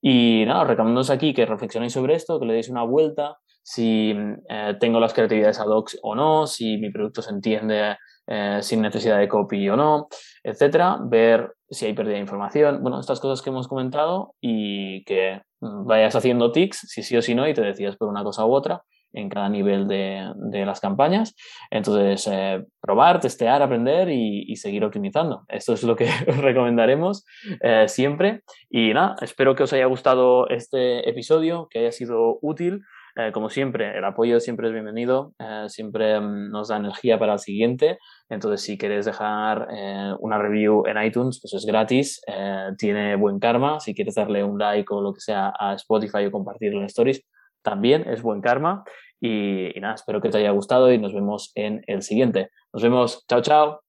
Y 0.00 0.44
nada, 0.46 0.64
recomendamos 0.64 1.10
aquí 1.10 1.34
que 1.34 1.46
reflexionéis 1.46 1.92
sobre 1.92 2.14
esto, 2.14 2.38
que 2.38 2.46
le 2.46 2.54
deis 2.54 2.68
una 2.68 2.84
vuelta, 2.84 3.38
si 3.62 4.14
eh, 4.48 4.76
tengo 4.78 5.00
las 5.00 5.12
creatividades 5.12 5.58
ad 5.58 5.66
hoc 5.66 5.90
o 6.02 6.14
no, 6.14 6.46
si 6.46 6.76
mi 6.78 6.90
producto 6.90 7.22
se 7.22 7.30
entiende 7.30 7.96
eh, 8.28 8.58
sin 8.62 8.80
necesidad 8.82 9.18
de 9.18 9.28
copy 9.28 9.68
o 9.68 9.76
no, 9.76 10.06
etcétera, 10.44 10.98
ver 11.00 11.55
si 11.70 11.86
hay 11.86 11.94
pérdida 11.94 12.14
de 12.14 12.20
información, 12.20 12.82
bueno, 12.82 13.00
estas 13.00 13.20
cosas 13.20 13.42
que 13.42 13.50
hemos 13.50 13.68
comentado 13.68 14.34
y 14.40 15.04
que 15.04 15.42
vayas 15.60 16.14
haciendo 16.14 16.52
tics, 16.52 16.78
si 16.88 17.02
sí 17.02 17.16
o 17.16 17.22
si 17.22 17.34
no, 17.34 17.48
y 17.48 17.54
te 17.54 17.62
decidas 17.62 17.96
por 17.96 18.08
una 18.08 18.22
cosa 18.22 18.44
u 18.44 18.52
otra 18.52 18.82
en 19.12 19.28
cada 19.28 19.48
nivel 19.48 19.88
de, 19.88 20.30
de 20.36 20.66
las 20.66 20.80
campañas. 20.80 21.34
Entonces, 21.70 22.28
eh, 22.30 22.62
probar, 22.80 23.18
testear, 23.18 23.62
aprender 23.62 24.10
y, 24.10 24.54
seguir 24.56 24.84
optimizando. 24.84 25.44
Esto 25.48 25.74
es 25.74 25.82
lo 25.82 25.96
que 25.96 26.08
os 26.28 26.38
recomendaremos 26.38 27.24
eh, 27.62 27.88
siempre. 27.88 28.42
Y 28.70 28.92
nada, 28.94 29.16
espero 29.20 29.54
que 29.54 29.64
os 29.64 29.72
haya 29.72 29.86
gustado 29.86 30.48
este 30.48 31.08
episodio, 31.08 31.68
que 31.70 31.80
haya 31.80 31.92
sido 31.92 32.38
útil. 32.42 32.82
Eh, 33.18 33.32
como 33.32 33.48
siempre, 33.48 33.96
el 33.96 34.04
apoyo 34.04 34.40
siempre 34.40 34.66
es 34.66 34.74
bienvenido, 34.74 35.32
eh, 35.38 35.64
siempre 35.68 36.20
mm, 36.20 36.50
nos 36.50 36.68
da 36.68 36.76
energía 36.76 37.18
para 37.18 37.32
el 37.32 37.38
siguiente. 37.38 37.98
Entonces, 38.28 38.60
si 38.60 38.76
quieres 38.76 39.06
dejar 39.06 39.68
eh, 39.72 40.12
una 40.20 40.38
review 40.38 40.84
en 40.86 41.02
iTunes, 41.02 41.40
pues 41.40 41.54
es 41.54 41.64
gratis, 41.64 42.20
tiene 42.76 43.16
buen 43.16 43.38
karma. 43.38 43.80
Si 43.80 43.94
quieres 43.94 44.16
darle 44.16 44.44
un 44.44 44.58
like 44.58 44.92
o 44.92 45.00
lo 45.00 45.14
que 45.14 45.20
sea 45.20 45.52
a 45.58 45.74
Spotify 45.74 46.26
o 46.26 46.30
compartirlo 46.30 46.80
en 46.80 46.86
Stories, 46.86 47.22
también 47.62 48.06
es 48.06 48.20
buen 48.20 48.42
karma. 48.42 48.84
Y, 49.18 49.76
y 49.76 49.80
nada, 49.80 49.94
espero 49.94 50.20
que 50.20 50.28
te 50.28 50.38
haya 50.38 50.50
gustado 50.50 50.92
y 50.92 50.98
nos 50.98 51.14
vemos 51.14 51.52
en 51.54 51.82
el 51.86 52.02
siguiente. 52.02 52.50
Nos 52.72 52.82
vemos. 52.82 53.24
Chao, 53.28 53.40
chao. 53.40 53.80